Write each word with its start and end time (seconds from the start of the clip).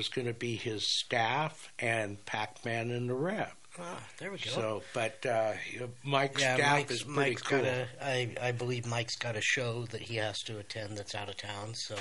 was 0.00 0.08
going 0.08 0.26
to 0.26 0.32
be 0.32 0.56
his 0.56 0.86
staff 0.86 1.70
and 1.78 2.24
Pac-Man 2.24 2.90
and 2.90 3.10
the 3.10 3.14
Rev. 3.14 3.54
Ah, 3.78 4.02
there 4.18 4.30
we 4.32 4.38
go. 4.38 4.50
So, 4.50 4.82
but 4.92 5.24
uh, 5.24 5.52
Mike's 6.04 6.40
yeah, 6.42 6.56
staff 6.56 6.72
Mike's, 6.72 6.92
is 6.92 7.02
pretty 7.04 7.18
Mike's 7.30 7.42
cool. 7.42 7.58
got 7.58 7.66
a, 7.68 7.86
I, 8.02 8.34
I 8.42 8.52
believe 8.52 8.84
Mike's 8.84 9.16
got 9.16 9.36
a 9.36 9.40
show 9.40 9.84
that 9.92 10.02
he 10.02 10.16
has 10.16 10.38
to 10.42 10.58
attend 10.58 10.98
that's 10.98 11.14
out 11.14 11.28
of 11.28 11.36
town, 11.36 11.74
so 11.74 11.94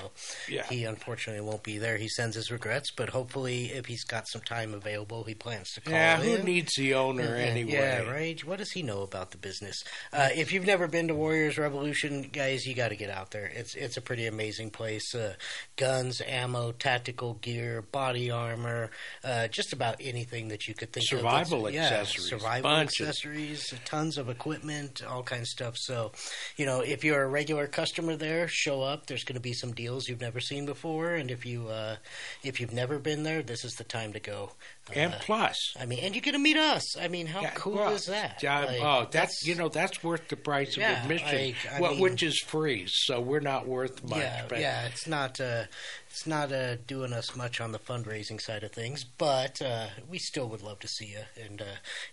Yeah. 0.49 0.63
he 0.67 0.83
unfortunately 0.85 1.42
won't 1.47 1.62
be 1.63 1.78
there. 1.78 1.97
He 1.97 2.08
sends 2.10 2.35
his 2.35 2.51
regrets, 2.51 2.90
but 2.92 3.10
hopefully, 3.10 3.65
if 3.67 3.85
he's 3.85 4.03
got 4.03 4.28
some 4.28 4.42
time 4.42 4.74
available, 4.74 5.24
he 5.26 5.35
plans 5.35 5.69
to 5.74 5.81
call 5.81 5.94
yeah, 5.94 6.17
who 6.17 6.35
in. 6.37 6.46
needs 6.46 6.71
the 6.76 6.96
owner 6.96 7.35
anyway? 7.35 7.72
Yeah, 7.74 8.01
right. 8.10 8.44
What 8.44 8.58
does 8.58 8.72
he 8.72 8.81
know 8.81 9.04
about 9.04 9.29
the 9.31 9.38
business? 9.38 9.81
Uh, 10.12 10.29
if 10.36 10.51
you've 10.51 10.65
never 10.65 10.88
been 10.88 11.08
to 11.10 11.15
Warriors 11.15 11.58
Revolution, 11.60 12.24
guys, 12.33 12.65
you 12.65 12.74
got 12.74 12.90
to 12.90 12.96
get 12.96 13.10
out 13.12 13.29
there. 13.31 13.46
It's 13.54 13.76
it's 13.76 13.96
a 13.96 14.01
pretty 14.01 14.26
amazing 14.26 14.72
place. 14.72 15.13
Uh, 15.13 15.36
guns, 15.78 16.20
ammo, 16.26 16.72
tactical 16.72 17.36
gear, 17.36 17.84
body 17.84 18.31
armor, 18.31 18.90
uh, 19.23 19.48
just 19.49 19.72
about 19.72 19.97
anything 20.01 20.47
that 20.49 20.67
you 20.67 20.73
could 20.73 20.91
think 20.91 21.05
Survival 21.07 21.29
of. 21.31 21.35
That's- 21.41 21.59
accessories, 21.68 22.31
yeah, 22.31 22.38
survival 22.38 22.72
bunches. 22.72 23.08
accessories, 23.08 23.73
tons 23.86 24.18
of 24.18 24.30
equipment, 24.30 25.04
all 25.08 25.23
kinds 25.23 25.44
of 25.44 25.48
stuff. 25.48 25.77
So, 25.77 26.12
you 26.58 26.66
know, 26.66 26.82
if 26.82 27.04
you're 27.04 27.23
a 27.23 27.27
regular 27.27 27.68
customer 27.68 28.16
there, 28.16 28.48
show 28.48 28.82
up. 28.82 29.05
There's 29.05 29.23
going 29.23 29.35
to 29.35 29.41
be 29.41 29.54
some 29.54 29.73
deals 29.73 30.08
you've 30.08 30.22
never 30.22 30.40
seen 30.40 30.66
before, 30.66 31.16
and 31.16 31.32
if 31.32 31.45
you 31.45 31.68
uh, 31.68 31.98
if 32.44 32.59
you've 32.59 32.73
never 32.73 32.99
been 32.99 33.23
there, 33.23 33.41
this 33.44 33.66
is 33.66 33.76
the 33.76 33.84
time 33.84 34.13
to 34.13 34.20
go. 34.20 34.52
And 34.95 35.13
Uh, 35.13 35.17
plus, 35.20 35.73
I 35.79 35.85
mean, 35.85 35.99
and 35.99 36.16
you 36.16 36.21
get 36.21 36.31
to 36.31 36.39
meet 36.39 36.57
us. 36.57 36.98
I 36.98 37.07
mean, 37.07 37.27
how 37.27 37.41
yeah, 37.41 37.52
cool 37.55 37.73
well, 37.75 37.93
is 37.93 38.05
that? 38.05 38.41
yeah, 38.41 38.66
Like, 38.66 38.81
oh, 38.81 39.07
that's 39.12 39.45
you 39.45 39.55
know 39.55 39.70
that's 39.70 40.03
worth 40.03 40.27
the 40.29 40.35
price 40.35 40.70
of 40.75 40.77
Yeah, 40.81 41.02
admission, 41.03 41.27
like, 41.71 41.79
well, 41.81 41.91
mean- 41.91 41.99
which 42.02 42.23
is 42.23 42.39
free. 42.39 42.85
So 42.88 43.20
we're 43.21 43.39
not 43.39 43.67
worth 43.67 44.03
much. 44.03 44.20
yeah, 44.20 44.45
but 44.48 44.59
yeah. 44.59 44.85
It's 44.88 45.07
not, 45.07 45.39
uh, 45.39 45.65
it's 46.09 46.25
not 46.25 46.52
uh, 46.52 46.75
doing 46.88 47.13
us 47.13 47.35
much 47.35 47.62
on 47.62 47.71
the 47.71 47.79
fundraising 47.79 48.41
side 48.41 48.63
of 48.63 48.71
things, 48.71 49.03
but 49.03 49.62
uh, 49.62 49.88
we 50.09 50.17
still 50.17 50.48
would 50.49 50.62
love 50.63 50.79
to 50.79 50.88
see 50.88 51.07
you, 51.07 51.21
and 51.45 51.62
uh, 51.62 51.65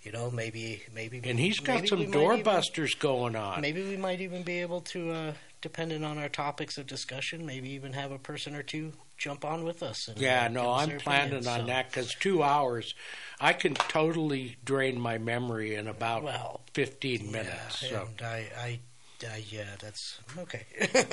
you 0.02 0.12
know, 0.12 0.30
maybe, 0.30 0.82
maybe, 0.94 1.20
and 1.24 1.38
he's 1.38 1.58
got 1.60 1.86
some 1.88 2.00
we 2.00 2.06
might 2.06 2.16
even- 2.16 2.44
doorbusters 2.44 2.98
going 2.98 3.36
on. 3.36 3.60
Maybe 3.60 3.82
we 3.82 3.97
might 3.97 4.20
even 4.20 4.42
be 4.42 4.60
able 4.60 4.80
to, 4.82 5.10
uh, 5.12 5.32
depending 5.67 6.05
on 6.05 6.17
our 6.17 6.28
topics 6.28 6.78
of 6.78 6.86
discussion, 6.86 7.45
maybe 7.45 7.70
even 7.70 7.92
have 7.92 8.12
a 8.12 8.19
person 8.20 8.55
or 8.55 8.62
two 8.62 8.92
jump 9.19 9.45
on 9.45 9.64
with 9.64 9.83
us. 9.83 10.06
And, 10.06 10.17
Yeah, 10.20 10.45
uh, 10.45 10.48
no, 10.48 10.70
I'm 10.72 10.97
planning 11.00 11.25
opinions, 11.33 11.47
on 11.48 11.61
so. 11.62 11.67
that 11.67 11.89
because 11.91 12.14
two 12.20 12.41
hours, 12.45 12.95
I 13.41 13.53
can 13.53 13.75
totally 13.75 14.59
drain 14.64 15.00
my 15.00 15.19
memory 15.19 15.75
in 15.75 15.89
about 15.89 16.22
Well, 16.22 16.61
15 16.75 17.33
minutes. 17.33 17.83
Yeah, 17.83 17.89
so. 17.89 18.09
I, 18.25 18.47
I, 18.56 18.81
I, 19.28 19.42
yeah, 19.50 19.64
that's 19.81 20.20
okay. 20.39 20.67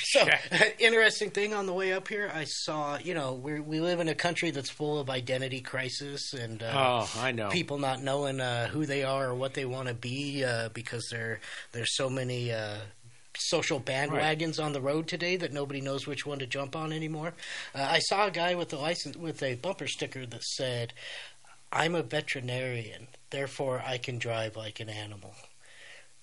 so, 0.00 0.26
interesting 0.80 1.30
thing 1.30 1.54
on 1.54 1.66
the 1.66 1.72
way 1.72 1.92
up 1.92 2.08
here, 2.08 2.28
I 2.34 2.42
saw. 2.44 2.98
You 2.98 3.14
know, 3.14 3.34
we 3.34 3.60
we 3.60 3.78
live 3.80 4.00
in 4.00 4.08
a 4.08 4.14
country 4.16 4.50
that's 4.50 4.70
full 4.70 4.98
of 4.98 5.10
identity 5.10 5.60
crisis 5.60 6.32
and 6.32 6.60
uh, 6.62 6.72
Oh, 7.06 7.20
I 7.20 7.30
know. 7.32 7.50
people 7.50 7.78
not 7.78 8.02
knowing 8.02 8.40
uh, 8.40 8.66
who 8.68 8.84
they 8.86 9.04
are 9.04 9.28
or 9.28 9.34
what 9.36 9.52
they 9.54 9.66
want 9.66 9.86
to 9.88 9.94
be 9.94 10.44
uh, 10.44 10.70
because 10.70 11.06
there 11.12 11.38
there's 11.72 11.94
so 11.94 12.08
many. 12.10 12.50
Social 13.38 13.80
bandwagons 13.80 14.62
on 14.62 14.72
the 14.72 14.80
road 14.80 15.08
today 15.08 15.36
that 15.36 15.52
nobody 15.52 15.80
knows 15.80 16.06
which 16.06 16.26
one 16.26 16.38
to 16.38 16.46
jump 16.46 16.74
on 16.74 16.92
anymore. 16.92 17.34
Uh, 17.74 17.86
I 17.88 17.98
saw 18.00 18.26
a 18.26 18.30
guy 18.30 18.54
with 18.54 18.72
a 18.72 18.78
license 18.78 19.16
with 19.16 19.42
a 19.42 19.54
bumper 19.54 19.86
sticker 19.86 20.26
that 20.26 20.42
said, 20.42 20.92
"I'm 21.72 21.94
a 21.94 22.02
veterinarian, 22.02 23.08
therefore 23.30 23.82
I 23.84 23.98
can 23.98 24.18
drive 24.18 24.56
like 24.56 24.80
an 24.80 24.88
animal." 24.88 25.34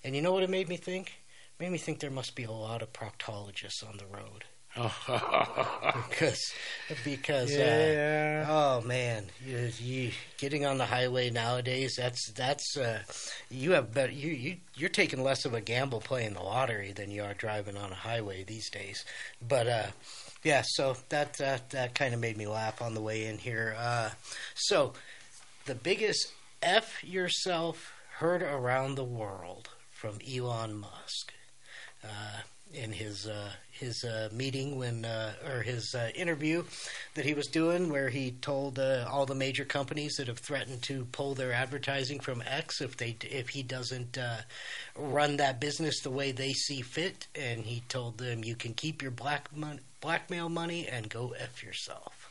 And 0.02 0.14
you 0.14 0.22
know 0.22 0.32
what 0.32 0.42
it 0.42 0.50
made 0.50 0.68
me 0.68 0.76
think? 0.76 1.08
It 1.08 1.62
made 1.62 1.72
me 1.72 1.78
think 1.78 2.00
there 2.00 2.10
must 2.10 2.34
be 2.34 2.44
a 2.44 2.50
lot 2.50 2.82
of 2.82 2.92
proctologists 2.92 3.86
on 3.86 3.96
the 3.96 4.06
road 4.06 4.44
because 6.08 6.52
because 7.04 7.52
uh, 7.52 7.58
yeah. 7.58 8.46
oh 8.48 8.80
man, 8.80 9.26
you, 9.46 9.70
you 9.78 10.10
getting 10.36 10.66
on 10.66 10.78
the 10.78 10.86
highway 10.86 11.30
nowadays 11.30 11.94
that's 11.96 12.32
that's 12.32 12.76
uh, 12.76 13.00
you 13.50 13.70
have 13.70 13.94
better 13.94 14.10
you 14.10 14.32
you 14.32 14.56
you're 14.74 14.88
taking 14.88 15.22
less 15.22 15.44
of 15.44 15.54
a 15.54 15.60
gamble 15.60 16.00
playing 16.00 16.34
the 16.34 16.42
lottery 16.42 16.90
than 16.90 17.12
you 17.12 17.22
are 17.22 17.34
driving 17.34 17.76
on 17.76 17.92
a 17.92 17.94
highway 17.94 18.42
these 18.42 18.68
days. 18.68 19.04
But 19.46 19.68
uh, 19.68 19.86
yeah, 20.42 20.62
so 20.66 20.96
that 21.08 21.34
that 21.34 21.70
that 21.70 21.94
kind 21.94 22.12
of 22.12 22.18
made 22.18 22.36
me 22.36 22.48
laugh 22.48 22.82
on 22.82 22.94
the 22.94 23.00
way 23.00 23.26
in 23.26 23.38
here. 23.38 23.76
Uh, 23.78 24.10
so 24.56 24.94
the 25.66 25.76
biggest 25.76 26.32
F 26.62 27.04
yourself 27.04 27.92
heard 28.18 28.42
around 28.42 28.96
the 28.96 29.04
world 29.04 29.68
from 29.92 30.18
Elon 30.28 30.74
Musk 30.74 31.32
uh, 32.02 32.42
in 32.74 32.92
his 32.92 33.26
uh, 33.26 33.50
his 33.70 34.04
uh, 34.04 34.28
meeting 34.32 34.76
when 34.76 35.04
uh, 35.04 35.32
or 35.48 35.62
his 35.62 35.94
interview 36.14 36.62
that 37.14 37.24
he 37.24 37.34
was 37.34 37.46
doing, 37.46 37.90
where 37.90 38.08
he 38.08 38.32
told 38.32 38.78
all 38.78 39.26
the 39.26 39.34
major 39.34 39.64
companies 39.64 40.16
that 40.16 40.28
have 40.28 40.38
threatened 40.38 40.82
to 40.82 41.06
pull 41.12 41.34
their 41.34 41.52
advertising 41.52 42.20
from 42.20 42.42
X 42.46 42.80
if 42.80 42.96
they 42.96 43.16
if 43.22 43.48
he 43.48 43.62
doesn't 43.62 44.18
run 44.96 45.36
that 45.36 45.60
business 45.60 46.00
the 46.00 46.10
way 46.10 46.32
they 46.32 46.52
see 46.52 46.82
fit, 46.82 47.26
and 47.34 47.64
he 47.64 47.82
told 47.88 48.18
them 48.18 48.44
you 48.44 48.56
can 48.56 48.74
keep 48.74 49.02
your 49.02 49.10
black 49.10 49.48
mon- 49.54 49.80
blackmail 50.00 50.48
money 50.48 50.86
and 50.86 51.08
go 51.08 51.34
f 51.38 51.62
yourself. 51.62 52.30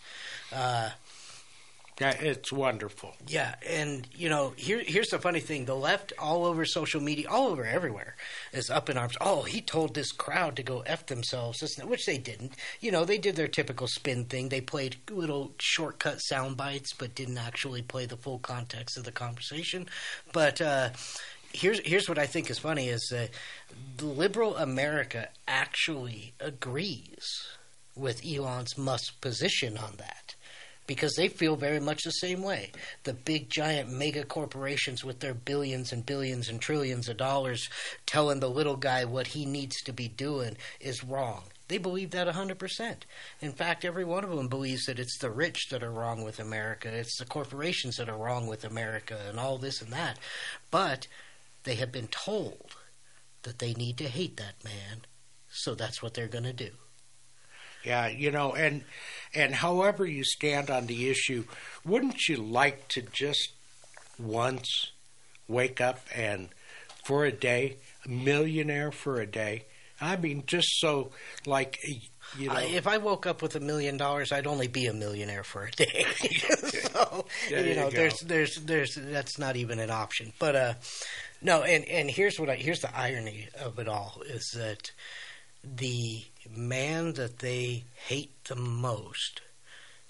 Yeah, 2.02 2.12
it's 2.20 2.52
wonderful. 2.52 3.16
yeah, 3.28 3.56
and 3.68 4.08
you 4.16 4.28
know, 4.28 4.54
here 4.56 4.82
here's 4.86 5.10
the 5.10 5.20
funny 5.20 5.40
thing: 5.40 5.66
the 5.66 5.76
left, 5.76 6.12
all 6.18 6.46
over 6.46 6.66
social 6.66 7.00
media, 7.02 7.30
all 7.30 7.50
over 7.50 7.66
everywhere, 7.66 8.16
is 8.52 8.70
up 8.70 8.90
in 8.90 8.98
arms. 8.98 9.16
Oh, 9.22 9.44
he 9.44 9.62
told 9.62 9.94
this 9.94 10.12
crowd 10.12 10.56
to 10.56 10.64
go 10.64 10.82
f 10.82 11.06
themselves, 11.06 11.60
this 11.60 11.78
and 11.78 11.84
that," 11.86 11.92
which 11.92 12.06
they 12.06 12.18
didn't. 12.18 12.54
You 12.80 12.92
know, 12.92 13.06
they 13.06 13.18
did 13.20 13.36
their 13.36 13.48
typical 13.48 13.88
spin 13.88 14.26
thing. 14.26 14.50
They 14.50 14.62
played 14.62 14.98
little 15.12 15.54
shortcut 15.60 16.20
sound 16.22 16.58
bites, 16.58 16.94
but 16.94 17.14
didn't 17.16 17.38
actually 17.38 17.84
play 17.84 18.06
the 18.08 18.18
full 18.18 18.40
context 18.40 18.98
of 18.98 19.04
the 19.04 19.12
conversation. 19.12 19.88
But 20.32 20.62
uh, 20.62 20.90
here's 21.54 21.80
here's 21.86 22.10
what 22.10 22.18
I 22.18 22.26
think 22.26 22.50
is 22.50 22.58
funny: 22.60 22.90
is 22.90 23.08
that 23.12 23.30
the 23.98 24.06
liberal 24.06 24.58
America 24.58 25.30
actually 25.48 26.34
agrees 26.40 27.48
with 27.96 28.26
Elon's 28.26 28.78
Musk 28.78 29.22
position 29.22 29.78
on 29.78 29.94
that 29.98 30.23
because 30.88 31.16
they 31.16 31.28
feel 31.28 31.56
very 31.56 31.80
much 31.80 32.04
the 32.04 32.12
same 32.12 32.44
way. 32.44 32.72
The 33.04 33.14
big 33.14 33.50
giant 33.50 33.90
mega 33.90 34.24
corporations 34.24 35.04
with 35.04 35.20
their 35.20 35.34
billions 35.34 35.92
and 35.92 36.06
billions 36.06 36.50
and 36.50 36.60
trillions 36.60 37.08
of 37.08 37.18
dollars 37.18 37.70
telling 38.06 38.40
the 38.40 38.50
little 38.50 38.76
guy 38.76 39.06
what 39.06 39.28
he 39.28 39.46
needs 39.46 39.82
to 39.84 39.94
be 39.94 40.08
doing 40.08 40.58
is 40.80 41.04
wrong. 41.04 41.44
They 41.70 41.78
believe 41.78 42.12
that 42.12 42.28
100%. 42.28 42.96
In 43.42 43.54
fact, 43.54 43.86
every 43.86 44.04
one 44.04 44.24
of 44.24 44.36
them 44.36 44.48
believes 44.48 44.86
that 44.86 45.00
it's 45.00 45.18
the 45.20 45.32
rich 45.32 45.70
that 45.72 45.82
are 45.82 45.92
wrong 45.92 46.24
with 46.24 46.40
America, 46.40 46.90
it's 46.90 47.18
the 47.18 47.26
corporations 47.26 47.96
that 47.96 48.10
are 48.10 48.18
wrong 48.18 48.48
with 48.48 48.66
America, 48.66 49.18
and 49.30 49.40
all 49.40 49.58
this 49.58 49.82
and 49.82 49.92
that. 49.94 50.20
But 50.70 51.08
they 51.64 51.76
have 51.76 51.92
been 51.92 52.08
told 52.08 52.76
that 53.44 53.60
they 53.60 53.74
need 53.74 53.98
to 53.98 54.08
hate 54.08 54.38
that 54.38 54.64
man, 54.64 55.06
so 55.50 55.74
that's 55.74 56.04
what 56.04 56.14
they're 56.14 56.28
going 56.28 56.44
to 56.44 56.54
do. 56.54 56.72
Yeah, 57.84 58.08
you 58.08 58.32
know, 58.32 58.54
and 58.54 58.84
and 59.34 59.56
however 59.56 60.06
you 60.06 60.24
stand 60.24 60.70
on 60.70 60.88
the 60.88 61.10
issue, 61.10 61.46
wouldn't 61.86 62.28
you 62.28 62.38
like 62.38 62.88
to 62.90 63.02
just 63.02 63.50
once 64.18 64.92
wake 65.48 65.82
up 65.82 66.00
and 66.16 66.50
for 67.04 67.26
a 67.26 67.32
day, 67.32 67.78
a 68.06 68.10
millionaire 68.10 68.92
for 68.92 69.20
a 69.20 69.28
day? 69.28 69.66
I 70.00 70.16
mean, 70.16 70.44
just 70.48 70.80
so 70.80 71.12
like 71.46 71.80
you 72.38 72.50
know, 72.50 72.58
if 72.58 72.88
I 72.88 72.98
woke 72.98 73.26
up 73.26 73.42
with 73.42 73.56
a 73.56 73.60
million 73.60 73.98
dollars, 73.98 74.32
I'd 74.32 74.48
only 74.48 74.68
be 74.68 74.86
a 74.88 74.94
millionaire 74.94 75.44
for 75.44 75.66
a 75.66 75.72
day. 75.72 76.06
so 76.20 77.26
you 77.50 77.58
you 77.58 77.76
know, 77.76 77.90
go. 77.90 77.98
there's 77.98 78.20
there's 78.22 78.56
there's 78.64 78.96
that's 78.96 79.38
not 79.38 79.56
even 79.56 79.80
an 79.80 79.90
option. 79.90 80.34
But 80.40 80.56
uh, 80.56 80.74
no, 81.42 81.64
and 81.64 81.86
and 81.86 82.10
here's 82.10 82.40
what 82.40 82.50
I 82.50 82.56
here's 82.56 82.80
the 82.80 82.96
irony 82.98 83.48
of 83.62 83.80
it 83.80 83.88
all 83.88 84.22
is 84.26 84.52
that 84.56 84.92
the 85.64 86.24
man 86.50 87.14
that 87.14 87.40
they 87.40 87.84
hate 88.08 88.32
the 88.46 88.56
most 88.56 89.42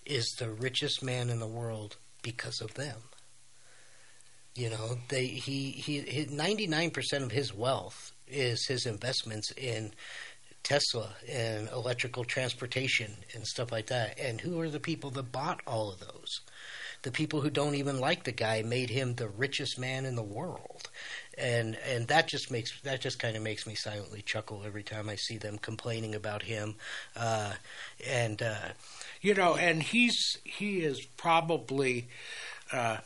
is 0.06 0.26
the 0.38 0.50
richest 0.50 1.04
man 1.04 1.30
in 1.30 1.40
the 1.40 1.48
world 1.48 1.98
because 2.22 2.62
of 2.62 2.74
them. 2.74 2.98
You 4.56 4.70
know, 4.70 4.98
they 5.10 5.26
he 5.26 5.72
he 5.72 6.28
ninety 6.30 6.68
nine 6.68 6.92
percent 6.92 7.24
of 7.24 7.32
his 7.32 7.54
wealth 7.54 8.12
is 8.28 8.66
his 8.68 8.86
investments 8.86 9.52
in 9.52 9.94
Tesla 10.64 11.10
and 11.30 11.70
electrical 11.70 12.24
transportation 12.24 13.16
and 13.34 13.46
stuff 13.46 13.72
like 13.72 13.88
that. 13.88 14.20
And 14.20 14.40
who 14.40 14.60
are 14.62 14.70
the 14.70 14.80
people 14.80 15.10
that 15.12 15.32
bought 15.32 15.62
all 15.68 15.92
of 15.92 16.00
those? 16.00 16.42
The 17.02 17.12
people 17.12 17.42
who 17.42 17.50
don't 17.50 17.76
even 17.76 18.00
like 18.00 18.24
the 18.24 18.32
guy 18.32 18.62
made 18.62 18.90
him 18.90 19.16
the 19.16 19.28
richest 19.28 19.78
man 19.78 20.06
in 20.06 20.16
the 20.16 20.24
world. 20.24 20.90
And 21.38 21.78
and 21.88 22.08
that 22.10 22.28
just 22.28 22.52
makes 22.52 22.80
that 22.82 23.02
just 23.02 23.20
kind 23.20 23.36
of 23.36 23.42
makes 23.42 23.66
me 23.66 23.76
silently 23.76 24.22
chuckle 24.22 24.64
every 24.66 24.84
time 24.84 25.10
I 25.10 25.16
see 25.16 25.38
them 25.38 25.58
complaining 25.58 26.14
about 26.14 26.44
him. 26.44 26.76
Uh, 27.16 27.54
and 28.08 28.42
uh, 28.42 28.70
you 29.22 29.34
know, 29.34 29.56
and 29.56 29.82
he's 29.82 30.38
he 30.44 30.82
is 30.82 31.02
probably 31.18 32.08
uh, 32.72 32.98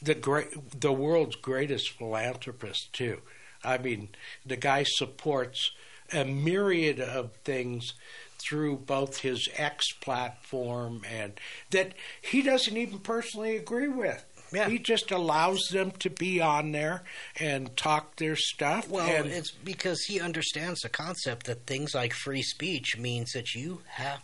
the 0.00 0.14
great 0.14 0.80
the 0.80 0.92
world's 0.92 1.36
greatest 1.36 1.90
philanthropist 1.90 2.92
too. 2.92 3.20
I 3.62 3.78
mean, 3.78 4.08
the 4.44 4.56
guy 4.56 4.84
supports 4.86 5.70
a 6.12 6.24
myriad 6.24 7.00
of 7.00 7.32
things 7.44 7.94
through 8.38 8.76
both 8.76 9.20
his 9.20 9.48
X 9.56 9.92
platform 10.00 11.02
and 11.10 11.32
that 11.70 11.92
he 12.20 12.42
doesn't 12.42 12.76
even 12.76 12.98
personally 12.98 13.56
agree 13.56 13.88
with. 13.88 14.24
Yeah. 14.54 14.68
He 14.68 14.78
just 14.78 15.10
allows 15.10 15.60
them 15.70 15.90
to 16.00 16.10
be 16.10 16.40
on 16.40 16.72
there 16.72 17.02
and 17.38 17.76
talk 17.76 18.16
their 18.16 18.36
stuff. 18.36 18.88
Well, 18.88 19.08
and, 19.08 19.26
it's 19.30 19.50
because 19.50 20.04
he 20.04 20.20
understands 20.20 20.80
the 20.80 20.88
concept 20.88 21.46
that 21.46 21.66
things 21.66 21.94
like 21.94 22.12
free 22.12 22.42
speech 22.42 22.96
means 22.98 23.32
that 23.32 23.54
you 23.54 23.80
have 23.88 24.20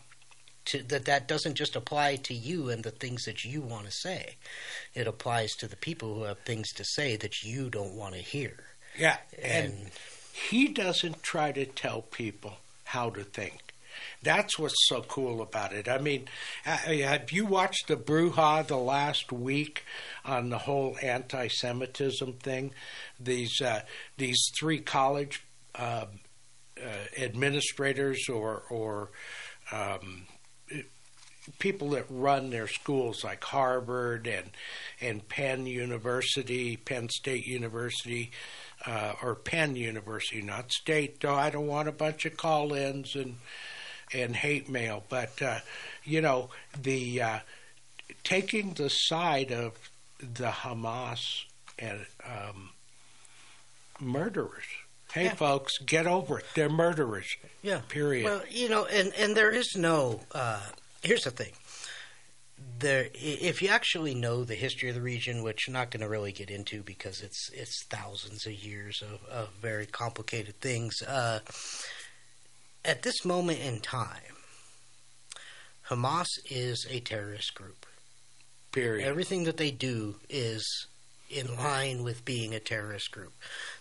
to 0.66 0.82
that 0.84 1.06
that 1.06 1.26
doesn't 1.26 1.54
just 1.54 1.74
apply 1.74 2.16
to 2.16 2.34
you 2.34 2.68
and 2.68 2.84
the 2.84 2.90
things 2.90 3.24
that 3.24 3.44
you 3.44 3.60
want 3.60 3.86
to 3.86 3.92
say. 3.92 4.36
It 4.94 5.06
applies 5.06 5.52
to 5.56 5.68
the 5.68 5.76
people 5.76 6.14
who 6.14 6.22
have 6.24 6.38
things 6.40 6.72
to 6.74 6.84
say 6.84 7.16
that 7.16 7.42
you 7.42 7.70
don't 7.70 7.94
want 7.94 8.14
to 8.14 8.20
hear. 8.20 8.56
yeah, 8.98 9.18
and 9.42 9.72
And 9.72 9.90
he 10.32 10.68
doesn't 10.68 11.22
try 11.22 11.52
to 11.52 11.66
tell 11.66 12.02
people 12.02 12.58
how 12.84 13.10
to 13.10 13.24
think. 13.24 13.69
That's 14.22 14.58
what's 14.58 14.88
so 14.88 15.02
cool 15.02 15.42
about 15.42 15.72
it. 15.72 15.88
I 15.88 15.98
mean, 15.98 16.28
uh, 16.66 16.76
have 16.76 17.32
you 17.32 17.46
watched 17.46 17.88
the 17.88 17.96
brouhaha 17.96 18.66
the 18.66 18.76
last 18.76 19.32
week 19.32 19.84
on 20.24 20.50
the 20.50 20.58
whole 20.58 20.96
anti-Semitism 21.02 22.34
thing? 22.34 22.72
These 23.18 23.60
uh, 23.60 23.82
these 24.16 24.40
three 24.58 24.80
college 24.80 25.44
um 25.74 26.08
uh, 26.82 27.22
administrators 27.22 28.28
or 28.28 28.62
or 28.70 29.10
um, 29.72 30.26
people 31.58 31.90
that 31.90 32.06
run 32.08 32.50
their 32.50 32.68
schools 32.68 33.24
like 33.24 33.42
Harvard 33.44 34.26
and 34.26 34.50
and 35.00 35.28
Penn 35.28 35.66
University, 35.66 36.76
Penn 36.76 37.08
State 37.08 37.46
University, 37.46 38.30
uh, 38.86 39.14
or 39.22 39.34
Penn 39.34 39.76
University, 39.76 40.42
not 40.42 40.72
State. 40.72 41.20
Though 41.20 41.34
I 41.34 41.50
don't 41.50 41.66
want 41.66 41.88
a 41.88 41.92
bunch 41.92 42.24
of 42.26 42.36
call-ins 42.36 43.14
and 43.14 43.36
and 44.12 44.34
hate 44.36 44.68
mail, 44.68 45.02
but 45.08 45.40
uh, 45.42 45.58
you 46.04 46.20
know 46.20 46.50
the 46.80 47.22
uh, 47.22 47.38
taking 48.24 48.74
the 48.74 48.88
side 48.88 49.50
of 49.52 49.72
the 50.18 50.48
Hamas 50.48 51.44
and 51.78 52.04
um, 52.26 52.70
murderers. 54.00 54.64
Hey, 55.12 55.24
Yeah. 55.24 55.34
folks, 55.34 55.78
get 55.78 56.06
over 56.06 56.38
it. 56.38 56.44
They're 56.54 56.68
murderers. 56.68 57.26
yeah, 57.62 57.80
Period. 57.88 58.24
Well, 58.24 58.42
you 58.48 58.68
know, 58.68 58.84
and 58.86 59.12
and 59.14 59.36
there 59.36 59.50
is 59.50 59.74
no. 59.76 60.20
Uh, 60.32 60.60
here's 61.02 61.24
the 61.24 61.30
thing. 61.30 61.52
There, 62.78 63.08
if 63.14 63.62
you 63.62 63.68
actually 63.70 64.14
know 64.14 64.44
the 64.44 64.54
history 64.54 64.88
of 64.90 64.94
the 64.94 65.00
region, 65.00 65.42
which 65.42 65.66
I'm 65.66 65.72
not 65.74 65.90
going 65.90 66.02
to 66.02 66.08
really 66.08 66.32
get 66.32 66.50
into 66.50 66.82
because 66.82 67.22
it's 67.22 67.50
it's 67.52 67.84
thousands 67.86 68.46
of 68.46 68.52
years 68.52 69.02
of, 69.02 69.24
of 69.28 69.48
very 69.60 69.86
complicated 69.86 70.60
things. 70.60 71.00
Uh, 71.02 71.40
at 72.84 73.02
this 73.02 73.24
moment 73.24 73.60
in 73.60 73.80
time, 73.80 74.36
Hamas 75.88 76.28
is 76.48 76.86
a 76.88 77.00
terrorist 77.00 77.54
group. 77.54 77.86
Period. 78.72 79.06
Everything 79.06 79.44
that 79.44 79.56
they 79.56 79.72
do 79.72 80.16
is 80.28 80.86
in 81.28 81.56
line 81.56 82.02
with 82.02 82.24
being 82.24 82.54
a 82.54 82.60
terrorist 82.60 83.10
group. 83.10 83.32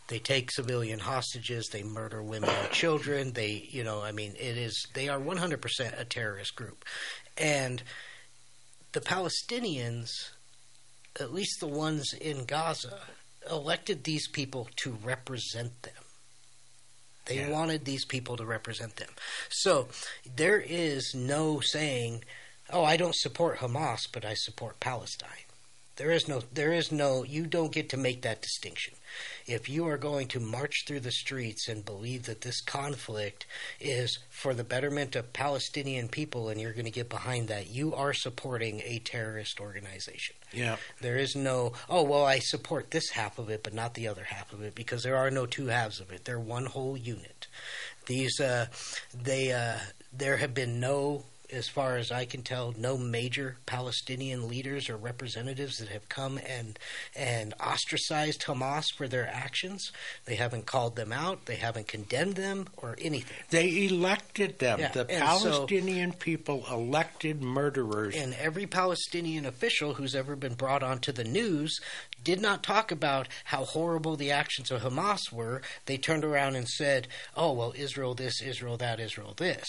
They 0.08 0.20
take 0.20 0.52
civilian 0.52 1.00
hostages, 1.00 1.68
they 1.68 1.84
murder 1.84 2.22
women 2.24 2.50
and 2.50 2.72
children. 2.72 3.34
They, 3.34 3.68
you 3.70 3.84
know, 3.84 4.02
I 4.02 4.12
mean, 4.12 4.32
it 4.40 4.58
is 4.58 4.88
they 4.94 5.10
are 5.10 5.20
100% 5.20 6.00
a 6.00 6.06
terrorist 6.06 6.56
group. 6.56 6.86
And 7.38 7.84
the 8.92 9.02
Palestinians, 9.02 10.10
at 11.20 11.34
least 11.34 11.60
the 11.60 11.68
ones 11.68 12.14
in 12.14 12.46
Gaza, 12.46 13.00
elected 13.50 14.04
these 14.04 14.28
people 14.28 14.68
to 14.78 14.98
represent 15.04 15.84
them. 15.84 15.99
They 17.30 17.36
Yeah. 17.36 17.50
wanted 17.50 17.86
these 17.86 18.06
people 18.06 18.36
to 18.38 18.46
represent 18.46 18.96
them. 18.96 19.16
So 19.50 19.88
there 20.26 20.60
is 20.60 21.14
no 21.14 21.60
saying, 21.60 22.26
"Oh, 22.72 22.84
I 22.84 22.98
don't 22.98 23.16
support 23.16 23.60
Hamas, 23.60 24.08
but 24.12 24.26
I 24.26 24.34
support 24.34 24.80
Palestine." 24.80 25.46
There 26.00 26.12
is 26.12 26.28
no 26.30 26.42
there 26.54 26.72
is 26.72 26.92
no 26.92 27.24
you 27.24 27.46
don't 27.46 27.74
get 27.74 27.90
to 27.90 27.98
make 27.98 28.22
that 28.22 28.42
distinction. 28.42 28.96
If 29.46 29.68
you 29.68 29.86
are 29.88 29.98
going 29.98 30.28
to 30.30 30.40
march 30.40 30.86
through 30.88 31.02
the 31.02 31.12
streets 31.12 31.68
and 31.68 31.84
believe 31.84 32.24
that 32.24 32.42
this 32.42 32.62
conflict 32.62 33.46
is 33.80 34.20
for 34.30 34.54
the 34.54 34.64
betterment 34.64 35.16
of 35.16 35.34
Palestinian 35.34 36.08
people 36.08 36.48
and 36.50 36.62
you're 36.62 36.74
going 36.74 36.86
to 36.86 36.92
get 36.92 37.10
behind 37.10 37.50
that, 37.50 37.70
you 37.70 37.94
are 37.94 38.14
supporting 38.14 38.82
a 38.86 39.00
terrorist 39.00 39.60
organization. 39.60 40.36
yeah. 40.54 40.78
There 41.02 41.18
is 41.18 41.36
no, 41.36 41.74
oh, 41.90 42.04
well, 42.04 42.26
I 42.26 42.40
support 42.40 42.92
this 42.92 43.10
half 43.10 43.40
of 43.40 43.50
it, 43.50 43.64
but 43.64 43.74
not 43.74 43.94
the 43.94 44.08
other 44.08 44.24
half 44.24 44.54
of 44.54 44.62
it, 44.62 44.76
because 44.76 45.04
there 45.04 45.18
are 45.18 45.32
no 45.32 45.46
two 45.46 45.68
halves 45.68 46.00
of 46.00 46.12
it. 46.12 46.26
They're 46.26 46.40
one 46.40 46.66
whole 46.66 46.96
unit. 46.96 47.48
These, 48.06 48.40
uh, 48.40 48.68
they, 49.14 49.52
uh, 49.52 49.80
there 50.14 50.38
have 50.38 50.54
been 50.54 50.80
no, 50.80 51.24
as 51.52 51.68
far 51.68 51.98
as 51.98 52.12
I 52.12 52.26
can 52.26 52.42
tell, 52.44 52.74
no 52.78 52.98
major 52.98 53.58
Palestinian 53.66 54.48
leaders 54.48 54.90
or 54.90 54.98
representatives 54.98 55.78
that 55.78 55.90
have 55.90 56.08
come 56.10 56.40
and 56.48 56.78
and 57.16 57.54
ostracized 57.60 58.42
Hamas 58.42 58.86
for 58.96 59.08
their 59.08 59.28
actions. 59.28 59.92
They 60.26 60.36
haven't 60.36 60.66
called 60.66 60.96
them 60.96 61.12
out. 61.12 61.46
They 61.46 61.56
haven't 61.56 61.88
condemned 61.88 62.36
them 62.36 62.68
or 62.78 62.96
anything. 63.00 63.36
They 63.50 63.86
elected 63.86 64.60
them. 64.60 64.80
Yeah, 64.80 64.92
The 64.92 65.10
and 65.10 65.20
so- 65.40 65.50
Palestinian 65.50 66.14
people 66.14 66.66
elected 66.72 67.42
murderers. 67.42 68.16
And 68.16 68.34
every 68.36 68.68
Palestinian 68.68 69.46
official 69.46 69.96
who's 69.96 70.16
ever 70.16 70.36
been 70.36 70.54
brought 70.56 70.84
onto 70.84 71.12
the 71.12 71.24
news 71.24 71.80
did 72.24 72.42
not 72.42 72.64
talk 72.64 72.92
about 72.92 73.28
how 73.46 73.64
horrible 73.64 74.16
the 74.16 74.32
actions 74.32 74.72
of 74.72 74.82
Hamas 74.82 75.32
were. 75.32 75.62
They 75.86 75.98
turned 75.98 76.26
around 76.26 76.56
and 76.56 76.68
said, 76.68 77.08
oh, 77.36 77.54
well, 77.54 77.74
Israel 77.76 78.14
this, 78.14 78.42
Israel 78.42 78.78
that, 78.78 79.00
Israel 79.00 79.34
this. 79.38 79.66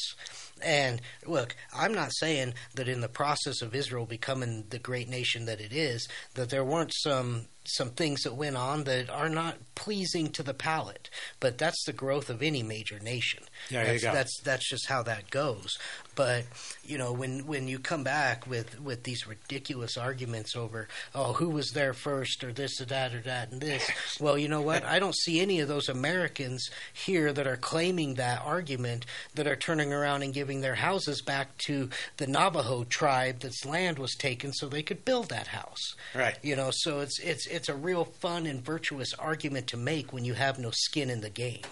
And 0.63 1.01
look, 1.27 1.57
I'm 1.75 1.95
not 1.95 2.15
saying 2.15 2.55
that 2.75 2.89
in 2.89 3.01
the 3.01 3.09
process 3.09 3.63
of 3.63 3.75
Israel 3.75 4.07
becoming 4.07 4.65
the 4.71 4.79
great 4.79 5.09
nation 5.09 5.47
that 5.47 5.61
it 5.61 5.73
is, 5.73 6.09
that 6.35 6.51
there 6.51 6.65
weren't 6.65 6.93
some 6.95 7.47
some 7.65 7.91
things 7.91 8.23
that 8.23 8.35
went 8.35 8.57
on 8.57 8.85
that 8.85 9.11
are 9.11 9.29
not 9.29 9.57
pleasing 9.75 10.29
to 10.29 10.43
the 10.43 10.55
palate. 10.55 11.11
But 11.41 11.59
that's 11.59 11.85
the 11.85 11.93
growth 11.93 12.31
of 12.31 12.43
any 12.43 12.63
major 12.63 12.99
nation. 12.99 13.45
You 13.69 13.77
that's, 13.77 14.03
go. 14.03 14.13
That's 14.13 14.41
that's 14.43 14.69
just 14.69 14.89
how 14.89 15.03
that 15.05 15.31
goes. 15.31 15.77
But 16.15 16.45
you 16.91 16.99
know, 16.99 17.13
when 17.13 17.47
when 17.47 17.69
you 17.69 17.79
come 17.79 18.03
back 18.03 18.47
with 18.47 18.81
with 18.81 19.05
these 19.05 19.27
ridiculous 19.27 19.97
arguments 19.97 20.57
over 20.57 20.89
oh 21.15 21.35
who 21.35 21.49
was 21.49 21.71
there 21.71 21.95
first 21.95 22.43
or 22.43 22.53
this 22.53 22.81
or 22.81 22.85
that 22.87 23.15
or 23.15 23.21
that 23.21 23.53
and 23.53 23.61
this, 23.61 23.89
well, 24.21 24.37
you 24.37 24.49
know 24.49 24.61
what? 24.61 24.85
I 24.85 24.99
don't 24.99 25.15
see 25.15 25.41
any 25.41 25.61
of 25.61 25.69
those 25.69 25.89
Americans 25.89 26.69
here 26.93 27.33
that 27.33 27.47
are 27.47 27.57
claiming 27.57 28.15
that 28.15 28.43
argument 28.45 29.07
that 29.35 29.47
are 29.47 29.57
turning 29.57 29.93
around 29.93 30.23
and 30.23 30.35
giving 30.35 30.61
their 30.61 30.75
houses 30.75 31.23
back 31.23 31.57
to 31.59 31.89
the 32.17 32.27
Navajo 32.27 32.85
tribe 32.85 33.41
that's 33.41 33.65
land 33.65 33.99
was 33.99 34.15
taken 34.15 34.53
so 34.53 34.69
they 34.69 34.83
could 34.83 35.05
build 35.05 35.29
that 35.29 35.49
house. 35.49 35.95
Right. 36.15 36.39
You 36.43 36.57
know, 36.57 36.71
so 36.73 37.01
it's 37.01 37.21
it's 37.21 37.47
it's 37.47 37.69
a 37.69 37.75
real 37.75 38.05
fun 38.05 38.47
and 38.47 38.65
virtuous 38.65 39.15
argument 39.15 39.69
to 39.69 39.77
make 39.77 40.13
when 40.13 40.25
you 40.25 40.35
have 40.35 40.59
no 40.59 40.71
skin 40.73 41.09
in 41.09 41.21
the 41.21 41.31
game. 41.31 41.63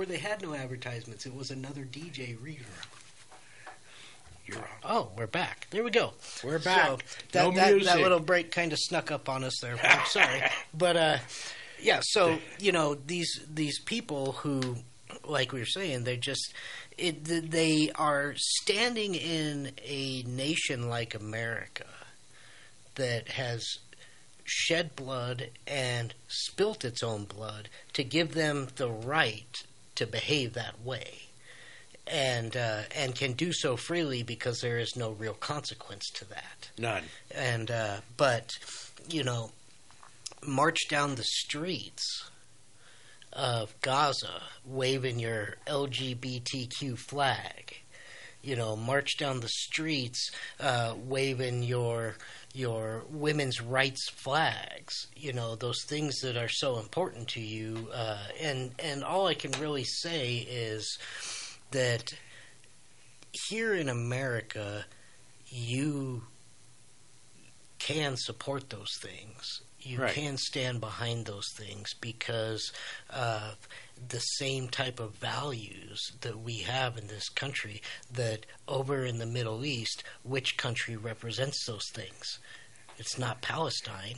Or 0.00 0.06
they 0.06 0.16
had 0.16 0.40
no 0.40 0.54
advertisements. 0.54 1.26
It 1.26 1.34
was 1.34 1.50
another 1.50 1.82
DJ 1.82 2.42
reader. 2.42 2.64
You're 4.46 4.56
on. 4.56 4.64
Oh, 4.82 5.08
we're 5.14 5.26
back. 5.26 5.66
There 5.68 5.84
we 5.84 5.90
go. 5.90 6.14
We're 6.42 6.58
back. 6.58 6.86
So 6.86 6.98
that, 7.32 7.44
No 7.44 7.50
that, 7.50 7.84
that 7.84 7.98
little 7.98 8.18
break 8.18 8.50
kind 8.50 8.72
of 8.72 8.78
snuck 8.80 9.10
up 9.10 9.28
on 9.28 9.44
us 9.44 9.60
there. 9.60 9.76
I'm 9.84 10.06
sorry, 10.06 10.40
but 10.72 10.96
uh, 10.96 11.18
yeah. 11.82 12.00
So 12.02 12.38
you 12.58 12.72
know 12.72 12.94
these 12.94 13.44
these 13.52 13.78
people 13.80 14.32
who, 14.32 14.76
like 15.28 15.52
we 15.52 15.58
were 15.60 15.66
saying, 15.66 16.04
they're 16.04 16.16
just 16.16 16.54
it, 16.96 17.22
they 17.50 17.90
are 17.94 18.32
standing 18.36 19.14
in 19.14 19.72
a 19.84 20.22
nation 20.22 20.88
like 20.88 21.14
America 21.14 21.84
that 22.94 23.28
has 23.28 23.66
shed 24.44 24.96
blood 24.96 25.50
and 25.66 26.14
spilt 26.26 26.86
its 26.86 27.02
own 27.02 27.24
blood 27.24 27.68
to 27.92 28.02
give 28.02 28.32
them 28.32 28.68
the 28.76 28.88
right 28.88 29.62
to 30.00 30.06
behave 30.06 30.54
that 30.54 30.82
way 30.82 31.20
and 32.06 32.56
uh, 32.56 32.80
and 32.96 33.14
can 33.14 33.34
do 33.34 33.52
so 33.52 33.76
freely 33.76 34.22
because 34.22 34.60
there 34.60 34.78
is 34.78 34.96
no 34.96 35.10
real 35.10 35.34
consequence 35.34 36.08
to 36.14 36.28
that. 36.30 36.70
None. 36.78 37.04
And 37.34 37.70
uh, 37.70 37.98
but 38.16 38.50
you 39.10 39.22
know, 39.22 39.50
march 40.46 40.88
down 40.88 41.16
the 41.16 41.22
streets 41.22 42.30
of 43.34 43.78
Gaza 43.82 44.42
waving 44.64 45.18
your 45.18 45.56
LGBTQ 45.66 46.96
flag. 46.96 47.76
You 48.42 48.56
know, 48.56 48.74
march 48.74 49.18
down 49.18 49.40
the 49.40 49.48
streets 49.48 50.30
uh, 50.58 50.94
waving 50.96 51.62
your 51.62 52.14
your 52.52 53.04
women's 53.10 53.60
rights 53.60 54.08
flags. 54.10 55.06
You 55.16 55.32
know, 55.32 55.54
those 55.56 55.84
things 55.84 56.20
that 56.20 56.36
are 56.36 56.48
so 56.48 56.78
important 56.78 57.28
to 57.28 57.40
you. 57.40 57.88
Uh, 57.94 58.18
and 58.40 58.72
and 58.78 59.04
all 59.04 59.26
I 59.26 59.34
can 59.34 59.52
really 59.60 59.84
say 59.84 60.38
is 60.38 60.98
that 61.70 62.12
here 63.48 63.74
in 63.74 63.88
America, 63.88 64.84
you 65.46 66.22
can 67.78 68.16
support 68.16 68.70
those 68.70 68.90
things. 69.00 69.60
You 69.80 69.98
Right. 69.98 70.14
can 70.14 70.36
stand 70.36 70.80
behind 70.80 71.24
those 71.26 71.48
things 71.56 71.94
because 72.00 72.72
of 73.08 73.56
the 74.08 74.18
same 74.18 74.68
type 74.68 75.00
of 75.00 75.14
values 75.16 76.12
that 76.20 76.40
we 76.40 76.58
have 76.58 76.96
in 76.96 77.06
this 77.06 77.28
country. 77.28 77.82
That 78.12 78.46
over 78.66 79.04
in 79.04 79.18
the 79.18 79.26
Middle 79.26 79.64
East, 79.64 80.02
which 80.22 80.56
country 80.56 80.96
represents 80.96 81.64
those 81.66 81.88
things? 81.92 82.38
It's 82.98 83.18
not 83.18 83.42
Palestine, 83.42 84.16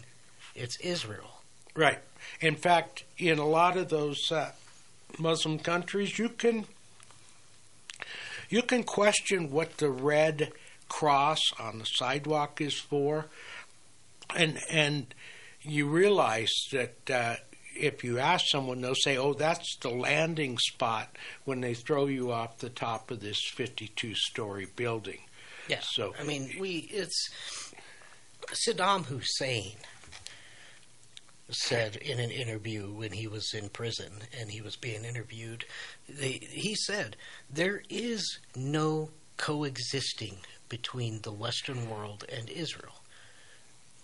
it's 0.54 0.78
Israel. 0.80 1.42
Right. 1.74 2.00
In 2.40 2.56
fact, 2.56 3.04
in 3.16 3.38
a 3.38 3.46
lot 3.46 3.76
of 3.76 3.88
those 3.88 4.30
uh, 4.30 4.52
Muslim 5.18 5.58
countries, 5.58 6.18
you 6.18 6.28
can 6.28 6.66
you 8.50 8.62
can 8.62 8.82
question 8.82 9.50
what 9.50 9.78
the 9.78 9.90
red 9.90 10.52
cross 10.88 11.40
on 11.58 11.78
the 11.78 11.84
sidewalk 11.84 12.60
is 12.60 12.78
for, 12.78 13.26
and 14.36 14.58
and 14.70 15.14
you 15.62 15.88
realize 15.88 16.52
that 16.72 17.10
uh, 17.10 17.36
if 17.74 18.04
you 18.04 18.18
ask 18.18 18.44
someone, 18.48 18.80
they'll 18.80 18.94
say, 18.94 19.16
"Oh, 19.16 19.34
that's 19.34 19.76
the 19.80 19.90
landing 19.90 20.58
spot 20.58 21.16
when 21.44 21.60
they 21.60 21.74
throw 21.74 22.06
you 22.06 22.32
off 22.32 22.58
the 22.58 22.70
top 22.70 23.10
of 23.10 23.20
this 23.20 23.38
52-story 23.56 24.66
building." 24.76 25.20
Yeah. 25.68 25.80
So- 25.82 26.14
I 26.18 26.24
mean, 26.24 26.56
we 26.58 26.88
it's 26.90 27.30
Saddam 28.66 29.04
Hussein 29.06 29.76
said 31.50 31.96
in 31.96 32.18
an 32.18 32.30
interview 32.30 32.86
when 32.90 33.12
he 33.12 33.26
was 33.26 33.52
in 33.52 33.68
prison 33.68 34.10
and 34.38 34.50
he 34.50 34.62
was 34.62 34.76
being 34.76 35.04
interviewed, 35.04 35.64
they, 36.08 36.40
he 36.50 36.74
said 36.74 37.16
there 37.50 37.82
is 37.90 38.38
no 38.56 39.10
coexisting 39.36 40.36
between 40.70 41.20
the 41.22 41.32
Western 41.32 41.90
world 41.90 42.24
and 42.32 42.48
Israel. 42.48 43.02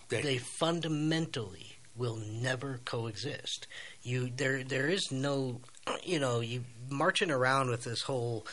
They- 0.09 0.21
They 0.21 0.37
fundamentally 0.37 1.77
will 1.99 2.15
never 2.15 2.79
coexist. 2.85 3.67
You 4.01 4.31
there 4.35 4.63
there 4.63 4.87
is 4.87 5.11
no 5.11 5.61
you 6.03 6.19
know, 6.19 6.39
you 6.39 6.63
marching 6.89 7.29
around 7.29 7.69
with 7.69 7.83
this 7.83 8.01
whole 8.01 8.45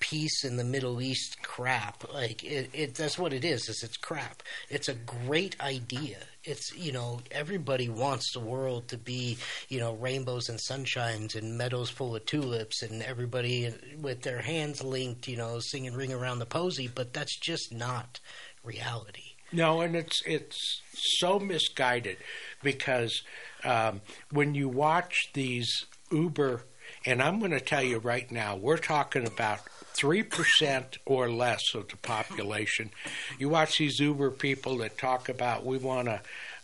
peace 0.00 0.44
in 0.44 0.56
the 0.56 0.64
Middle 0.64 1.00
East 1.00 1.42
crap. 1.42 2.12
Like 2.12 2.42
it, 2.44 2.70
it 2.72 2.94
that's 2.94 3.18
what 3.18 3.32
it 3.32 3.44
is. 3.44 3.68
Is 3.68 3.82
it's 3.82 3.96
crap. 3.96 4.42
It's 4.68 4.88
a 4.88 4.94
great 4.94 5.60
idea. 5.60 6.18
It's 6.44 6.74
you 6.76 6.92
know 6.92 7.20
everybody 7.30 7.88
wants 7.88 8.32
the 8.32 8.40
world 8.40 8.88
to 8.88 8.98
be 8.98 9.38
you 9.68 9.78
know 9.80 9.94
rainbows 9.94 10.48
and 10.48 10.58
sunshines 10.58 11.34
and 11.34 11.58
meadows 11.58 11.90
full 11.90 12.16
of 12.16 12.24
tulips 12.26 12.82
and 12.82 13.02
everybody 13.02 13.72
with 14.00 14.22
their 14.22 14.40
hands 14.40 14.82
linked 14.82 15.28
you 15.28 15.36
know 15.36 15.58
singing 15.60 15.94
ring 15.94 16.12
around 16.12 16.38
the 16.38 16.46
posy. 16.46 16.88
But 16.88 17.12
that's 17.12 17.38
just 17.38 17.72
not 17.72 18.20
reality. 18.64 19.25
No, 19.52 19.80
and 19.80 19.94
it's 19.94 20.22
it's 20.26 20.82
so 20.92 21.38
misguided 21.38 22.18
because 22.62 23.22
um, 23.64 24.00
when 24.30 24.54
you 24.54 24.68
watch 24.68 25.30
these 25.34 25.86
Uber, 26.10 26.62
and 27.04 27.22
I'm 27.22 27.38
going 27.38 27.52
to 27.52 27.60
tell 27.60 27.82
you 27.82 27.98
right 27.98 28.30
now, 28.30 28.56
we're 28.56 28.76
talking 28.76 29.26
about 29.26 29.60
three 29.94 30.22
percent 30.22 30.98
or 31.06 31.30
less 31.30 31.62
of 31.74 31.88
the 31.88 31.96
population. 31.96 32.90
You 33.38 33.48
watch 33.48 33.78
these 33.78 34.00
Uber 34.00 34.32
people 34.32 34.78
that 34.78 34.98
talk 34.98 35.28
about 35.28 35.64
we 35.64 35.78
want 35.78 36.08
to, 36.08 36.20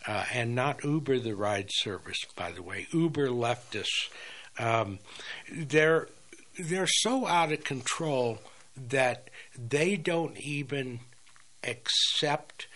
uh, 0.07 0.25
and 0.33 0.55
not 0.55 0.85
Uber 0.85 1.19
the 1.21 1.35
ride 1.35 1.71
service, 1.71 2.19
by 2.37 2.53
the 2.53 2.62
way, 2.62 2.87
Uber 2.93 3.29
leftists. 3.29 4.11
Um, 4.59 4.99
they're 5.51 6.09
they're 6.59 6.87
so 6.87 7.27
out 7.27 7.53
of 7.53 7.65
control 7.65 8.39
that 8.77 9.31
they 9.57 9.97
don't 9.97 10.37
even 10.39 11.01
accept 11.65 12.67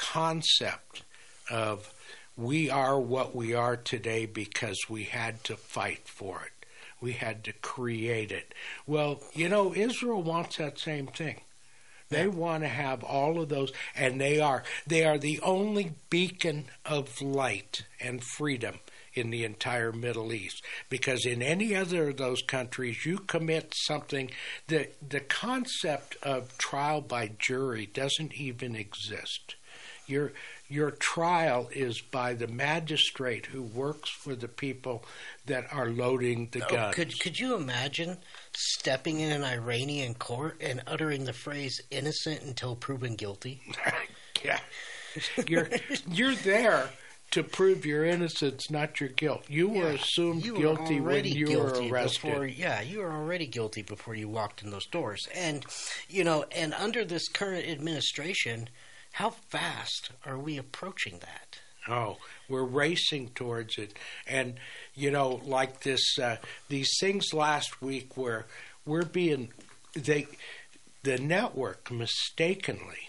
concept 0.00 1.02
of 1.50 1.92
we 2.36 2.70
are 2.70 2.98
what 2.98 3.36
we 3.36 3.52
are 3.52 3.76
today 3.76 4.24
because 4.24 4.78
we 4.88 5.04
had 5.04 5.44
to 5.44 5.56
fight 5.56 6.08
for 6.08 6.42
it. 6.42 6.66
We 7.02 7.12
had 7.12 7.44
to 7.44 7.52
create 7.52 8.32
it. 8.32 8.54
Well, 8.86 9.20
you 9.34 9.48
know, 9.48 9.74
Israel 9.74 10.22
wants 10.22 10.56
that 10.56 10.78
same 10.78 11.06
thing. 11.06 11.42
They 12.08 12.26
want 12.26 12.62
to 12.64 12.68
have 12.68 13.04
all 13.04 13.40
of 13.40 13.50
those, 13.50 13.72
and 13.94 14.20
they 14.20 14.40
are 14.40 14.64
they 14.86 15.04
are 15.04 15.18
the 15.18 15.38
only 15.42 15.92
beacon 16.08 16.64
of 16.84 17.20
light 17.20 17.84
and 18.00 18.22
freedom 18.24 18.80
in 19.14 19.30
the 19.30 19.44
entire 19.44 19.92
Middle 19.92 20.32
East. 20.32 20.64
Because 20.88 21.26
in 21.26 21.42
any 21.42 21.74
other 21.74 22.08
of 22.08 22.16
those 22.16 22.42
countries, 22.42 23.04
you 23.04 23.18
commit 23.18 23.74
something 23.76 24.30
the 24.66 24.88
the 25.06 25.20
concept 25.20 26.16
of 26.22 26.56
trial 26.58 27.00
by 27.00 27.30
jury 27.38 27.86
doesn't 27.86 28.34
even 28.34 28.74
exist. 28.74 29.56
Your 30.10 30.32
your 30.68 30.90
trial 30.90 31.68
is 31.72 32.00
by 32.00 32.34
the 32.34 32.46
magistrate 32.48 33.46
who 33.46 33.62
works 33.62 34.10
for 34.10 34.34
the 34.34 34.48
people 34.48 35.04
that 35.46 35.72
are 35.72 35.88
loading 35.88 36.48
the 36.52 36.64
Oh, 36.66 36.68
guns. 36.68 36.94
could 36.94 37.20
could 37.20 37.38
you 37.38 37.54
imagine 37.54 38.18
stepping 38.52 39.20
in 39.20 39.30
an 39.32 39.44
Iranian 39.44 40.14
court 40.14 40.60
and 40.60 40.82
uttering 40.86 41.24
the 41.24 41.32
phrase 41.32 41.80
"innocent 41.90 42.42
until 42.42 42.76
proven 42.76 43.14
guilty"? 43.14 43.62
yeah, 44.44 44.60
you're 45.46 45.68
you're 46.10 46.34
there 46.34 46.90
to 47.30 47.44
prove 47.44 47.86
your 47.86 48.04
innocence, 48.04 48.68
not 48.72 48.98
your 48.98 49.08
guilt. 49.10 49.44
You 49.48 49.68
were 49.68 49.90
assumed 49.90 50.44
you 50.44 50.54
were 50.54 50.60
guilty 50.60 51.00
when 51.00 51.24
you 51.24 51.46
guilty 51.46 51.88
were 51.88 51.94
arrested. 51.94 52.22
Before, 52.22 52.46
yeah, 52.46 52.80
you 52.80 52.98
were 52.98 53.12
already 53.12 53.46
guilty 53.46 53.82
before 53.82 54.16
you 54.16 54.28
walked 54.28 54.62
in 54.64 54.70
those 54.70 54.86
doors. 54.86 55.28
And 55.34 55.64
you 56.08 56.24
know, 56.24 56.44
and 56.50 56.74
under 56.74 57.04
this 57.04 57.28
current 57.28 57.68
administration, 57.68 58.68
how 59.12 59.30
fast 59.30 60.10
are 60.24 60.38
we 60.38 60.56
approaching 60.56 61.18
that? 61.20 61.58
Oh, 61.88 62.18
we're 62.48 62.64
racing 62.64 63.30
towards 63.34 63.78
it, 63.78 63.94
and 64.26 64.54
you 64.94 65.10
know, 65.10 65.40
like 65.44 65.80
this, 65.80 66.18
uh, 66.18 66.36
these 66.68 66.90
things 67.00 67.32
last 67.32 67.80
week 67.80 68.16
where 68.16 68.46
we're 68.84 69.04
being 69.04 69.48
they, 69.94 70.26
the 71.02 71.18
network 71.18 71.90
mistakenly 71.90 73.08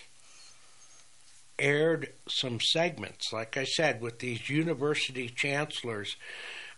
aired 1.59 2.11
some 2.27 2.59
segments, 2.59 3.31
like 3.31 3.55
I 3.55 3.65
said, 3.65 4.01
with 4.01 4.19
these 4.19 4.49
university 4.49 5.29
chancellors, 5.29 6.15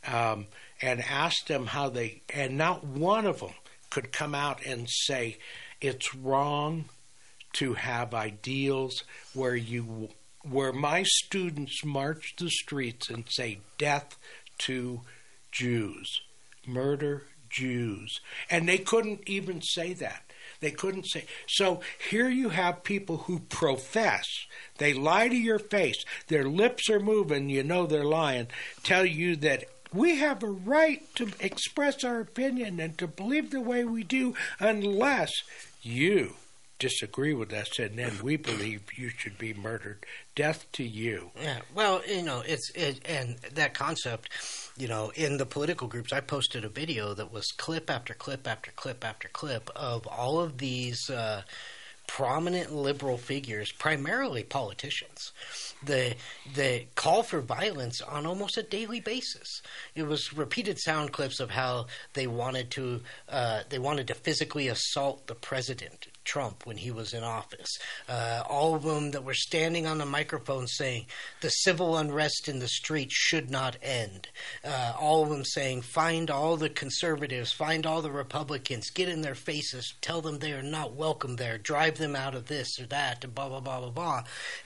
um, 0.06 0.48
and 0.82 1.01
asked 1.01 1.48
them 1.48 1.68
how 1.68 1.89
they, 1.89 2.22
and 2.34 2.58
not 2.58 2.84
one 2.84 3.25
of 3.25 3.39
them 3.39 3.53
could 3.89 4.12
come 4.12 4.36
out 4.36 4.65
and 4.65 4.88
say 4.89 5.38
it's 5.80 6.13
wrong 6.13 6.86
to 7.53 7.74
have 7.74 8.13
ideals 8.13 9.03
where 9.33 9.55
you 9.55 10.10
where 10.50 10.74
my 10.74 11.03
students 11.03 11.86
march 11.86 12.36
the 12.38 12.50
streets 12.50 13.10
and 13.10 13.24
say 13.29 13.60
death 13.77 14.17
to 14.57 15.01
Jews, 15.51 16.22
murder 16.67 17.24
Jews, 17.50 18.19
and 18.50 18.67
they 18.67 18.77
couldn't 18.77 19.22
even 19.27 19.62
say 19.62 19.93
that. 19.93 20.24
They 20.60 20.72
couldn't 20.72 21.03
say. 21.05 21.25
So 21.48 21.81
here 22.10 22.29
you 22.29 22.50
have 22.50 22.83
people 22.83 23.17
who 23.17 23.39
profess. 23.39 24.25
They 24.77 24.93
lie 24.93 25.27
to 25.27 25.36
your 25.36 25.60
face. 25.60 26.03
Their 26.27 26.45
lips 26.45 26.89
are 26.89 27.00
moving. 27.00 27.50
You 27.50 27.63
know 27.63 27.86
they're 27.86 28.03
lying. 28.03 28.48
Tell 28.83 29.05
you 29.05 29.36
that 29.38 29.65
We 29.93 30.17
have 30.17 30.41
a 30.41 30.48
right 30.48 31.03
to 31.15 31.29
express 31.39 32.03
our 32.03 32.19
opinion 32.19 32.79
and 32.79 32.98
to 32.98 33.07
believe 33.07 33.51
the 33.51 33.62
way 33.62 33.83
we 33.83 34.03
do 34.03 34.33
unless 34.60 35.31
you 35.83 36.33
disagree 36.83 37.33
with 37.33 37.53
us 37.53 37.79
and 37.79 37.97
then 37.97 38.11
we 38.21 38.35
believe 38.35 38.81
you 38.97 39.07
should 39.07 39.37
be 39.37 39.53
murdered. 39.53 40.05
Death 40.35 40.69
to 40.73 40.83
you. 40.83 41.31
Yeah, 41.41 41.59
well, 41.73 42.01
you 42.05 42.21
know, 42.21 42.43
it's 42.45 42.69
it, 42.71 42.99
and 43.05 43.37
that 43.53 43.73
concept, 43.73 44.29
you 44.77 44.89
know, 44.89 45.13
in 45.15 45.37
the 45.37 45.45
political 45.45 45.87
groups, 45.87 46.11
I 46.11 46.19
posted 46.19 46.65
a 46.65 46.69
video 46.69 47.13
that 47.13 47.31
was 47.31 47.45
clip 47.55 47.89
after 47.89 48.13
clip 48.13 48.45
after 48.45 48.71
clip 48.71 49.05
after 49.05 49.29
clip 49.29 49.69
of 49.77 50.05
all 50.07 50.41
of 50.41 50.57
these 50.57 51.09
uh, 51.09 51.43
prominent 52.05 52.75
liberal 52.75 53.17
figures, 53.17 53.71
primarily 53.71 54.43
politicians, 54.43 55.31
the 55.85 56.15
the 56.53 56.83
call 56.95 57.23
for 57.23 57.39
violence 57.39 58.01
on 58.01 58.25
almost 58.25 58.57
a 58.57 58.63
daily 58.63 58.99
basis. 58.99 59.61
It 59.95 60.03
was 60.03 60.33
repeated 60.33 60.79
sound 60.79 61.13
clips 61.13 61.39
of 61.39 61.51
how 61.51 61.85
they 62.11 62.27
wanted 62.27 62.71
to 62.71 62.99
uh, 63.29 63.61
they 63.69 63.79
wanted 63.79 64.07
to 64.07 64.15
physically 64.15 64.67
assault 64.67 65.27
the 65.27 65.35
president 65.35 66.07
Trump 66.24 66.65
when 66.65 66.77
he 66.77 66.92
was 66.92 67.13
in 67.13 67.24
office. 67.24 67.77
Uh, 68.08 68.44
all 68.50 68.75
of 68.75 68.84
them 68.84 69.12
that 69.12 69.24
were 69.24 69.34
standing 69.34 69.86
on 69.86 69.98
the 69.98 70.06
microphone 70.06 70.68
saying 70.68 71.06
the 71.42 71.50
civil 71.50 71.98
unrest 71.98 72.48
in 72.48 72.60
the 72.60 72.68
streets 72.68 73.13
should 73.15 73.50
not 73.50 73.77
end. 73.82 74.27
Uh, 74.63 74.94
all 75.00 75.24
of 75.24 75.30
them 75.30 75.44
saying 75.44 75.82
find 75.82 76.30
all 76.30 76.58
the 76.58 76.70
conservatives, 76.70 77.51
find 77.51 77.86
all 77.86 78.01
the 78.01 78.12
Republicans, 78.12 78.89
get 78.89 79.10
in 79.10 79.22
their 79.22 79.36
faces, 79.36 79.94
tell 80.01 80.22
them 80.22 80.39
they 80.39 80.53
are 80.53 80.62
not 80.63 80.94
welcome 80.94 81.36
there, 81.36 81.58
drive 81.58 81.98
them 81.98 82.15
out 82.15 82.36
of 82.36 82.48
this 82.48 82.80
or 82.80 82.86
that, 82.86 83.24
and 83.24 83.36
blah 83.36 83.50
blah 83.50 83.60
blah 83.60 83.80
blah 83.80 83.89
blah, 83.89 84.24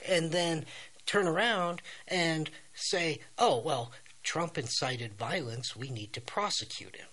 and 0.08 0.32
then 0.32 0.64
turn 1.06 1.26
around 1.26 1.82
and 2.06 2.50
say, 2.74 3.20
oh 3.38 3.58
well. 3.58 3.92
Trump 4.24 4.58
incited 4.58 5.14
violence. 5.14 5.74
We 5.74 5.88
need 5.88 6.12
to 6.12 6.20
prosecute 6.20 6.96
him. 6.96 7.06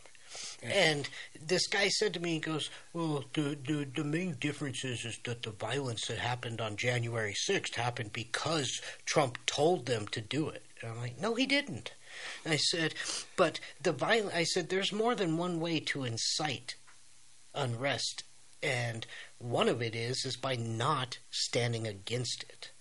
And 0.63 1.07
this 1.39 1.67
guy 1.67 1.89
said 1.89 2.13
to 2.13 2.19
me, 2.19 2.33
he 2.33 2.39
goes, 2.39 2.69
Well, 2.93 3.25
the, 3.33 3.57
the, 3.65 3.87
the 3.95 4.03
main 4.03 4.35
difference 4.39 4.83
is, 4.83 5.05
is 5.05 5.19
that 5.25 5.43
the 5.43 5.51
violence 5.51 6.07
that 6.07 6.17
happened 6.17 6.61
on 6.61 6.75
January 6.75 7.35
6th 7.49 7.75
happened 7.75 8.13
because 8.13 8.81
Trump 9.05 9.37
told 9.45 9.85
them 9.85 10.07
to 10.07 10.21
do 10.21 10.49
it. 10.49 10.63
And 10.81 10.91
I'm 10.91 10.97
like, 10.97 11.19
No, 11.19 11.35
he 11.35 11.45
didn't. 11.45 11.93
And 12.43 12.53
I 12.53 12.57
said, 12.57 12.93
But 13.35 13.59
the 13.81 13.91
violence, 13.91 14.35
I 14.35 14.43
said, 14.43 14.69
there's 14.69 14.93
more 14.93 15.15
than 15.15 15.37
one 15.37 15.59
way 15.59 15.79
to 15.81 16.03
incite 16.03 16.75
unrest. 17.53 18.23
And 18.63 19.05
one 19.37 19.69
of 19.69 19.81
it 19.81 19.93
is, 19.93 20.25
is 20.25 20.37
by 20.37 20.55
not 20.55 21.19
standing 21.29 21.85
against 21.85 22.43
it. 22.49 22.71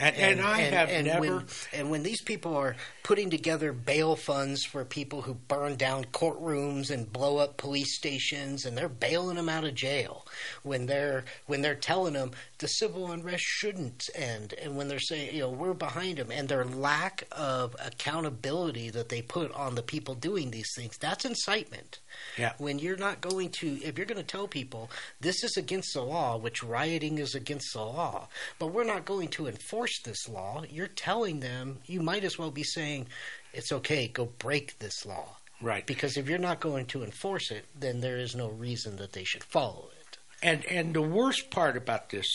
And, 0.00 0.16
and, 0.16 0.40
and 0.40 0.48
I 0.48 0.60
and, 0.62 0.74
have 0.74 0.88
and 0.88 1.06
never. 1.06 1.20
When, 1.20 1.46
and 1.74 1.90
when 1.90 2.02
these 2.02 2.22
people 2.22 2.56
are 2.56 2.74
putting 3.02 3.28
together 3.28 3.74
bail 3.74 4.16
funds 4.16 4.64
for 4.64 4.82
people 4.82 5.20
who 5.20 5.34
burn 5.34 5.76
down 5.76 6.06
courtrooms 6.06 6.90
and 6.90 7.12
blow 7.12 7.36
up 7.36 7.58
police 7.58 7.96
stations, 7.96 8.64
and 8.64 8.78
they're 8.78 8.88
bailing 8.88 9.36
them 9.36 9.50
out 9.50 9.64
of 9.64 9.74
jail, 9.74 10.26
when 10.62 10.86
they're 10.86 11.24
when 11.46 11.60
they're 11.60 11.74
telling 11.74 12.14
them 12.14 12.30
the 12.58 12.66
civil 12.66 13.12
unrest 13.12 13.44
shouldn't 13.44 14.08
end, 14.14 14.54
and 14.62 14.74
when 14.74 14.88
they're 14.88 14.98
saying 14.98 15.34
you 15.34 15.42
know 15.42 15.50
we're 15.50 15.74
behind 15.74 16.16
them, 16.16 16.30
and 16.30 16.48
their 16.48 16.64
lack 16.64 17.24
of 17.32 17.76
accountability 17.84 18.88
that 18.88 19.10
they 19.10 19.20
put 19.20 19.52
on 19.52 19.74
the 19.74 19.82
people 19.82 20.14
doing 20.14 20.50
these 20.50 20.72
things, 20.74 20.96
that's 20.96 21.26
incitement. 21.26 21.98
Yeah. 22.36 22.52
When 22.58 22.78
you're 22.78 22.96
not 22.96 23.20
going 23.20 23.50
to, 23.60 23.82
if 23.82 23.96
you're 23.96 24.06
going 24.06 24.18
to 24.18 24.24
tell 24.24 24.48
people 24.48 24.90
this 25.20 25.42
is 25.44 25.56
against 25.56 25.94
the 25.94 26.02
law, 26.02 26.36
which 26.36 26.62
rioting 26.62 27.18
is 27.18 27.34
against 27.34 27.72
the 27.72 27.82
law, 27.82 28.28
but 28.58 28.68
we're 28.68 28.84
not 28.84 29.04
going 29.04 29.28
to 29.28 29.46
enforce 29.46 30.00
this 30.02 30.28
law, 30.28 30.62
you're 30.68 30.86
telling 30.86 31.40
them 31.40 31.78
you 31.86 32.00
might 32.00 32.24
as 32.24 32.38
well 32.38 32.50
be 32.50 32.62
saying 32.62 33.06
it's 33.52 33.72
okay, 33.72 34.08
go 34.08 34.26
break 34.38 34.78
this 34.78 35.04
law. 35.04 35.36
Right. 35.62 35.86
Because 35.86 36.16
if 36.16 36.28
you're 36.28 36.38
not 36.38 36.60
going 36.60 36.86
to 36.86 37.02
enforce 37.02 37.50
it, 37.50 37.66
then 37.78 38.00
there 38.00 38.18
is 38.18 38.34
no 38.34 38.48
reason 38.48 38.96
that 38.96 39.12
they 39.12 39.24
should 39.24 39.44
follow 39.44 39.88
it. 39.92 40.18
And 40.42 40.64
and 40.66 40.94
the 40.94 41.02
worst 41.02 41.50
part 41.50 41.76
about 41.76 42.08
this, 42.08 42.26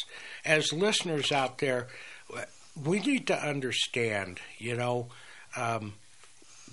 as 0.45 0.71
listeners 0.71 1.31
out 1.31 1.57
there, 1.57 1.88
we 2.83 2.99
need 2.99 3.25
to 3.27 3.36
understand. 3.36 4.39
You 4.60 4.75
know, 4.75 5.07
um, 5.57 5.93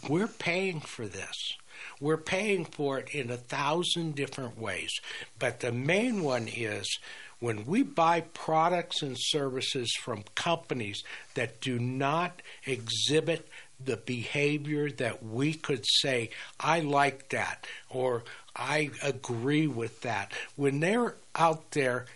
we're 0.09 0.29
paying 0.29 0.81
for 0.81 1.07
this. 1.07 1.57
We're 2.01 2.17
paying 2.17 2.65
for 2.65 2.99
it 2.99 3.15
in 3.15 3.31
a 3.31 3.37
thousand 3.37 4.15
different 4.15 4.59
ways. 4.59 4.91
But 5.39 5.61
the 5.61 5.73
main 5.73 6.23
one 6.23 6.49
is 6.49 6.99
when 7.41 7.67
we 7.67 7.83
buy 7.83 8.21
products 8.21 9.03
and 9.03 9.17
services 9.19 9.93
from 10.01 10.23
companies 10.37 11.03
that 11.35 11.61
do 11.61 11.79
not 11.79 12.41
exhibit 12.65 13.49
the 13.85 13.97
behavior 13.97 14.91
that 14.91 15.25
we 15.25 15.55
could 15.55 15.85
say, 15.85 16.31
I 16.61 16.81
like 16.81 17.31
that, 17.31 17.67
or 17.91 18.23
I 18.55 18.91
agree 19.03 19.67
with 19.67 20.03
that. 20.03 20.33
When 20.55 20.81
they're 20.81 21.17
out 21.35 21.73
there, 21.73 22.07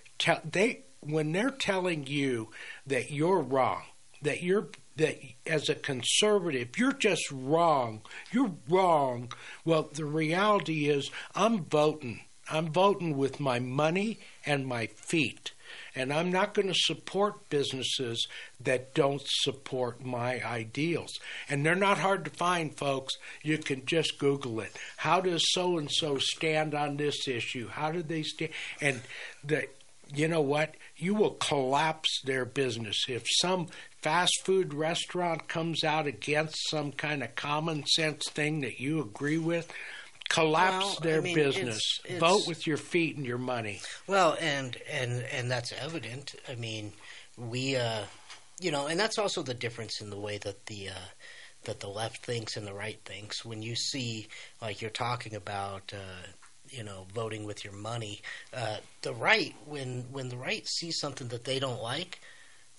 they 0.50 0.82
when 1.00 1.32
they're 1.32 1.50
telling 1.50 2.06
you 2.06 2.50
that 2.86 3.10
you're 3.10 3.40
wrong, 3.40 3.82
that 4.22 4.42
you're 4.42 4.68
that 4.96 5.18
as 5.46 5.68
a 5.68 5.74
conservative 5.74 6.76
you're 6.76 6.92
just 6.92 7.30
wrong, 7.30 8.02
you're 8.32 8.54
wrong. 8.68 9.32
Well, 9.64 9.88
the 9.92 10.04
reality 10.04 10.88
is 10.88 11.10
I'm 11.34 11.64
voting. 11.64 12.20
I'm 12.48 12.72
voting 12.72 13.16
with 13.16 13.40
my 13.40 13.58
money 13.58 14.20
and 14.44 14.66
my 14.66 14.86
feet. 14.86 15.52
And 15.94 16.12
I'm 16.12 16.30
not 16.30 16.54
going 16.54 16.68
to 16.68 16.74
support 16.74 17.48
businesses 17.48 18.28
that 18.60 18.94
don't 18.94 19.22
support 19.24 20.04
my 20.04 20.44
ideals. 20.44 21.18
And 21.48 21.64
they're 21.64 21.74
not 21.74 21.98
hard 21.98 22.24
to 22.26 22.30
find, 22.30 22.76
folks. 22.76 23.14
You 23.42 23.58
can 23.58 23.84
just 23.84 24.18
Google 24.18 24.60
it. 24.60 24.76
How 24.98 25.20
does 25.20 25.42
so 25.52 25.78
and 25.78 25.90
so 25.90 26.18
stand 26.18 26.74
on 26.74 26.96
this 26.96 27.26
issue? 27.26 27.68
How 27.68 27.90
do 27.90 28.02
they 28.02 28.22
stand? 28.22 28.52
And 28.80 29.00
the, 29.42 29.66
you 30.14 30.28
know 30.28 30.42
what? 30.42 30.76
You 30.96 31.14
will 31.14 31.32
collapse 31.32 32.20
their 32.24 32.44
business 32.44 33.04
if 33.08 33.24
some 33.40 33.68
fast 34.06 34.42
food 34.44 34.72
restaurant 34.72 35.48
comes 35.48 35.82
out 35.82 36.06
against 36.06 36.54
some 36.70 36.92
kind 36.92 37.24
of 37.24 37.34
common 37.34 37.84
sense 37.86 38.28
thing 38.30 38.60
that 38.60 38.78
you 38.78 39.00
agree 39.00 39.36
with 39.38 39.68
collapse 40.28 40.84
Well, 40.84 41.00
their 41.02 41.18
I 41.18 41.22
mean, 41.22 41.34
business. 41.34 41.78
it's- 42.04 42.16
it's- 42.16 42.20
Vote 42.20 42.46
with 42.46 42.68
your 42.68 42.76
feet 42.76 43.16
and 43.16 43.26
your 43.26 43.38
money. 43.38 43.80
Well, 44.06 44.36
and 44.40 44.76
and 44.88 45.22
and 45.24 45.50
that's 45.50 45.72
evident. 45.72 46.34
I 46.48 46.54
mean, 46.54 46.92
we, 47.36 47.74
uh, 47.74 48.04
you 48.60 48.70
know, 48.70 48.86
and 48.86 48.98
that's 48.98 49.18
also 49.18 49.42
the 49.42 49.54
difference 49.54 50.00
in 50.00 50.10
the 50.10 50.18
way 50.18 50.38
that 50.38 50.66
the 50.66 50.90
uh, 50.90 51.08
that 51.64 51.80
the 51.80 51.88
left 51.88 52.24
thinks 52.24 52.56
and 52.56 52.64
the 52.64 52.74
right 52.74 53.00
thinks. 53.04 53.44
When 53.44 53.60
you 53.62 53.74
see, 53.74 54.28
like 54.60 54.80
you're 54.80 54.90
talking 54.90 55.34
about, 55.34 55.92
uh, 55.92 56.26
you 56.68 56.84
know, 56.84 57.06
voting 57.12 57.44
with 57.44 57.64
your 57.64 57.74
money, 57.74 58.22
uh, 58.52 58.76
the 59.02 59.14
right 59.14 59.54
when 59.64 60.06
when 60.12 60.28
the 60.28 60.36
right 60.36 60.64
sees 60.68 60.98
something 61.00 61.26
that 61.28 61.44
they 61.44 61.58
don't 61.58 61.82
like, 61.82 62.20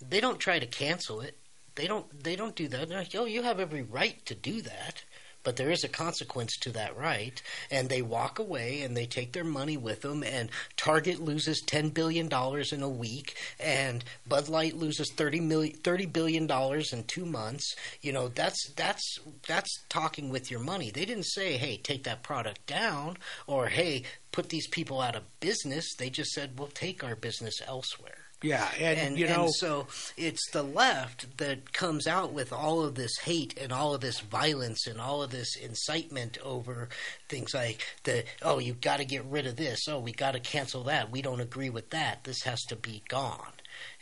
they 0.02 0.20
don't 0.20 0.40
try 0.40 0.60
to 0.60 0.66
cancel 0.66 1.22
it. 1.22 1.38
They 1.76 1.88
don't 1.88 2.24
they 2.24 2.36
don't 2.36 2.56
do 2.56 2.68
that. 2.70 2.90
They're 2.90 3.00
like, 3.00 3.16
oh, 3.16 3.26
you 3.26 3.44
have 3.44 3.60
every 3.60 3.84
right 3.84 4.26
to 4.26 4.36
do 4.36 4.62
that. 4.62 5.04
But 5.44 5.56
there 5.56 5.72
is 5.72 5.86
a 5.86 5.88
consequence 5.88 6.58
to 6.58 6.72
that 6.72 6.98
right, 6.98 7.42
and 7.72 7.88
they 7.88 8.02
walk 8.02 8.38
away 8.38 8.82
and 8.82 8.98
they 8.98 9.06
take 9.06 9.32
their 9.32 9.46
money 9.46 9.78
with 9.78 10.02
them. 10.02 10.22
And 10.22 10.50
Target 10.76 11.22
loses 11.22 11.62
ten 11.62 11.88
billion 11.88 12.28
dollars 12.28 12.74
in 12.74 12.82
a 12.82 12.90
week, 12.90 13.38
and 13.58 14.04
Bud 14.28 14.50
Light 14.50 14.76
loses 14.76 15.10
thirty 15.14 15.40
million, 15.40 15.78
thirty 15.78 16.06
billion 16.06 16.48
dollars 16.48 16.92
in 16.92 17.06
two 17.06 17.26
months. 17.26 17.76
You 18.02 18.12
know, 18.12 18.28
that's 18.28 18.72
that's 18.76 19.20
that's 19.48 19.86
talking 19.88 20.30
with 20.32 20.52
your 20.52 20.60
money. 20.60 20.92
They 20.92 21.06
didn't 21.06 21.28
say, 21.28 21.56
"Hey, 21.56 21.78
take 21.78 22.04
that 22.04 22.24
product 22.24 22.66
down," 22.66 23.18
or 23.46 23.68
"Hey, 23.68 24.04
put 24.34 24.50
these 24.50 24.68
people 24.68 25.00
out 25.00 25.16
of 25.16 25.40
business." 25.40 25.96
They 25.96 26.10
just 26.10 26.32
said, 26.32 26.60
"We'll 26.60 26.68
take 26.68 27.06
our 27.06 27.16
business 27.16 27.62
elsewhere." 27.66 28.27
Yeah, 28.43 28.69
and, 28.80 29.00
and, 29.00 29.19
you 29.19 29.28
know, 29.28 29.45
and 29.45 29.54
so 29.56 29.88
it's 30.15 30.52
the 30.52 30.62
left 30.62 31.38
that 31.38 31.73
comes 31.73 32.06
out 32.06 32.34
with 32.34 32.54
all 32.54 32.84
of 32.84 32.93
this 32.93 33.17
hate 33.23 33.58
and 33.60 33.71
all 33.71 33.95
of 33.95 34.02
this 34.02 34.19
violence 34.19 34.86
and 34.86 35.02
all 35.02 35.23
of 35.23 35.32
this 35.32 35.56
incitement 35.56 36.38
over 36.43 36.88
things 37.30 37.56
like 37.56 37.82
the 38.04 38.26
oh 38.43 38.60
you've 38.60 38.82
got 38.82 38.97
to 38.97 39.06
get 39.06 39.26
rid 39.26 39.47
of 39.47 39.56
this 39.56 39.88
oh 39.88 40.00
we 40.00 40.12
got 40.12 40.34
to 40.34 40.39
cancel 40.39 40.84
that 40.84 41.10
we 41.10 41.21
don't 41.21 41.41
agree 41.41 41.71
with 41.71 41.89
that 41.89 42.23
this 42.26 42.43
has 42.43 42.62
to 42.65 42.76
be 42.76 43.02
gone 43.10 43.54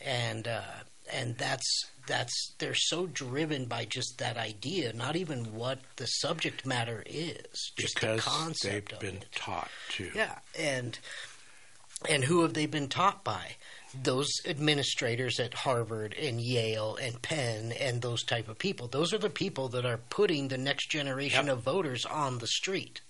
and 0.04 0.50
uh, 0.50 0.62
and 1.14 1.38
that's 1.38 1.86
that's 2.08 2.54
they're 2.60 2.76
so 2.76 3.08
driven 3.08 3.66
by 3.66 3.86
just 3.86 4.18
that 4.18 4.38
idea 4.38 4.92
not 4.94 5.16
even 5.16 5.56
what 5.56 5.80
the 5.96 6.06
subject 6.06 6.66
matter 6.66 7.04
is 7.06 7.72
just 7.78 7.96
because 7.96 8.24
the 8.24 8.30
concept 8.30 8.92
they've 8.92 9.00
been 9.00 9.22
it. 9.22 9.28
taught 9.34 9.70
to. 9.92 10.10
Yeah, 10.14 10.36
and 10.60 10.98
and 12.10 12.24
who 12.26 12.42
have 12.42 12.54
they 12.54 12.66
been 12.66 12.88
taught 12.88 13.24
by? 13.24 13.56
Those 14.04 14.30
administrators 14.46 15.40
at 15.40 15.54
Harvard 15.54 16.14
and 16.14 16.40
Yale 16.42 16.98
and 17.02 17.22
Penn 17.22 17.72
and 17.74 18.02
those 18.02 18.24
type 18.24 18.48
of 18.48 18.58
people. 18.58 18.88
Those 18.88 19.14
are 19.14 19.18
the 19.18 19.30
people 19.30 19.68
that 19.70 19.86
are 19.86 19.98
putting 20.10 20.48
the 20.48 20.58
next 20.58 20.90
generation 20.90 21.48
Yep. 21.48 21.58
of 21.58 21.64
voters 21.64 22.06
on 22.06 22.38
the 22.40 22.48
street. 22.48 23.02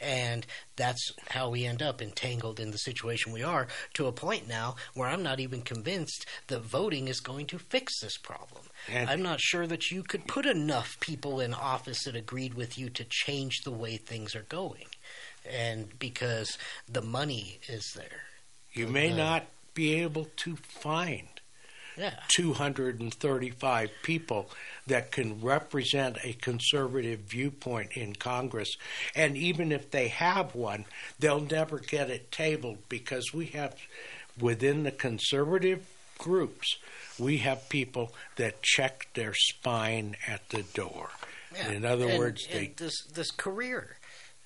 And 0.00 0.46
that's 0.76 1.10
how 1.30 1.48
we 1.50 1.64
end 1.66 1.82
up 1.82 2.00
entangled 2.00 2.60
in 2.60 2.70
the 2.70 2.78
situation 2.78 3.32
we 3.32 3.42
are 3.42 3.66
to 3.94 4.06
a 4.06 4.12
point 4.12 4.46
now 4.46 4.76
where 4.94 5.08
I'm 5.08 5.24
not 5.24 5.40
even 5.40 5.62
convinced 5.62 6.24
that 6.46 6.60
voting 6.60 7.08
is 7.08 7.18
going 7.18 7.46
to 7.48 7.58
fix 7.58 7.98
this 8.00 8.16
problem. 8.16 8.62
And- 8.86 9.10
I'm 9.10 9.22
not 9.22 9.40
sure 9.40 9.66
that 9.66 9.90
you 9.90 10.04
could 10.04 10.28
put 10.28 10.46
enough 10.46 11.00
people 11.00 11.40
in 11.40 11.52
office 11.52 12.04
that 12.04 12.14
agreed 12.14 12.54
with 12.54 12.78
you 12.78 12.90
to 12.90 13.04
change 13.08 13.62
the 13.64 13.72
way 13.72 13.96
things 13.96 14.36
are 14.36 14.42
going. 14.48 14.86
And 15.44 15.98
because 15.98 16.56
the 16.88 17.02
money 17.02 17.58
is 17.68 17.92
there. 17.96 18.22
You 18.72 18.86
may 18.86 19.10
Uh, 19.12 19.16
not 19.16 19.46
be 19.78 19.94
able 20.02 20.26
to 20.34 20.56
find 20.56 21.28
Yeah. 21.96 22.18
235 22.34 23.90
people 24.02 24.50
that 24.88 25.12
can 25.12 25.40
represent 25.40 26.16
a 26.24 26.32
conservative 26.32 27.20
viewpoint 27.20 27.92
in 27.92 28.14
Congress. 28.16 28.76
And 29.14 29.36
even 29.36 29.70
if 29.70 29.92
they 29.92 30.08
have 30.08 30.56
one, 30.56 30.84
they'll 31.20 31.40
never 31.40 31.78
get 31.78 32.10
it 32.10 32.32
tabled 32.32 32.88
because 32.88 33.32
we 33.32 33.46
have, 33.46 33.76
within 34.38 34.82
the 34.82 34.90
conservative 34.90 35.86
groups, 36.18 36.76
we 37.20 37.38
have 37.38 37.68
people 37.68 38.12
that 38.34 38.62
check 38.62 39.06
their 39.14 39.34
spine 39.34 40.16
at 40.26 40.48
the 40.48 40.64
door. 40.74 41.10
Yeah. 41.54 41.70
In 41.70 41.84
other 41.84 42.08
And- 42.08 42.18
words, 42.18 42.46
and 42.50 42.52
they 42.54 42.66
this 42.76 43.04
this 43.12 43.30
career 43.30 43.96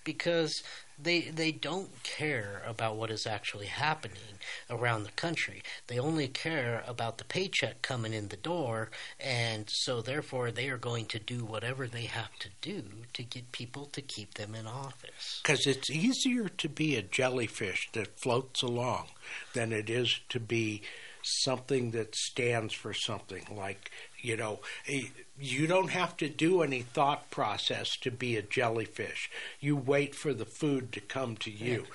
because 0.05 0.63
they 1.03 1.23
they 1.23 1.53
don't 1.53 2.03
care 2.03 2.63
about 2.67 2.97
what 2.97 3.11
is 3.11 3.27
actually 3.27 3.67
happening 3.67 4.39
around 4.71 5.05
the 5.05 5.11
country. 5.13 5.63
They 5.87 5.99
only 5.99 6.29
care 6.29 6.83
about 6.87 7.19
the 7.19 7.25
paycheck 7.25 7.83
coming 7.83 8.13
in 8.13 8.29
the 8.29 8.37
door, 8.37 8.91
and 9.19 9.69
so 9.69 10.01
therefore 10.01 10.51
they 10.51 10.69
are 10.69 10.79
going 10.79 11.07
to 11.07 11.19
do 11.19 11.45
whatever 11.45 11.87
they 11.87 12.05
have 12.05 12.37
to 12.41 12.49
do 12.61 12.83
to 13.13 13.23
get 13.23 13.53
people 13.53 13.87
to 13.87 14.03
keep 14.03 14.35
them 14.35 14.55
in 14.55 14.67
office. 14.67 15.41
Because 15.43 15.67
it's 15.67 15.91
easier 15.91 16.49
to 16.49 16.69
be 16.69 16.97
a 16.97 17.03
jellyfish 17.03 17.89
that 17.93 18.21
floats 18.21 18.63
along 18.63 19.07
than 19.55 19.73
it 19.73 19.91
is 19.91 20.21
to 20.29 20.41
be 20.41 20.83
something 21.23 21.93
that 21.93 22.15
stands 22.15 22.75
for 22.75 22.93
something. 22.93 23.47
Like, 23.55 23.91
you 24.21 24.37
know, 24.37 24.61
eh, 24.89 25.03
you 25.39 25.67
don't 25.67 25.91
have 25.91 26.17
to 26.19 26.29
do 26.29 26.63
any 26.63 26.83
thought 26.83 27.31
process 27.31 27.97
to 28.03 28.11
be 28.11 28.37
a 28.37 28.43
jellyfish. 28.43 29.31
You 29.61 29.77
wait 29.77 30.15
for 30.15 30.33
the 30.35 30.45
food 30.45 30.93
to 30.93 31.01
come 31.01 31.37
to 31.39 31.51
you. 31.51 31.87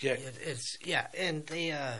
Yeah, 0.00 0.12
It, 0.12 0.34
it's 0.44 0.78
yeah, 0.84 1.06
and 1.16 1.46
they 1.46 1.72
uh, 1.72 1.94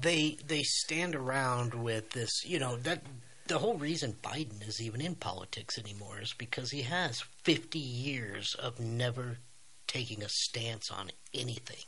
they 0.00 0.38
they 0.46 0.62
stand 0.62 1.14
around 1.14 1.74
with 1.74 2.10
this. 2.10 2.44
You 2.44 2.58
know 2.58 2.76
that 2.78 3.02
the 3.46 3.58
whole 3.58 3.76
reason 3.76 4.16
Biden 4.22 4.66
is 4.66 4.80
even 4.80 5.00
in 5.00 5.14
politics 5.14 5.78
anymore 5.78 6.20
is 6.20 6.32
because 6.32 6.70
he 6.70 6.82
has 6.82 7.22
fifty 7.44 7.78
years 7.78 8.54
of 8.54 8.80
never 8.80 9.38
taking 9.86 10.22
a 10.22 10.28
stance 10.28 10.90
on 10.90 11.10
anything. 11.32 11.84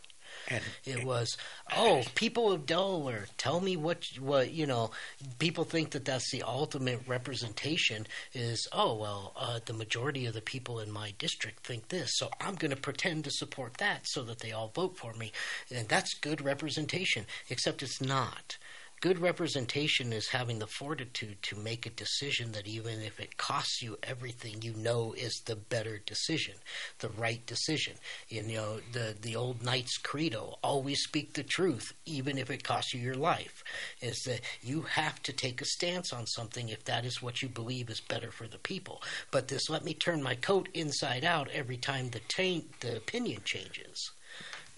And 0.48 0.62
It 0.84 1.04
was, 1.04 1.37
oh, 1.76 2.02
people 2.14 2.50
of 2.50 2.66
Delaware, 2.66 3.26
tell 3.37 3.61
me 3.61 3.76
what 3.76 4.04
what 4.18 4.50
you 4.50 4.66
know. 4.66 4.90
People 5.38 5.64
think 5.64 5.90
that 5.90 6.04
that's 6.04 6.30
the 6.30 6.42
ultimate 6.42 7.00
representation. 7.06 8.06
Is 8.32 8.66
oh 8.72 8.94
well, 8.94 9.34
uh, 9.37 9.61
the 9.64 9.72
majority 9.74 10.26
of 10.26 10.34
the 10.34 10.40
people 10.40 10.80
in 10.80 10.90
my 10.90 11.12
district 11.18 11.66
think 11.66 11.88
this, 11.88 12.11
so 12.14 12.30
I'm 12.40 12.54
going 12.54 12.70
to 12.70 12.80
pretend 12.80 13.24
to 13.24 13.30
support 13.30 13.74
that 13.74 14.06
so 14.06 14.22
that 14.24 14.40
they 14.40 14.52
all 14.52 14.72
vote 14.74 14.96
for 14.96 15.12
me, 15.14 15.32
and 15.74 15.88
that's 15.88 16.14
good 16.14 16.40
representation. 16.40 17.26
Except 17.50 17.82
it's 17.82 18.00
not. 18.00 18.56
Good 19.00 19.20
representation 19.20 20.12
is 20.12 20.28
having 20.28 20.58
the 20.58 20.66
fortitude 20.66 21.40
to 21.42 21.56
make 21.56 21.87
a 21.87 21.90
decision 21.90 22.50
that 22.52 22.66
even 22.66 23.00
if 23.00 23.20
it 23.20 23.37
costs 23.37 23.80
you 23.80 23.96
everything 24.02 24.61
you 24.62 24.74
know 24.74 25.14
is 25.16 25.40
the 25.46 25.54
better 25.54 25.98
decision, 25.98 26.54
the 26.98 27.08
right 27.11 27.44
decision. 27.46 27.92
You 28.28 28.42
know, 28.42 28.80
the 28.90 29.14
the 29.20 29.37
old 29.37 29.62
knight's 29.62 29.98
credo, 29.98 30.58
always 30.64 31.00
speak 31.04 31.34
the 31.34 31.44
truth, 31.44 31.92
even 32.06 32.38
if 32.38 32.50
it 32.50 32.64
costs 32.64 32.92
you 32.92 33.00
your 33.00 33.14
life. 33.14 33.62
Is 34.02 34.20
that 34.26 34.40
you 34.62 34.82
have 34.82 35.22
to 35.22 35.32
take 35.32 35.62
a 35.62 35.66
stance 35.66 36.12
on 36.12 36.26
something 36.26 36.68
if 36.68 36.84
that 36.87 37.04
is 37.04 37.22
what 37.22 37.40
you 37.40 37.48
believe 37.48 37.90
is 37.90 38.00
better 38.00 38.32
for 38.32 38.48
the 38.48 38.58
people. 38.58 39.00
But 39.30 39.46
this 39.46 39.70
let 39.70 39.84
me 39.84 39.94
turn 39.94 40.24
my 40.24 40.34
coat 40.34 40.68
inside 40.74 41.24
out 41.24 41.48
every 41.50 41.76
time 41.76 42.11
the 42.11 42.20
taint 42.26 42.80
the 42.80 42.96
opinion 42.96 43.42
changes. 43.44 44.11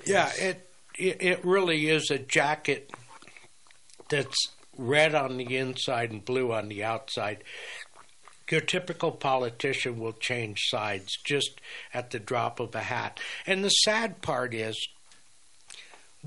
Yeah, 0.04 0.30
it, 0.37 0.68
it 0.98 1.22
it 1.22 1.42
really 1.42 1.88
is 1.88 2.11
a 2.11 2.18
jacket 2.18 2.90
that's 4.11 4.49
red 4.77 5.14
on 5.14 5.37
the 5.37 5.57
inside 5.57 6.11
and 6.11 6.25
blue 6.25 6.53
on 6.53 6.68
the 6.68 6.85
outside. 6.85 7.42
Your 8.51 8.61
typical 8.61 9.12
politician 9.12 9.99
will 9.99 10.12
change 10.12 10.59
sides 10.68 11.16
just 11.25 11.61
at 11.94 12.11
the 12.11 12.18
drop 12.18 12.59
of 12.59 12.75
a 12.75 12.81
hat. 12.81 13.20
And 13.46 13.64
the 13.64 13.70
sad 13.70 14.23
part 14.23 14.53
is, 14.55 14.77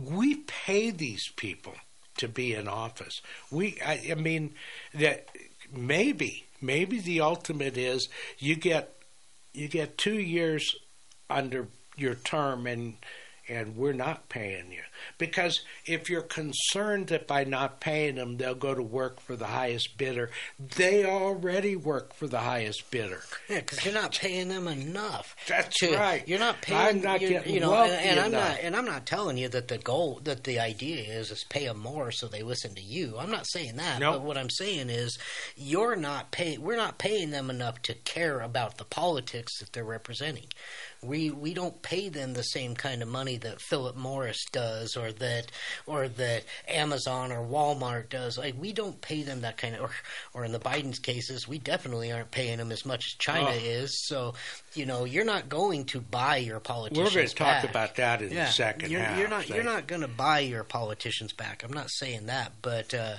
we 0.01 0.35
pay 0.35 0.89
these 0.89 1.27
people 1.35 1.73
to 2.17 2.27
be 2.27 2.53
in 2.53 2.67
office. 2.67 3.21
We, 3.51 3.77
I, 3.85 4.11
I 4.11 4.15
mean, 4.15 4.53
that 4.93 5.27
maybe, 5.71 6.45
maybe 6.61 6.99
the 6.99 7.21
ultimate 7.21 7.77
is 7.77 8.07
you 8.39 8.55
get 8.55 8.89
you 9.53 9.67
get 9.67 9.97
two 9.97 10.19
years 10.19 10.75
under 11.29 11.67
your 11.95 12.15
term 12.15 12.65
and 12.65 12.95
and 13.49 13.75
we're 13.75 13.93
not 13.93 14.29
paying 14.29 14.71
you 14.71 14.81
because 15.17 15.61
if 15.85 16.09
you're 16.09 16.21
concerned 16.21 17.07
that 17.07 17.27
by 17.27 17.43
not 17.43 17.79
paying 17.81 18.15
them 18.15 18.37
they'll 18.37 18.55
go 18.55 18.73
to 18.73 18.81
work 18.83 19.19
for 19.19 19.35
the 19.35 19.45
highest 19.47 19.97
bidder 19.97 20.29
they 20.77 21.05
already 21.05 21.75
work 21.75 22.13
for 22.13 22.27
the 22.27 22.39
highest 22.39 22.89
bidder 22.91 23.21
Yeah, 23.49 23.59
because 23.59 23.83
you're 23.85 23.93
not 23.93 24.17
paying 24.17 24.47
them 24.49 24.67
enough. 24.67 25.35
That's 25.47 25.77
to- 25.79 25.95
right. 25.95 26.27
You're 26.27 26.39
not 26.39 26.61
paying. 26.61 26.79
I'm 26.79 27.01
not 27.01 27.19
getting 27.19 27.53
you 27.53 27.59
know, 27.59 27.71
wealthy 27.71 27.93
and, 27.93 28.11
and 28.11 28.19
I'm 28.19 28.33
enough. 28.33 28.49
not. 28.51 28.59
And 28.61 28.75
I'm 28.75 28.85
not 28.85 29.05
telling 29.05 29.37
you 29.37 29.49
that 29.49 29.67
the 29.67 29.77
goal, 29.77 30.21
that 30.23 30.43
the 30.43 30.59
idea 30.59 31.03
is, 31.03 31.31
is 31.31 31.43
pay 31.43 31.65
them 31.67 31.79
more 31.79 32.11
so 32.11 32.27
they 32.27 32.43
listen 32.43 32.75
to 32.75 32.81
you. 32.81 33.15
I'm 33.19 33.31
not 33.31 33.45
saying 33.47 33.75
that. 33.77 33.99
Nope. 33.99 34.15
But 34.15 34.21
what 34.23 34.37
I'm 34.37 34.49
saying 34.49 34.89
is, 34.89 35.17
you're 35.55 35.95
not 35.95 36.31
paying. 36.31 36.61
We're 36.61 36.77
not 36.77 36.97
paying 36.97 37.31
them 37.31 37.49
enough 37.49 37.81
to 37.83 37.93
care 37.93 38.39
about 38.39 38.77
the 38.77 38.85
politics 38.85 39.59
that 39.59 39.73
they're 39.73 39.83
representing. 39.83 40.45
We 41.03 41.31
we 41.31 41.53
don't 41.53 41.81
pay 41.81 42.09
them 42.09 42.33
the 42.33 42.43
same 42.43 42.75
kind 42.75 43.01
of 43.01 43.07
money 43.07 43.37
that 43.37 43.61
Philip 43.61 43.95
Morris 43.95 44.43
does, 44.51 44.95
or 44.95 45.11
that 45.13 45.51
or 45.85 46.07
that 46.07 46.43
Amazon 46.67 47.31
or 47.31 47.45
Walmart 47.45 48.09
does. 48.09 48.37
Like 48.37 48.55
we 48.59 48.73
don't 48.73 48.99
pay 49.01 49.23
them 49.23 49.41
that 49.41 49.57
kind 49.57 49.75
of. 49.75 49.81
Or, 49.81 49.91
or 50.33 50.45
in 50.45 50.51
the 50.51 50.59
Biden's 50.59 50.99
cases, 50.99 51.47
we 51.47 51.59
definitely 51.59 52.11
aren't 52.11 52.31
paying 52.31 52.57
them 52.57 52.71
as 52.71 52.85
much 52.85 53.05
as 53.07 53.13
China 53.19 53.49
Oh. 53.51 53.53
is. 53.53 54.05
So 54.07 54.33
you 54.73 54.85
know, 54.85 55.05
you're 55.05 55.25
not 55.25 55.49
going 55.49 55.85
to 55.85 55.99
buy 56.01 56.37
your 56.37 56.59
politicians. 56.59 57.09
we're 57.13 57.15
going 57.15 57.27
to 57.27 57.35
talk 57.35 57.61
back. 57.61 57.69
about 57.69 57.95
that 57.95 58.21
in 58.21 58.31
Yeah, 58.31 58.45
the 58.45 58.51
second 58.51 58.91
you're, 58.91 59.01
half 59.01 59.19
you're 59.19 59.27
not 59.27 59.45
They- 59.47 59.55
you're 59.55 59.63
not 59.63 59.87
going 59.87 60.01
to 60.01 60.07
buy 60.07 60.39
your 60.39 60.63
politicians 60.63 61.33
back. 61.33 61.63
I'm 61.63 61.73
not 61.73 61.89
saying 61.91 62.27
that, 62.27 62.53
but 62.61 62.93
uh, 62.93 63.15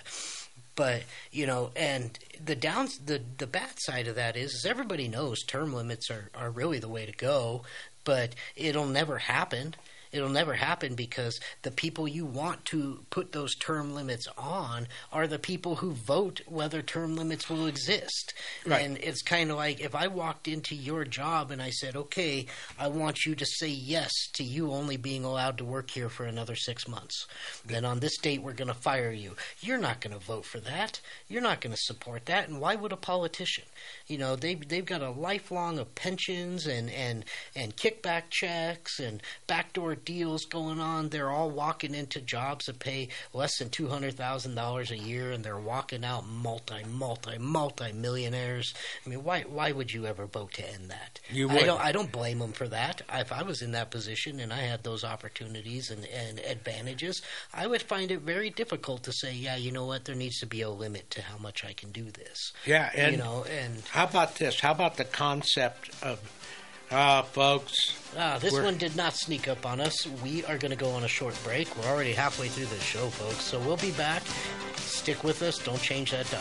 but 0.77 1.03
you 1.31 1.47
know, 1.47 1.71
and 1.77 2.19
the 2.45 2.57
downs 2.57 2.99
the 2.99 3.21
the 3.39 3.47
bad 3.47 3.73
side 3.77 4.07
of 4.07 4.17
that 4.17 4.37
is, 4.37 4.53
is 4.55 4.67
everybody 4.67 5.09
knows 5.09 5.43
term 5.43 5.73
limits 5.73 6.11
are 6.11 6.31
are 6.35 6.51
really 6.51 6.79
the 6.79 6.89
way 6.89 7.07
to 7.07 7.13
go, 7.13 7.63
but 8.05 8.35
it'll 8.57 8.87
never 8.87 9.19
happen. 9.19 9.75
It'll 10.15 10.29
never 10.29 10.55
happen 10.55 10.95
because 10.95 11.41
the 11.63 11.73
people 11.73 12.07
you 12.07 12.25
want 12.25 12.65
to 12.67 13.01
put 13.11 13.33
those 13.33 13.57
term 13.57 13.97
limits 13.97 14.29
on 14.39 14.87
are 15.13 15.27
the 15.27 15.41
people 15.41 15.75
who 15.75 15.91
vote 15.91 16.41
whether 16.47 16.83
term 16.83 17.17
limits 17.17 17.51
will 17.51 17.67
exist. 17.67 18.33
Right. 18.65 18.87
And 18.87 18.97
it's 18.99 19.23
kind 19.23 19.51
of 19.51 19.57
like 19.57 19.81
if 19.81 19.93
I 19.93 20.07
walked 20.07 20.47
into 20.47 20.77
your 20.77 21.05
job 21.05 21.51
and 21.51 21.61
I 21.61 21.71
said, 21.71 21.97
okay, 21.97 22.47
I 22.79 22.87
want 22.87 23.27
you 23.27 23.35
to 23.35 23.45
say 23.45 23.67
yes 23.67 24.13
to 24.35 24.45
you 24.45 24.71
only 24.71 24.97
being 24.97 25.25
allowed 25.25 25.59
to 25.59 25.65
work 25.65 25.91
here 25.91 26.09
for 26.09 26.27
another 26.27 26.55
six 26.55 26.87
months. 26.87 27.27
Then 27.67 27.85
on 27.85 27.99
this 27.99 28.17
date, 28.19 28.41
we're 28.41 28.53
going 28.53 28.69
to 28.69 28.75
fire 28.75 29.11
you. 29.11 29.35
You're 29.61 29.79
not 29.79 30.01
going 30.01 30.17
to 30.17 30.25
vote 30.25 30.45
for 30.45 30.61
that. 30.61 31.01
You're 31.29 31.43
not 31.43 31.61
going 31.61 31.75
to 31.75 31.81
support 31.83 32.27
that. 32.27 32.49
And 32.49 32.61
why 32.61 32.77
would 32.77 32.93
a 32.93 32.97
politician? 32.97 33.65
You 34.07 34.19
know, 34.19 34.37
they 34.37 34.55
they've 34.55 34.87
got 34.87 35.03
a 35.03 35.11
lifelong 35.11 35.81
of 35.81 35.95
pensions 35.97 36.67
and 36.67 36.89
and 36.91 37.25
and 37.57 37.77
kickback 37.77 38.31
checks 38.31 39.01
and 39.01 39.21
backdoor 39.49 39.97
deals 40.05 40.45
going 40.45 40.81
on. 40.81 41.09
They're 41.09 41.31
all 41.31 41.51
walking 41.51 41.95
into 41.95 42.21
jobs 42.21 42.67
that 42.67 42.79
pay 42.79 43.09
less 43.33 43.59
than 43.59 43.71
two 43.71 43.89
hundred 43.89 44.15
thousand 44.17 44.55
dollars 44.55 44.91
a 44.91 44.97
year, 44.97 45.33
and 45.33 45.45
they're 45.45 45.59
walking 45.59 46.05
out 46.05 46.27
multi 46.27 46.85
multi 46.85 47.39
multi 47.39 47.93
millionaires. 47.93 48.75
I 49.05 49.09
mean, 49.09 49.25
why 49.25 49.43
why 49.43 49.73
would 49.73 49.93
you 49.93 50.07
ever 50.07 50.27
vote 50.27 50.53
to 50.55 50.69
end 50.69 50.91
that? 50.91 51.21
You 51.31 51.49
I 51.49 51.53
wouldn't. 51.53 51.67
don't 51.67 51.81
I 51.81 51.93
don't 51.93 52.13
blame 52.13 52.39
them 52.39 52.53
for 52.53 52.69
that. 52.69 53.03
If 53.13 53.33
I 53.33 53.43
was 53.43 53.63
in 53.63 53.73
that 53.73 53.91
position 53.91 54.41
and 54.41 54.53
I 54.53 54.61
had 54.63 54.83
those 54.85 55.05
opportunities 55.05 55.91
and, 55.91 56.05
and 56.07 56.39
advantages, 56.41 57.23
I 57.53 57.67
would 57.67 57.83
find 57.83 58.11
it 58.11 58.21
very 58.21 58.51
difficult 58.51 59.03
to 59.05 59.13
say, 59.13 59.33
yeah, 59.33 59.57
you 59.57 59.73
know 59.73 59.87
what, 59.87 60.05
there 60.05 60.15
needs 60.15 60.39
to 60.41 60.47
be 60.47 60.63
a 60.63 60.71
limit 60.71 61.11
to 61.11 61.23
how 61.23 61.39
much 61.39 61.65
I 61.65 61.73
can 61.73 61.91
do 61.91 62.11
this. 62.11 62.53
yeah 62.67 62.91
and 62.95 63.13
you 63.13 63.19
know, 63.23 63.45
and 63.51 63.83
how 63.91 64.05
about 64.05 64.37
this 64.37 64.61
how 64.61 64.73
about 64.73 64.97
the 64.97 65.05
concept 65.05 65.91
of 66.03 66.21
uh, 66.91 67.23
folks 67.23 67.75
Ah, 68.17 68.39
this 68.39 68.53
one 68.53 68.77
did 68.79 68.95
not 68.95 69.15
sneak 69.15 69.49
up 69.49 69.67
on 69.67 69.81
us. 69.81 70.07
We 70.23 70.45
are 70.45 70.57
going 70.57 70.71
to 70.71 70.77
go 70.77 70.91
on 70.91 71.03
a 71.03 71.09
short 71.09 71.37
break. 71.43 71.75
We're 71.77 71.91
already 71.91 72.13
halfway 72.13 72.47
through 72.49 72.67
the 72.67 72.79
show, 72.79 73.09
folks. 73.09 73.43
So 73.43 73.59
we'll 73.59 73.77
be 73.77 73.91
back. 73.93 74.23
Stick 74.77 75.25
with 75.25 75.43
us. 75.43 75.59
Don't 75.59 75.81
change 75.83 76.13
that 76.13 76.31
dial. 76.31 76.41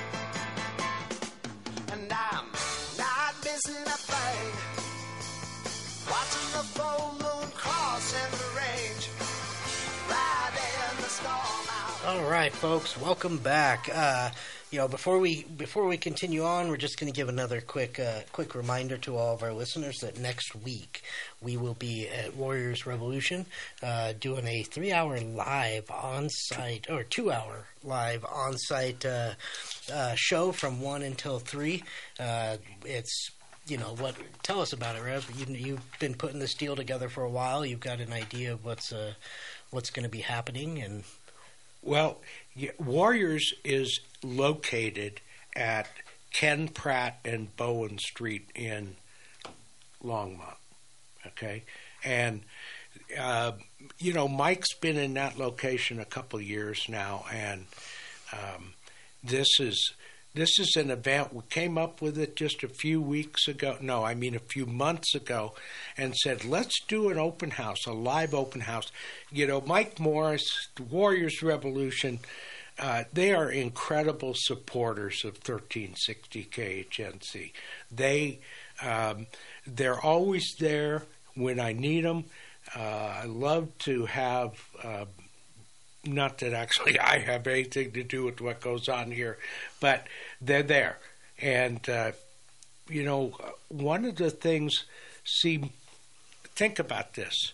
All 12.07 12.23
right, 12.23 12.51
folks, 12.51 12.99
welcome 12.99 13.37
back. 13.37 13.87
Uh, 13.93 14.31
you 14.71 14.79
know, 14.79 14.87
before 14.87 15.19
we 15.19 15.43
before 15.43 15.85
we 15.85 15.97
continue 15.97 16.43
on, 16.43 16.69
we're 16.69 16.77
just 16.77 16.99
going 16.99 17.11
to 17.11 17.15
give 17.15 17.29
another 17.29 17.61
quick 17.61 17.99
uh, 17.99 18.21
quick 18.31 18.55
reminder 18.55 18.97
to 18.97 19.15
all 19.15 19.35
of 19.35 19.43
our 19.43 19.53
listeners 19.53 19.99
that 19.99 20.17
next 20.17 20.55
week 20.55 21.03
we 21.39 21.55
will 21.55 21.75
be 21.75 22.07
at 22.07 22.35
Warriors 22.35 22.87
Revolution 22.87 23.45
uh, 23.83 24.13
doing 24.19 24.47
a 24.47 24.63
three 24.63 24.91
hour 24.91 25.19
live 25.19 25.91
on 25.91 26.29
site 26.29 26.87
or 26.89 27.03
two 27.03 27.31
hour 27.31 27.65
live 27.83 28.25
on 28.25 28.57
site 28.57 29.05
uh, 29.05 29.33
uh, 29.93 30.15
show 30.15 30.51
from 30.51 30.81
one 30.81 31.03
until 31.03 31.37
three. 31.37 31.83
Uh, 32.19 32.57
it's 32.85 33.29
you 33.71 33.77
know 33.77 33.95
what? 33.97 34.15
Tell 34.43 34.59
us 34.59 34.73
about 34.73 34.97
it, 34.97 35.01
Rev. 35.01 35.31
You, 35.33 35.55
you've 35.55 35.99
been 35.99 36.13
putting 36.13 36.39
this 36.39 36.53
deal 36.53 36.75
together 36.75 37.07
for 37.07 37.23
a 37.23 37.29
while. 37.29 37.65
You've 37.65 37.79
got 37.79 38.01
an 38.01 38.11
idea 38.11 38.51
of 38.51 38.65
what's 38.65 38.91
uh, 38.91 39.13
what's 39.69 39.89
going 39.89 40.03
to 40.03 40.09
be 40.09 40.19
happening, 40.19 40.81
and 40.81 41.05
well, 41.81 42.19
Warriors 42.77 43.53
is 43.63 44.01
located 44.21 45.21
at 45.55 45.87
Ken 46.33 46.67
Pratt 46.67 47.19
and 47.23 47.55
Bowen 47.55 47.97
Street 47.97 48.49
in 48.53 48.97
Longmont. 50.03 50.57
Okay, 51.27 51.63
and 52.03 52.41
uh, 53.17 53.53
you 53.99 54.11
know 54.11 54.27
Mike's 54.27 54.73
been 54.73 54.97
in 54.97 55.13
that 55.13 55.39
location 55.39 55.97
a 56.01 56.05
couple 56.05 56.41
years 56.41 56.87
now, 56.89 57.23
and 57.31 57.67
um, 58.33 58.73
this 59.23 59.47
is 59.61 59.93
this 60.33 60.59
is 60.59 60.75
an 60.77 60.89
event 60.91 61.33
we 61.33 61.41
came 61.49 61.77
up 61.77 62.01
with 62.01 62.17
it 62.17 62.35
just 62.35 62.63
a 62.63 62.69
few 62.69 63.01
weeks 63.01 63.47
ago. 63.47 63.77
No, 63.81 64.03
I 64.03 64.15
mean 64.15 64.35
a 64.35 64.39
few 64.39 64.65
months 64.65 65.13
ago, 65.13 65.53
and 65.97 66.15
said 66.15 66.45
let's 66.45 66.79
do 66.87 67.09
an 67.09 67.17
open 67.17 67.51
house, 67.51 67.85
a 67.85 67.91
live 67.91 68.33
open 68.33 68.61
house. 68.61 68.91
You 69.31 69.47
know, 69.47 69.61
Mike 69.61 69.99
Morris, 69.99 70.45
the 70.75 70.83
Warriors 70.83 71.41
Revolution. 71.41 72.19
Uh, 72.79 73.03
they 73.13 73.33
are 73.33 73.51
incredible 73.51 74.33
supporters 74.35 75.23
of 75.25 75.33
1360 75.33 76.45
KHNC. 76.45 77.51
They 77.91 78.39
um, 78.81 79.27
they're 79.67 79.99
always 79.99 80.55
there 80.59 81.03
when 81.35 81.59
I 81.59 81.73
need 81.73 82.05
them. 82.05 82.25
Uh, 82.75 82.79
I 83.23 83.25
love 83.25 83.77
to 83.79 84.05
have 84.05 84.53
uh, 84.81 85.05
not 86.05 86.39
that 86.39 86.53
actually 86.53 86.99
I 86.99 87.19
have 87.19 87.47
anything 87.47 87.91
to 87.91 88.03
do 88.03 88.23
with 88.25 88.41
what 88.41 88.61
goes 88.61 88.89
on 88.89 89.11
here, 89.11 89.37
but 89.79 90.07
they're 90.39 90.63
there. 90.63 90.97
And, 91.39 91.87
uh, 91.89 92.11
you 92.87 93.03
know, 93.03 93.33
one 93.69 94.05
of 94.05 94.15
the 94.15 94.29
things, 94.29 94.83
see, 95.23 95.71
think 96.55 96.79
about 96.79 97.15
this. 97.15 97.53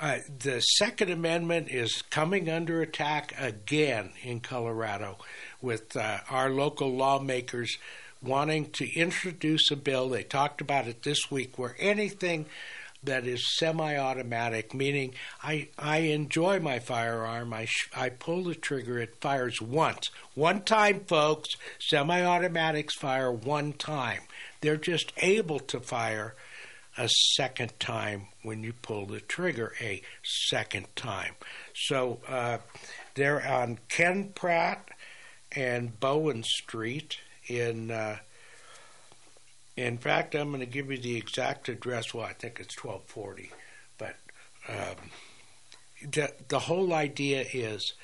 Uh, 0.00 0.18
the 0.40 0.58
Second 0.60 1.10
Amendment 1.10 1.68
is 1.70 2.02
coming 2.10 2.50
under 2.50 2.82
attack 2.82 3.34
again 3.38 4.10
in 4.22 4.40
Colorado 4.40 5.18
with 5.60 5.96
uh, 5.96 6.18
our 6.28 6.50
local 6.50 6.92
lawmakers 6.92 7.78
wanting 8.20 8.70
to 8.70 8.92
introduce 8.94 9.70
a 9.70 9.76
bill. 9.76 10.08
They 10.08 10.24
talked 10.24 10.60
about 10.60 10.88
it 10.88 11.02
this 11.02 11.30
week 11.30 11.56
where 11.58 11.76
anything 11.78 12.46
that 13.04 13.26
is 13.26 13.56
semi-automatic, 13.56 14.74
meaning 14.74 15.14
I 15.42 15.68
I 15.78 15.98
enjoy 15.98 16.60
my 16.60 16.78
firearm. 16.78 17.52
I 17.52 17.64
sh- 17.64 17.90
I 17.94 18.08
pull 18.10 18.44
the 18.44 18.54
trigger. 18.54 18.98
It 18.98 19.16
fires 19.20 19.60
once, 19.60 20.10
one 20.34 20.62
time, 20.62 21.00
folks. 21.06 21.50
Semi-automatics 21.80 22.94
fire 22.94 23.32
one 23.32 23.72
time. 23.72 24.20
They're 24.60 24.76
just 24.76 25.12
able 25.16 25.58
to 25.60 25.80
fire 25.80 26.34
a 26.96 27.08
second 27.08 27.72
time 27.80 28.28
when 28.42 28.62
you 28.62 28.72
pull 28.72 29.06
the 29.06 29.20
trigger 29.20 29.72
a 29.80 30.02
second 30.22 30.86
time. 30.94 31.34
So 31.74 32.20
uh, 32.28 32.58
they're 33.14 33.46
on 33.46 33.78
Ken 33.88 34.32
Pratt 34.34 34.88
and 35.56 35.98
Bowen 35.98 36.42
Street 36.44 37.18
in. 37.48 37.90
Uh, 37.90 38.18
in 39.76 39.98
fact, 39.98 40.34
I'm 40.34 40.48
going 40.48 40.60
to 40.60 40.66
give 40.66 40.90
you 40.90 40.98
the 40.98 41.16
exact 41.16 41.68
address. 41.68 42.12
Well, 42.12 42.26
I 42.26 42.34
think 42.34 42.60
it's 42.60 42.76
1240. 42.82 43.50
But 43.98 44.16
um, 44.68 45.10
the, 46.10 46.32
the 46.48 46.58
whole 46.58 46.92
idea 46.92 47.44
is 47.52 47.94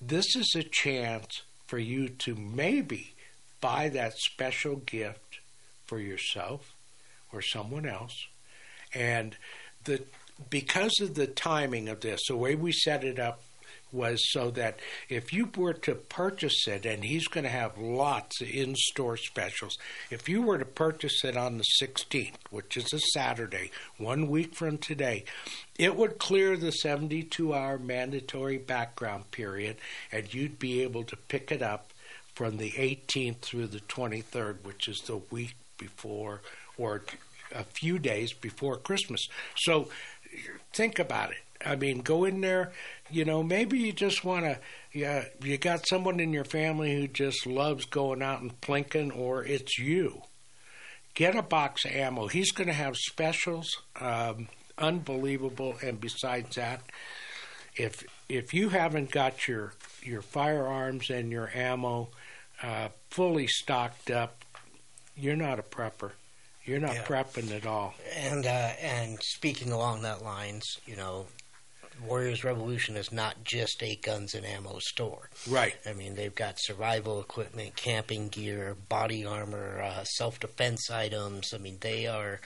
this 0.00 0.36
is 0.36 0.54
a 0.56 0.62
chance 0.62 1.42
for 1.66 1.78
you 1.78 2.08
to 2.08 2.34
maybe 2.34 3.14
buy 3.60 3.88
that 3.90 4.14
special 4.16 4.76
gift 4.76 5.40
for 5.86 5.98
yourself 5.98 6.74
or 7.32 7.42
someone 7.42 7.86
else. 7.86 8.26
And 8.94 9.36
the 9.84 10.04
because 10.50 11.00
of 11.00 11.14
the 11.14 11.26
timing 11.26 11.88
of 11.88 12.00
this, 12.00 12.20
the 12.28 12.36
way 12.36 12.54
we 12.54 12.72
set 12.72 13.04
it 13.04 13.18
up 13.18 13.40
was 13.96 14.20
so 14.30 14.50
that 14.52 14.78
if 15.08 15.32
you 15.32 15.50
were 15.56 15.72
to 15.72 15.94
purchase 15.94 16.68
it, 16.68 16.84
and 16.86 17.02
he's 17.04 17.26
going 17.26 17.44
to 17.44 17.50
have 17.50 17.78
lots 17.78 18.40
of 18.40 18.48
in 18.48 18.74
store 18.76 19.16
specials, 19.16 19.76
if 20.10 20.28
you 20.28 20.42
were 20.42 20.58
to 20.58 20.64
purchase 20.64 21.24
it 21.24 21.36
on 21.36 21.58
the 21.58 21.64
16th, 21.82 22.36
which 22.50 22.76
is 22.76 22.92
a 22.92 23.00
Saturday, 23.00 23.70
one 23.98 24.28
week 24.28 24.54
from 24.54 24.78
today, 24.78 25.24
it 25.78 25.96
would 25.96 26.18
clear 26.18 26.56
the 26.56 26.70
72 26.70 27.54
hour 27.54 27.78
mandatory 27.78 28.58
background 28.58 29.30
period, 29.30 29.76
and 30.12 30.32
you'd 30.32 30.58
be 30.58 30.82
able 30.82 31.04
to 31.04 31.16
pick 31.16 31.50
it 31.50 31.62
up 31.62 31.92
from 32.34 32.58
the 32.58 32.72
18th 32.72 33.38
through 33.38 33.66
the 33.66 33.80
23rd, 33.80 34.56
which 34.62 34.88
is 34.88 35.00
the 35.06 35.16
week 35.30 35.54
before 35.78 36.42
or 36.78 37.02
a 37.54 37.64
few 37.64 37.98
days 37.98 38.32
before 38.32 38.76
Christmas. 38.76 39.28
So 39.56 39.88
think 40.72 40.98
about 40.98 41.30
it. 41.30 41.38
I 41.64 41.76
mean, 41.76 42.00
go 42.00 42.24
in 42.24 42.40
there. 42.40 42.72
You 43.10 43.24
know, 43.24 43.42
maybe 43.42 43.78
you 43.78 43.92
just 43.92 44.24
want 44.24 44.44
to. 44.44 44.58
Yeah, 44.92 45.24
you 45.42 45.58
got 45.58 45.86
someone 45.88 46.20
in 46.20 46.32
your 46.32 46.44
family 46.44 46.94
who 46.94 47.06
just 47.08 47.46
loves 47.46 47.84
going 47.84 48.22
out 48.22 48.40
and 48.42 48.60
plinking, 48.60 49.16
or 49.16 49.44
it's 49.44 49.78
you. 49.78 50.22
Get 51.14 51.34
a 51.36 51.42
box 51.42 51.84
of 51.84 51.92
ammo. 51.92 52.26
He's 52.26 52.52
going 52.52 52.66
to 52.68 52.74
have 52.74 52.96
specials, 52.96 53.68
um, 54.00 54.48
unbelievable. 54.76 55.76
And 55.82 56.00
besides 56.00 56.56
that, 56.56 56.82
if 57.76 58.04
if 58.28 58.52
you 58.54 58.68
haven't 58.70 59.10
got 59.10 59.46
your 59.48 59.72
your 60.02 60.22
firearms 60.22 61.10
and 61.10 61.30
your 61.30 61.50
ammo 61.54 62.08
uh, 62.62 62.88
fully 63.10 63.46
stocked 63.46 64.10
up, 64.10 64.44
you're 65.16 65.36
not 65.36 65.58
a 65.58 65.62
prepper. 65.62 66.12
You're 66.64 66.80
not 66.80 66.94
Yeah. 66.94 67.04
prepping 67.04 67.54
at 67.54 67.64
all. 67.66 67.94
And 68.16 68.44
uh, 68.44 68.72
and 68.80 69.18
speaking 69.22 69.72
along 69.72 70.02
that 70.02 70.22
lines, 70.22 70.64
you 70.84 70.96
know, 70.96 71.26
Warriors 72.04 72.44
Revolution 72.44 72.96
is 72.96 73.12
not 73.12 73.44
just 73.44 73.82
a 73.82 73.96
guns 73.96 74.34
and 74.34 74.44
ammo 74.44 74.78
store. 74.78 75.30
Right. 75.48 75.74
I 75.86 75.92
mean, 75.92 76.14
they've 76.14 76.34
got 76.34 76.58
survival 76.58 77.20
equipment, 77.20 77.76
camping 77.76 78.28
gear, 78.28 78.76
body 78.88 79.24
armor, 79.24 79.80
uh, 79.80 80.04
self 80.04 80.40
defense 80.40 80.90
items. 80.90 81.52
I 81.54 81.58
mean, 81.58 81.78
they 81.80 82.06
are, 82.06 82.40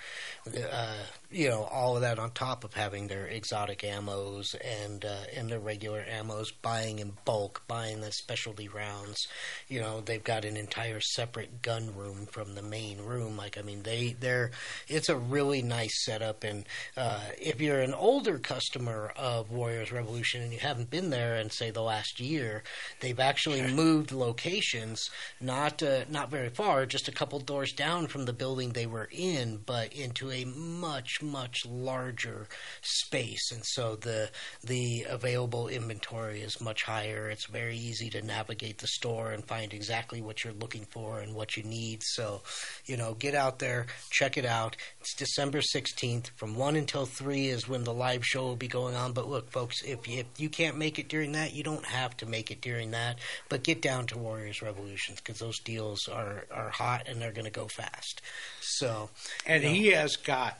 uh, 0.47 1.05
you 1.33 1.49
know, 1.49 1.62
all 1.62 1.95
of 1.95 2.03
that 2.03 2.19
on 2.19 2.33
top 2.33 2.64
of 2.64 2.75
having 2.75 3.07
their 3.07 3.27
exotic 3.27 3.83
ammos 3.83 4.57
and 4.64 5.05
uh, 5.05 5.23
and 5.37 5.49
their 5.49 5.61
regular 5.61 6.05
ammos. 6.11 6.49
Buying 6.61 6.99
in 6.99 7.12
bulk, 7.25 7.62
buying 7.69 8.01
the 8.01 8.11
specialty 8.11 8.66
rounds. 8.66 9.29
You 9.69 9.81
know, 9.81 10.01
they've 10.01 10.23
got 10.23 10.45
an 10.45 10.57
entire 10.57 11.01
separate 11.01 11.62
gun 11.62 11.95
room 11.95 12.27
from 12.27 12.57
the 12.57 12.62
main 12.62 12.99
room. 12.99 13.37
Like, 13.37 13.57
I 13.57 13.62
mean, 13.62 13.85
they 13.85 14.16
they're 14.19 14.51
it's 14.88 15.09
a 15.09 15.16
really 15.16 15.62
nice 15.62 16.05
setup. 16.05 16.43
And 16.43 16.64
uh, 16.97 17.21
if 17.40 17.61
you're 17.61 17.81
an 17.81 17.95
older 17.95 18.38
customer 18.38 19.12
of 19.16 19.53
Warriors 19.53 19.93
Revolution 19.93 20.43
and 20.43 20.53
you 20.53 20.59
haven't 20.59 20.90
been 20.90 21.11
there 21.11 21.37
in 21.37 21.51
say 21.51 21.71
the 21.71 21.81
last 21.81 22.19
year, 22.19 22.64
they've 22.99 23.21
actually 23.21 23.73
moved 23.73 24.11
locations, 24.11 25.09
not 25.40 25.81
uh, 25.81 26.07
not 26.09 26.29
very 26.29 26.51
far, 26.51 26.87
just 26.87 27.07
a 27.07 27.12
couple 27.12 27.38
doors 27.38 27.73
down 27.73 28.09
from 28.09 28.25
the 28.25 28.33
building 28.33 28.71
they 28.71 28.87
were 28.87 29.09
in, 29.12 29.61
but 29.64 29.93
into 29.93 30.33
a 30.33 30.45
much 30.45 31.19
much 31.22 31.66
larger 31.66 32.46
space. 32.83 33.50
And 33.52 33.62
so 33.64 33.96
the 33.96 34.30
the 34.64 35.06
available 35.09 35.68
inventory 35.68 36.40
is 36.40 36.61
much 36.61 36.85
higher. 36.85 37.28
It's 37.28 37.46
very 37.46 37.76
easy 37.76 38.11
to 38.11 38.22
navigate 38.22 38.78
the 38.78 38.87
store 38.87 39.33
and 39.33 39.44
find 39.44 39.72
exactly 39.72 40.20
what 40.20 40.44
you're 40.44 40.52
looking 40.54 40.85
for 40.85 41.20
and 41.20 41.35
what 41.35 41.56
you 41.56 41.62
need. 41.62 42.02
So, 42.02 42.42
you 42.87 42.96
know, 42.96 43.14
get 43.14 43.35
out 43.35 43.59
there, 43.59 43.87
check 44.11 44.37
it 44.37 44.44
out. 44.44 44.76
It's 45.00 45.14
December 45.14 45.61
16th 45.61 46.30
from 46.37 46.56
1 46.56 46.76
until 46.76 47.06
3 47.06 47.46
is 47.46 47.68
when 47.68 47.85
the 47.85 47.92
live 47.92 48.24
show 48.24 48.44
will 48.44 48.56
be 48.56 48.68
going 48.68 48.94
on. 48.94 49.12
But 49.12 49.28
look, 49.28 49.50
folks, 49.50 49.83
if 49.83 50.09
you, 50.09 50.20
if 50.20 50.26
you 50.38 50.48
can't 50.48 50.76
make 50.76 50.98
it 50.98 51.09
during 51.09 51.33
that, 51.33 51.52
you 51.54 51.62
don't 51.62 51.85
have 51.85 52.16
to 52.18 52.26
make 52.26 52.50
it 52.50 52.61
during 52.61 52.92
that. 52.92 53.18
But 53.48 53.62
get 53.62 53.83
down 53.83 54.06
to 54.06 54.18
Warriors 54.18 54.62
Revolutions 54.62 55.20
because 55.20 55.38
those 55.38 55.59
deals 55.61 56.09
are, 56.09 56.46
are 56.50 56.70
hot 56.70 57.09
and 57.09 57.20
they're 57.20 57.33
going 57.33 57.44
to 57.44 57.50
go 57.50 57.66
fast. 57.68 58.22
So, 58.61 59.11
And 59.46 59.62
you 59.62 59.68
know, 59.68 59.74
he 59.74 59.87
has 59.88 60.16
got, 60.16 60.59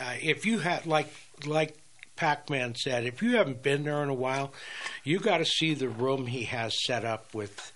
uh, 0.00 0.14
if 0.20 0.46
you 0.46 0.58
had 0.58 0.86
like 0.86 1.12
like 1.46 1.76
Pack 2.16 2.50
Man 2.50 2.74
said, 2.74 3.04
if 3.04 3.22
you 3.22 3.36
haven't 3.36 3.62
been 3.62 3.84
there 3.84 4.02
in 4.02 4.08
a 4.08 4.14
while, 4.14 4.52
you 5.04 5.18
got 5.18 5.38
to 5.38 5.44
see 5.44 5.74
the 5.74 5.88
room 5.88 6.26
he 6.26 6.44
has 6.44 6.74
set 6.84 7.04
up 7.04 7.34
with 7.34 7.72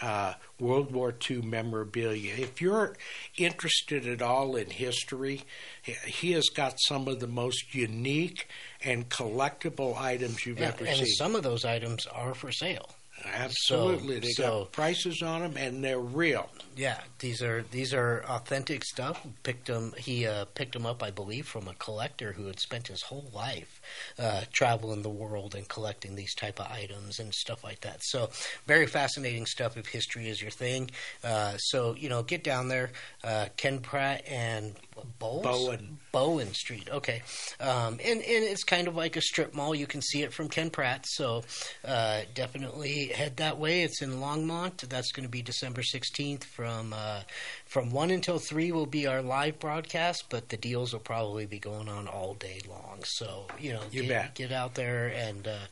uh, 0.00 0.34
World 0.60 0.92
War 0.92 1.12
II 1.28 1.42
memorabilia. 1.42 2.34
If 2.36 2.60
you're 2.62 2.94
interested 3.36 4.06
at 4.06 4.22
all 4.22 4.54
in 4.54 4.70
history, 4.70 5.42
he- 5.82 6.32
has 6.32 6.48
got 6.48 6.74
some 6.78 7.08
of 7.08 7.18
the 7.18 7.26
most 7.26 7.74
unique 7.74 8.48
and 8.84 9.08
collectible 9.08 9.96
items 9.96 10.46
you've 10.46 10.60
yeah, 10.60 10.68
ever 10.68 10.84
and 10.84 10.94
seen. 10.94 10.98
And 11.00 11.08
some 11.16 11.34
of 11.34 11.42
those 11.42 11.64
items 11.64 12.06
are 12.06 12.34
for 12.34 12.52
sale. 12.52 12.88
Absolutely, 13.24 14.16
So- 14.16 14.20
they 14.20 14.32
so- 14.32 14.58
got 14.60 14.72
prices 14.72 15.22
on 15.22 15.40
them, 15.40 15.56
and 15.56 15.82
they're 15.82 15.98
real. 15.98 16.48
Yeah, 16.78 17.00
these 17.18 17.42
are 17.42 17.64
these 17.72 17.92
are 17.92 18.22
authentic 18.28 18.84
stuff. 18.84 19.26
Picked 19.42 19.66
them. 19.66 19.94
He 19.98 20.28
uh, 20.28 20.44
picked 20.54 20.74
them 20.74 20.86
up, 20.86 21.02
I 21.02 21.10
believe, 21.10 21.44
from 21.44 21.66
a 21.66 21.74
collector 21.74 22.32
who 22.32 22.46
had 22.46 22.60
spent 22.60 22.86
his 22.86 23.02
whole 23.02 23.28
life 23.34 23.80
uh, 24.16 24.42
traveling 24.52 25.02
the 25.02 25.08
world 25.08 25.56
and 25.56 25.66
collecting 25.66 26.14
these 26.14 26.36
type 26.36 26.60
of 26.60 26.70
items 26.70 27.18
and 27.18 27.34
stuff 27.34 27.64
like 27.64 27.80
that. 27.80 28.04
So 28.04 28.30
very 28.68 28.86
fascinating 28.86 29.44
stuff. 29.44 29.76
If 29.76 29.88
history 29.88 30.28
is 30.28 30.40
your 30.40 30.52
thing, 30.52 30.92
uh, 31.24 31.56
so 31.56 31.96
you 31.96 32.08
know, 32.08 32.22
get 32.22 32.44
down 32.44 32.68
there. 32.68 32.92
Uh, 33.24 33.46
Ken 33.56 33.80
Pratt 33.80 34.22
and 34.28 34.76
Bowles? 35.18 35.42
Bowen. 35.42 35.98
Bowen 36.12 36.54
Street. 36.54 36.88
Okay, 36.92 37.22
um, 37.58 37.98
and 38.04 38.20
and 38.20 38.44
it's 38.44 38.62
kind 38.62 38.86
of 38.86 38.94
like 38.94 39.16
a 39.16 39.20
strip 39.20 39.52
mall. 39.52 39.74
You 39.74 39.88
can 39.88 40.00
see 40.00 40.22
it 40.22 40.32
from 40.32 40.48
Ken 40.48 40.70
Pratt. 40.70 41.06
So 41.08 41.42
uh, 41.84 42.20
definitely 42.34 43.06
head 43.06 43.38
that 43.38 43.58
way. 43.58 43.82
It's 43.82 44.00
in 44.00 44.20
Longmont. 44.20 44.88
That's 44.88 45.10
going 45.10 45.26
to 45.26 45.30
be 45.30 45.42
December 45.42 45.82
sixteenth 45.82 46.44
from 46.68 46.92
uh, 46.92 47.20
from 47.64 47.90
one 47.90 48.10
until 48.10 48.38
three 48.38 48.72
will 48.72 48.86
be 48.86 49.06
our 49.06 49.22
live 49.22 49.58
broadcast. 49.58 50.24
But 50.28 50.50
the 50.50 50.56
deals 50.56 50.92
will 50.92 51.00
probably 51.00 51.46
be 51.46 51.58
going 51.58 51.88
on 51.88 52.06
all 52.06 52.34
day 52.34 52.60
long. 52.68 53.00
So 53.04 53.46
you 53.58 53.72
know, 53.72 53.80
You 53.90 54.02
get, 54.02 54.08
bet. 54.08 54.34
get 54.34 54.52
out 54.52 54.74
there 54.74 55.08
and 55.08 55.46
uh, 55.48 55.66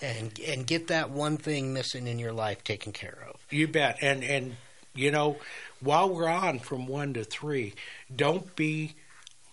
and 0.00 0.38
and 0.46 0.66
get 0.66 0.88
that 0.88 1.10
one 1.10 1.36
thing 1.38 1.72
missing 1.72 2.06
in 2.06 2.18
your 2.18 2.32
life 2.32 2.62
taken 2.64 2.92
care 2.92 3.18
of. 3.28 3.40
You 3.50 3.66
bet. 3.68 3.98
And 4.02 4.22
and 4.22 4.56
you 4.94 5.10
know, 5.10 5.36
while 5.80 6.08
we're 6.14 6.28
on 6.28 6.58
from 6.58 6.86
one 6.86 7.14
to 7.14 7.24
three, 7.24 7.74
don't 8.14 8.54
be 8.54 8.94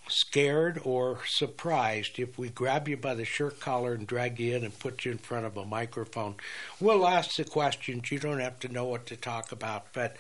scared 0.10 0.82
or 0.84 1.20
surprised 1.28 2.18
if 2.20 2.38
we 2.38 2.50
grab 2.50 2.88
you 2.88 2.98
by 2.98 3.14
the 3.14 3.24
shirt 3.24 3.60
collar 3.60 3.94
and 3.94 4.08
drag 4.08 4.40
you 4.40 4.56
in 4.56 4.64
and 4.64 4.78
put 4.80 5.06
you 5.06 5.12
in 5.12 5.18
front 5.18 5.46
of 5.46 5.56
a 5.56 5.64
microphone. 5.66 6.36
We'll 6.80 7.08
ask 7.08 7.36
the 7.36 7.44
questions. 7.44 8.12
You 8.12 8.20
don't 8.20 8.40
have 8.40 8.60
to 8.62 8.68
know 8.68 8.86
what 8.86 9.06
to 9.08 9.16
talk 9.16 9.52
about, 9.52 9.94
but 9.94 10.16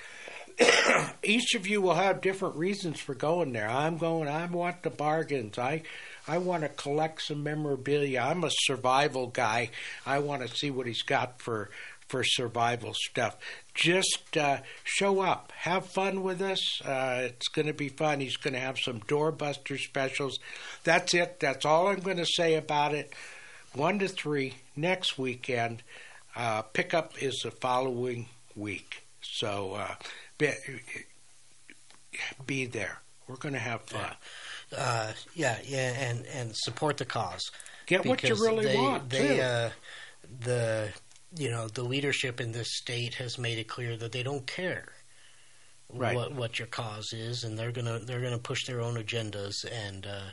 each 1.23 1.55
of 1.55 1.67
you 1.67 1.81
will 1.81 1.95
have 1.95 2.21
different 2.21 2.55
reasons 2.55 2.99
for 2.99 3.13
going 3.13 3.53
there. 3.53 3.69
I'm 3.69 3.97
going. 3.97 4.27
I 4.27 4.45
want 4.45 4.83
the 4.83 4.89
bargains. 4.89 5.57
I 5.57 5.83
I 6.27 6.37
want 6.37 6.63
to 6.63 6.69
collect 6.69 7.23
some 7.23 7.43
memorabilia. 7.43 8.21
I'm 8.21 8.43
a 8.43 8.51
survival 8.51 9.27
guy. 9.27 9.71
I 10.05 10.19
want 10.19 10.41
to 10.41 10.55
see 10.55 10.69
what 10.69 10.87
he's 10.87 11.01
got 11.01 11.41
for 11.41 11.69
for 12.07 12.23
survival 12.23 12.93
stuff. 12.93 13.37
Just 13.73 14.35
uh, 14.35 14.57
show 14.83 15.21
up, 15.21 15.53
have 15.55 15.85
fun 15.85 16.23
with 16.23 16.41
us. 16.41 16.81
Uh, 16.81 17.21
it's 17.25 17.47
going 17.47 17.67
to 17.67 17.73
be 17.73 17.89
fun. 17.89 18.19
He's 18.19 18.35
going 18.35 18.55
to 18.55 18.59
have 18.59 18.79
some 18.79 18.99
doorbuster 19.01 19.79
specials. 19.79 20.39
That's 20.83 21.13
it. 21.13 21.39
That's 21.39 21.65
all 21.65 21.87
I'm 21.87 21.99
going 21.99 22.17
to 22.17 22.25
say 22.25 22.55
about 22.55 22.93
it. 22.93 23.13
One 23.73 23.99
to 23.99 24.07
three 24.07 24.55
next 24.75 25.17
weekend. 25.17 25.83
Uh, 26.35 26.63
pickup 26.63 27.21
is 27.21 27.41
the 27.43 27.51
following 27.51 28.27
week. 28.55 29.03
So 29.21 29.73
uh, 29.73 29.95
be, 30.39 30.49
be 32.47 32.65
there. 32.65 32.99
We're 33.27 33.35
going 33.35 33.53
to 33.53 33.59
have 33.59 33.81
fun. 33.83 34.15
Uh, 34.75 35.11
yeah, 35.35 35.57
yeah, 35.63 35.91
and 36.09 36.25
and 36.33 36.55
support 36.55 36.97
the 36.97 37.05
cause. 37.05 37.51
Get 37.85 38.05
what 38.05 38.23
you 38.23 38.35
really 38.35 38.65
they, 38.65 38.75
want, 38.75 39.09
They, 39.09 39.37
too. 39.37 39.41
uh, 39.41 39.69
the 40.41 40.89
you 41.37 41.49
know 41.51 41.67
the 41.67 41.83
leadership 41.83 42.41
in 42.41 42.51
this 42.51 42.75
state 42.77 43.15
has 43.15 43.37
made 43.37 43.59
it 43.59 43.67
clear 43.67 43.95
that 43.97 44.11
they 44.11 44.23
don't 44.23 44.45
care 44.47 44.89
Right. 45.91 46.15
what 46.15 46.33
what 46.33 46.59
your 46.59 46.67
cause 46.67 47.13
is, 47.13 47.43
and 47.43 47.57
they're 47.57 47.71
gonna 47.71 47.97
they're 47.97 48.21
gonna 48.21 48.37
push 48.37 48.65
their 48.67 48.79
own 48.79 48.93
agendas, 48.95 49.65
and 49.87 50.05
uh, 50.05 50.29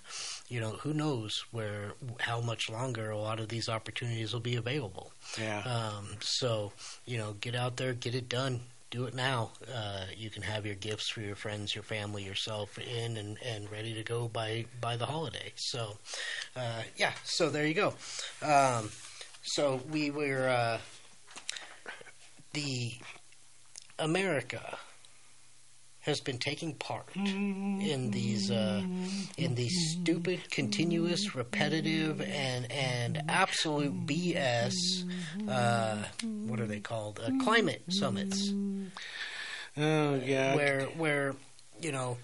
you 0.49 0.61
know 0.61 0.73
who 0.73 0.93
knows 0.93 1.33
where 1.51 1.93
how 2.19 2.43
much 2.43 2.69
longer 2.69 3.11
a 3.11 3.19
lot 3.19 3.41
of 3.41 3.49
these 3.49 3.67
opportunities 3.71 4.35
will 4.35 4.41
be 4.41 4.57
available. 4.57 5.13
Yeah. 5.41 5.61
Um, 5.61 6.09
so 6.21 6.73
you 7.07 7.17
know, 7.17 7.33
get 7.41 7.55
out 7.55 7.79
there, 7.79 7.95
get 7.95 8.15
it 8.15 8.29
done. 8.29 8.61
Do 8.91 9.05
it 9.07 9.15
now. 9.15 9.51
Uh, 9.75 10.05
you 10.17 10.31
can 10.31 10.43
have 10.43 10.65
your 10.65 10.77
gifts 10.77 11.11
for 11.11 11.21
your 11.21 11.35
friends, 11.35 11.75
your 11.75 11.83
family, 11.83 12.23
yourself 12.23 12.79
in 12.79 13.17
and, 13.17 13.37
and 13.45 13.71
ready 13.71 13.93
to 13.95 14.03
go 14.03 14.29
by 14.29 14.67
by 14.81 14.97
the 14.97 15.07
holiday. 15.07 15.53
So, 15.57 15.97
uh, 16.55 16.83
yeah. 16.97 17.13
So 17.25 17.51
there 17.51 17.67
you 17.67 17.75
go. 17.75 17.95
Um, 18.43 18.91
so 19.43 19.81
we 19.91 20.11
were 20.11 20.49
uh, 20.49 20.79
the 22.53 22.93
America 23.99 24.79
has 26.07 26.21
been 26.21 26.39
taking 26.39 26.73
part 26.75 27.09
in 27.15 28.11
these 28.13 28.51
uh, 28.51 28.83
in 29.37 29.55
these 29.57 29.75
stupid, 29.91 30.41
continuous, 30.51 31.35
repetitive, 31.35 32.21
and 32.21 32.71
and 32.71 33.23
absolute 33.29 34.07
BS. 34.07 34.73
Uh, 35.49 36.05
what 36.47 36.61
are 36.61 36.67
they 36.67 36.81
called? 36.81 37.21
Uh, 37.23 37.31
climate 37.43 37.83
summits. 37.89 38.53
Oh 39.77 40.15
yeah. 40.15 40.55
Where 40.55 40.83
where 40.97 41.35
you 41.83 41.93
know 41.93 42.19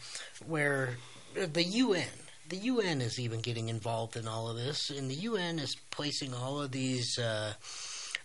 where 0.47 0.97
the 1.35 1.65
UN 1.65 2.07
the 2.49 2.57
UN 2.59 3.01
is 3.01 3.19
even 3.19 3.41
getting 3.41 3.69
involved 3.69 4.17
in 4.17 4.29
all 4.29 4.49
of 4.49 4.57
this, 4.57 4.91
and 4.91 5.11
the 5.11 5.15
UN 5.15 5.59
is 5.59 5.77
placing 5.91 6.33
all 6.35 6.61
of 6.61 6.71
these 6.71 7.19
uh, 7.19 7.55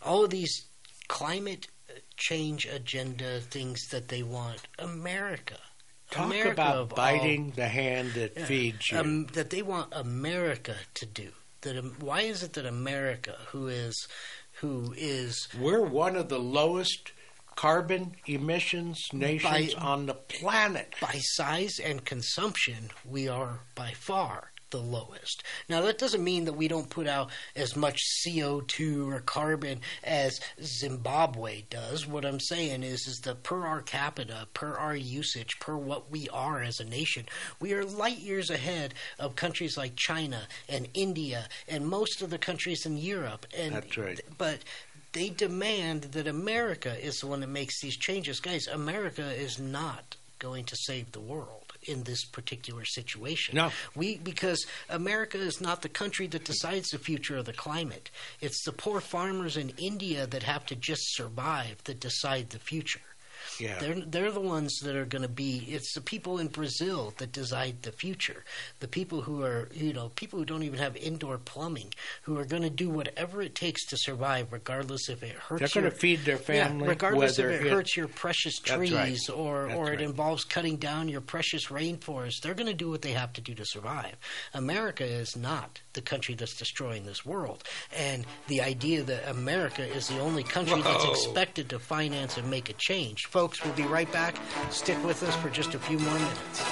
all 0.05 0.23
of 0.23 0.29
these 0.29 0.67
climate 1.07 1.67
change 2.17 2.65
agenda 2.65 3.39
things 3.39 3.87
that 3.89 4.09
they 4.09 4.23
want 4.23 4.67
America. 4.79 5.57
Talk 6.09 6.25
America 6.25 6.51
about 6.51 6.95
biting 6.95 7.45
all, 7.45 7.51
the 7.55 7.67
hand 7.67 8.13
that 8.13 8.33
yeah, 8.35 8.45
feeds 8.45 8.91
you. 8.91 8.97
Um, 8.97 9.25
that 9.33 9.49
they 9.49 9.61
want 9.61 9.89
America 9.91 10.75
to 10.95 11.05
do. 11.05 11.31
That 11.61 11.77
um, 11.77 11.95
why 11.99 12.21
is 12.21 12.43
it 12.43 12.53
that 12.53 12.65
America, 12.65 13.35
who 13.47 13.67
is 13.67 14.07
who 14.61 14.93
is 14.97 15.47
we're 15.59 15.83
one 15.83 16.15
of 16.15 16.29
the 16.29 16.39
lowest 16.39 17.11
carbon 17.55 18.15
emissions 18.25 19.09
nations 19.11 19.73
by, 19.73 19.81
on 19.81 20.05
the 20.05 20.13
planet. 20.13 20.93
By 21.01 21.19
size 21.19 21.79
and 21.79 22.05
consumption, 22.05 22.91
we 23.03 23.27
are 23.27 23.61
by 23.75 23.91
far 23.91 24.51
the 24.69 24.79
lowest. 24.79 25.43
Now, 25.69 25.81
that 25.81 25.97
doesn't 25.97 26.23
mean 26.23 26.45
that 26.45 26.53
we 26.53 26.67
don't 26.67 26.89
put 26.89 27.07
out 27.07 27.29
as 27.55 27.75
much 27.75 28.01
CO2 28.25 29.11
or 29.11 29.19
carbon 29.21 29.81
as 30.03 30.39
Zimbabwe 30.61 31.63
does. 31.69 32.07
What 32.07 32.25
I'm 32.25 32.39
saying 32.39 32.83
is, 32.83 33.07
is 33.07 33.19
that 33.23 33.43
per 33.43 33.65
our 33.65 33.81
capita, 33.81 34.47
per 34.53 34.75
our 34.75 34.95
usage, 34.95 35.59
per 35.59 35.75
what 35.75 36.11
we 36.11 36.27
are 36.29 36.61
as 36.61 36.79
a 36.79 36.85
nation, 36.85 37.25
we 37.59 37.73
are 37.73 37.85
light 37.85 38.19
years 38.19 38.49
ahead 38.49 38.93
of 39.19 39.35
countries 39.35 39.77
like 39.77 39.95
China 39.95 40.41
and 40.67 40.87
India 40.93 41.47
and 41.67 41.87
most 41.87 42.21
of 42.21 42.29
the 42.29 42.37
countries 42.37 42.85
in 42.85 42.97
Europe. 42.97 43.45
And, 43.57 43.75
That's 43.75 43.97
right. 43.97 44.19
But 44.37 44.59
they 45.13 45.29
demand 45.29 46.03
that 46.03 46.27
America 46.27 46.95
is 47.03 47.19
the 47.19 47.27
one 47.27 47.39
that 47.39 47.47
makes 47.47 47.81
these 47.81 47.97
changes. 47.97 48.39
Guys, 48.39 48.67
America 48.67 49.33
is 49.33 49.59
not 49.59 50.15
going 50.39 50.65
to 50.65 50.75
save 50.75 51.11
the 51.11 51.19
world 51.19 51.66
in 51.87 52.03
this 52.03 52.25
particular 52.25 52.85
situation. 52.85 53.55
No. 53.55 53.71
We 53.95 54.17
because 54.17 54.65
America 54.89 55.37
is 55.37 55.61
not 55.61 55.81
the 55.81 55.89
country 55.89 56.27
that 56.27 56.43
decides 56.43 56.89
the 56.89 56.99
future 56.99 57.37
of 57.37 57.45
the 57.45 57.53
climate. 57.53 58.09
It's 58.41 58.63
the 58.63 58.71
poor 58.71 59.01
farmers 59.01 59.57
in 59.57 59.73
India 59.77 60.27
that 60.27 60.43
have 60.43 60.65
to 60.67 60.75
just 60.75 61.15
survive 61.15 61.83
that 61.85 61.99
decide 61.99 62.49
the 62.49 62.59
future. 62.59 63.01
Yeah. 63.59 63.79
They're 63.79 64.01
they're 64.01 64.31
the 64.31 64.41
ones 64.41 64.79
that 64.83 64.95
are 64.95 65.05
going 65.05 65.21
to 65.21 65.27
be. 65.27 65.65
It's 65.67 65.93
the 65.93 66.01
people 66.01 66.39
in 66.39 66.47
Brazil 66.47 67.13
that 67.17 67.31
decide 67.31 67.81
the 67.81 67.91
future. 67.91 68.43
The 68.79 68.87
people 68.87 69.21
who 69.21 69.43
are 69.43 69.69
you 69.73 69.93
know 69.93 70.09
people 70.15 70.39
who 70.39 70.45
don't 70.45 70.63
even 70.63 70.79
have 70.79 70.95
indoor 70.95 71.37
plumbing, 71.37 71.93
who 72.23 72.37
are 72.37 72.45
going 72.45 72.63
to 72.63 72.69
do 72.69 72.89
whatever 72.89 73.41
it 73.41 73.55
takes 73.55 73.85
to 73.87 73.97
survive, 73.97 74.51
regardless 74.51 75.09
if 75.09 75.23
it 75.23 75.35
hurts. 75.35 75.73
They're 75.73 75.81
going 75.81 75.91
to 75.91 75.97
feed 75.97 76.19
their 76.25 76.37
family, 76.37 76.85
yeah, 76.85 76.89
regardless 76.89 77.39
if 77.39 77.45
it, 77.45 77.65
it, 77.65 77.71
hurts 77.71 77.95
your 77.95 78.07
precious 78.07 78.59
trees 78.59 78.93
right. 78.93 79.29
or 79.29 79.67
that's 79.67 79.77
or 79.77 79.87
it 79.87 79.97
right. 79.97 80.01
involves 80.01 80.43
cutting 80.43 80.77
down 80.77 81.09
your 81.09 81.21
precious 81.21 81.67
rainforest. 81.67 82.41
They're 82.41 82.53
going 82.53 82.67
to 82.67 82.73
do 82.73 82.89
what 82.89 83.01
they 83.01 83.13
have 83.13 83.33
to 83.33 83.41
do 83.41 83.53
to 83.55 83.65
survive. 83.65 84.15
America 84.53 85.05
is 85.05 85.35
not 85.35 85.81
the 85.93 86.01
country 86.01 86.35
that's 86.35 86.55
destroying 86.55 87.05
this 87.05 87.25
world, 87.25 87.63
and 87.95 88.25
the 88.47 88.61
idea 88.61 89.03
that 89.03 89.29
America 89.29 89.83
is 89.83 90.07
the 90.07 90.19
only 90.19 90.43
country 90.43 90.79
Whoa. 90.79 90.83
that's 90.83 91.05
expected 91.05 91.69
to 91.69 91.79
finance 91.79 92.37
and 92.37 92.49
make 92.49 92.69
a 92.69 92.73
change, 92.73 93.25
folks. 93.25 93.46
We'll 93.63 93.73
be 93.75 93.83
right 93.83 94.11
back. 94.11 94.35
Stick 94.71 95.01
with 95.05 95.23
us 95.23 95.35
for 95.37 95.49
just 95.49 95.73
a 95.73 95.79
few 95.79 95.97
more 95.99 96.13
minutes. 96.13 96.63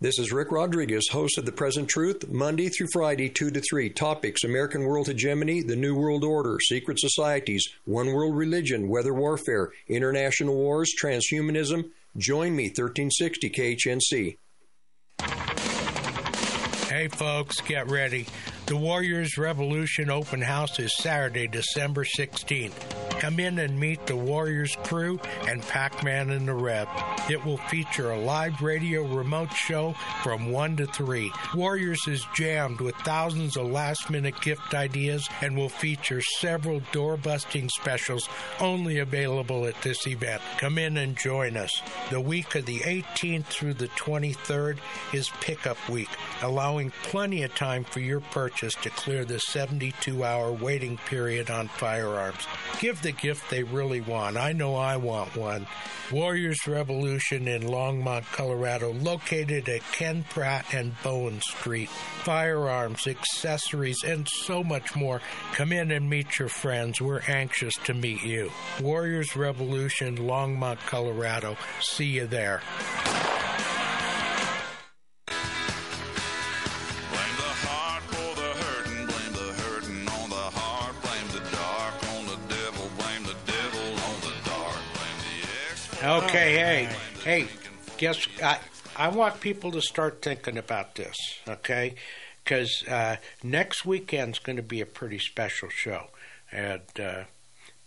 This 0.00 0.20
is 0.20 0.30
Rick 0.30 0.52
Rodriguez, 0.52 1.08
host 1.10 1.38
of 1.38 1.44
The 1.44 1.50
Present 1.50 1.88
Truth, 1.88 2.28
Monday 2.28 2.68
through 2.68 2.86
Friday, 2.92 3.28
2 3.28 3.50
to 3.50 3.60
3. 3.60 3.90
Topics 3.90 4.44
American 4.44 4.84
World 4.84 5.08
Hegemony, 5.08 5.60
The 5.60 5.74
New 5.74 5.96
World 5.96 6.22
Order, 6.22 6.60
Secret 6.60 7.00
Societies, 7.00 7.68
One 7.84 8.12
World 8.12 8.36
Religion, 8.36 8.88
Weather 8.88 9.12
Warfare, 9.12 9.72
International 9.88 10.54
Wars, 10.54 10.94
Transhumanism. 11.02 11.90
Join 12.16 12.54
me, 12.54 12.66
1360 12.68 13.50
KHNC. 13.50 14.36
Hey, 16.88 17.08
folks, 17.08 17.60
get 17.62 17.90
ready. 17.90 18.26
The 18.66 18.76
Warriors 18.76 19.36
Revolution 19.36 20.10
Open 20.10 20.42
House 20.42 20.78
is 20.78 20.96
Saturday, 20.96 21.48
December 21.48 22.04
16th. 22.04 23.07
Come 23.18 23.40
in 23.40 23.58
and 23.58 23.78
meet 23.78 24.06
the 24.06 24.16
Warriors 24.16 24.76
crew 24.84 25.18
and 25.48 25.60
Pack 25.62 26.04
Man 26.04 26.30
and 26.30 26.46
the 26.46 26.54
Rev. 26.54 26.88
It 27.28 27.44
will 27.44 27.56
feature 27.56 28.12
a 28.12 28.18
live 28.18 28.62
radio 28.62 29.02
remote 29.02 29.52
show 29.52 29.94
from 30.22 30.52
1 30.52 30.76
to 30.76 30.86
3. 30.86 31.32
Warriors 31.54 32.00
is 32.06 32.24
jammed 32.34 32.80
with 32.80 32.94
thousands 32.96 33.56
of 33.56 33.66
last 33.66 34.08
minute 34.08 34.40
gift 34.40 34.72
ideas 34.72 35.28
and 35.40 35.56
will 35.56 35.68
feature 35.68 36.22
several 36.38 36.80
door 36.92 37.16
busting 37.16 37.68
specials 37.68 38.28
only 38.60 38.98
available 38.98 39.66
at 39.66 39.82
this 39.82 40.06
event. 40.06 40.40
Come 40.58 40.78
in 40.78 40.96
and 40.96 41.16
join 41.16 41.56
us. 41.56 41.82
The 42.10 42.20
week 42.20 42.54
of 42.54 42.66
the 42.66 42.78
18th 42.78 43.46
through 43.46 43.74
the 43.74 43.88
23rd 43.88 44.78
is 45.12 45.30
pickup 45.40 45.76
week, 45.88 46.08
allowing 46.42 46.92
plenty 47.02 47.42
of 47.42 47.54
time 47.54 47.82
for 47.82 48.00
your 48.00 48.20
purchase 48.20 48.74
to 48.76 48.90
clear 48.90 49.24
the 49.24 49.40
72 49.40 50.22
hour 50.24 50.52
waiting 50.52 50.98
period 51.08 51.50
on 51.50 51.68
firearms. 51.68 52.46
Give 52.80 53.00
the 53.02 53.07
gift 53.12 53.50
they 53.50 53.62
really 53.62 54.00
want. 54.00 54.36
I 54.36 54.52
know 54.52 54.74
I 54.74 54.96
want 54.96 55.36
one. 55.36 55.66
Warriors 56.10 56.66
Revolution 56.66 57.48
in 57.48 57.62
Longmont, 57.62 58.30
Colorado, 58.32 58.92
located 58.92 59.68
at 59.68 59.82
Ken 59.92 60.24
Pratt 60.30 60.72
and 60.72 60.94
Bowen 61.02 61.40
Street. 61.40 61.88
Firearms, 61.88 63.06
accessories, 63.06 64.02
and 64.04 64.26
so 64.28 64.64
much 64.64 64.96
more. 64.96 65.20
Come 65.52 65.72
in 65.72 65.90
and 65.90 66.08
meet 66.08 66.38
your 66.38 66.48
friends. 66.48 67.00
We're 67.00 67.22
anxious 67.28 67.74
to 67.84 67.94
meet 67.94 68.22
you. 68.22 68.50
Warriors 68.80 69.36
Revolution, 69.36 70.16
Longmont, 70.16 70.78
Colorado. 70.86 71.56
See 71.80 72.06
you 72.06 72.26
there. 72.26 72.62
Okay, 86.48 86.86
hey, 86.86 86.88
hey, 87.24 87.48
guess 87.98 88.26
I 88.42 88.58
I 88.96 89.08
want 89.08 89.38
people 89.38 89.70
to 89.72 89.82
start 89.82 90.22
thinking 90.22 90.56
about 90.56 90.94
this, 90.94 91.14
okay? 91.46 91.94
Because 92.42 92.84
uh, 92.88 93.16
next 93.42 93.84
weekend's 93.84 94.38
going 94.38 94.56
to 94.56 94.62
be 94.62 94.80
a 94.80 94.86
pretty 94.86 95.18
special 95.18 95.68
show, 95.68 96.06
and 96.50 96.80
uh, 96.98 97.24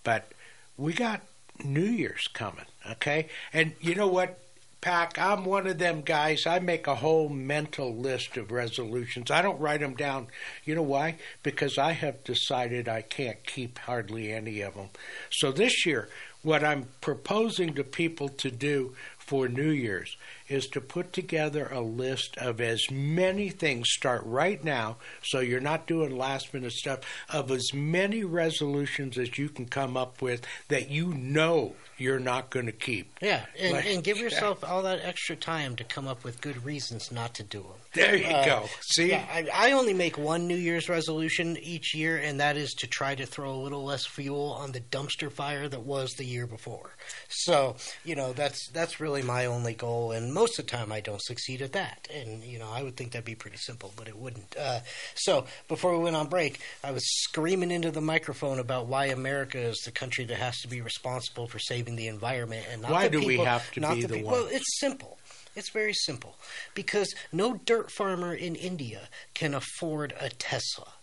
but 0.03 0.31
we 0.77 0.93
got 0.93 1.21
New 1.65 1.81
Year's 1.81 2.27
coming, 2.35 2.65
okay? 2.87 3.29
And 3.51 3.73
you 3.81 3.95
know 3.95 4.05
what, 4.05 4.37
Pack? 4.79 5.17
I'm 5.17 5.43
one 5.43 5.65
of 5.65 5.79
them 5.79 6.01
guys. 6.01 6.45
I 6.45 6.59
make 6.59 6.85
a 6.85 6.95
whole 6.95 7.29
mental 7.29 7.95
list 7.95 8.37
of 8.37 8.51
resolutions. 8.51 9.31
I 9.31 9.41
don't 9.41 9.59
write 9.59 9.79
them 9.79 9.95
down. 9.95 10.27
You 10.65 10.75
know 10.75 10.83
why? 10.83 11.17
Because 11.41 11.79
I 11.79 11.93
have 11.93 12.23
decided 12.23 12.87
I 12.87 13.01
can't 13.01 13.43
keep 13.43 13.79
hardly 13.79 14.31
any 14.31 14.61
of 14.61 14.75
them. 14.75 14.89
So 15.31 15.51
this 15.51 15.85
year 15.85 16.09
what 16.43 16.63
I'm 16.63 16.87
proposing 17.01 17.73
to 17.75 17.83
people 17.83 18.29
to 18.29 18.49
do 18.49 18.93
for 19.17 19.47
New 19.47 19.69
Year's 19.69 20.17
is 20.49 20.67
to 20.67 20.81
put 20.81 21.13
together 21.13 21.69
a 21.71 21.79
list 21.79 22.37
of 22.37 22.59
as 22.59 22.81
many 22.91 23.49
things, 23.49 23.89
start 23.89 24.21
right 24.25 24.61
now, 24.63 24.97
so 25.23 25.39
you're 25.39 25.59
not 25.61 25.87
doing 25.87 26.17
last 26.17 26.53
minute 26.53 26.73
stuff, 26.73 26.99
of 27.29 27.51
as 27.51 27.73
many 27.73 28.23
resolutions 28.23 29.17
as 29.17 29.37
you 29.37 29.47
can 29.47 29.65
come 29.65 29.95
up 29.95 30.21
with 30.21 30.45
that 30.67 30.89
you 30.89 31.13
know 31.13 31.75
you're 32.01 32.19
not 32.19 32.49
going 32.49 32.65
to 32.65 32.71
keep. 32.71 33.17
Yeah, 33.21 33.45
and, 33.59 33.73
Like- 33.73 33.85
and 33.85 34.03
give 34.03 34.17
yourself 34.17 34.63
all 34.63 34.81
that 34.83 34.99
extra 35.03 35.35
time 35.35 35.75
to 35.77 35.83
come 35.83 36.07
up 36.07 36.23
with 36.23 36.41
good 36.41 36.65
reasons 36.65 37.11
not 37.11 37.33
to 37.35 37.43
do 37.43 37.61
them. 37.61 37.71
There 37.93 38.15
you 38.15 38.23
go. 38.29 38.67
See? 38.79 39.09
yeah, 39.09 39.25
I, 39.29 39.49
I 39.53 39.71
only 39.73 39.93
make 39.93 40.17
one 40.17 40.47
New 40.47 40.55
Year's 40.55 40.87
resolution 40.87 41.57
each 41.57 41.93
year, 41.93 42.17
and 42.17 42.39
that 42.39 42.55
is 42.55 42.71
to 42.75 42.87
try 42.87 43.15
to 43.15 43.25
throw 43.25 43.53
a 43.53 43.61
little 43.61 43.83
less 43.83 44.05
fuel 44.05 44.53
on 44.53 44.71
the 44.71 44.79
dumpster 44.79 45.29
fire 45.29 45.67
that 45.67 45.81
was 45.81 46.11
the 46.13 46.23
year 46.23 46.47
before. 46.47 46.91
So, 47.27 47.75
you 48.05 48.15
know, 48.15 48.31
that's 48.31 48.69
that's 48.69 49.01
really 49.01 49.21
my 49.21 49.45
only 49.45 49.73
goal, 49.73 50.13
and 50.13 50.33
most 50.33 50.57
of 50.57 50.65
the 50.65 50.71
time 50.71 50.91
I 50.93 51.01
don't 51.01 51.21
succeed 51.21 51.61
at 51.61 51.73
that. 51.73 52.07
And 52.15 52.41
you 52.43 52.59
know, 52.59 52.69
I 52.71 52.81
would 52.81 52.95
think 52.95 53.11
that'd 53.11 53.25
be 53.25 53.35
pretty 53.35 53.57
simple, 53.57 53.91
but 53.97 54.07
it 54.07 54.17
wouldn't. 54.17 54.55
Uh, 54.57 54.79
so, 55.15 55.45
before 55.67 55.97
we 55.97 56.03
went 56.05 56.15
on 56.15 56.27
break, 56.27 56.61
I 56.85 56.91
was 56.91 57.03
screaming 57.23 57.71
into 57.71 57.91
the 57.91 57.99
microphone 58.01 58.59
about 58.59 58.87
why 58.87 59.07
America 59.07 59.59
is 59.59 59.81
the 59.83 59.91
country 59.91 60.23
that 60.25 60.37
has 60.37 60.61
to 60.61 60.69
be 60.69 60.79
responsible 60.79 61.47
for 61.47 61.59
saving 61.59 61.90
the 61.95 62.07
environment, 62.07 62.65
and 62.69 62.81
not 62.81 62.91
Why 62.91 63.07
the 63.07 63.19
do 63.19 63.25
we 63.25 63.37
have 63.37 63.71
to 63.73 63.79
not 63.79 63.95
be 63.95 64.01
the 64.03 64.15
people- 64.15 64.31
one? 64.31 64.41
Well, 64.41 64.49
it's 64.51 64.79
simple. 64.79 65.17
It's 65.55 65.69
very 65.69 65.93
simple 65.93 66.37
because 66.73 67.13
no 67.31 67.55
dirt 67.65 67.91
farmer 67.91 68.33
in 68.33 68.55
India 68.55 69.09
can 69.33 69.53
afford 69.53 70.13
a 70.19 70.29
Tesla. 70.29 70.93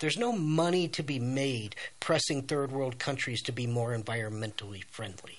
There's 0.00 0.16
no 0.16 0.32
money 0.32 0.88
to 0.88 1.02
be 1.02 1.18
made 1.18 1.74
pressing 2.00 2.42
third 2.42 2.70
world 2.72 2.98
countries 2.98 3.42
to 3.42 3.52
be 3.52 3.66
more 3.66 3.96
environmentally 3.96 4.84
friendly. 4.84 5.37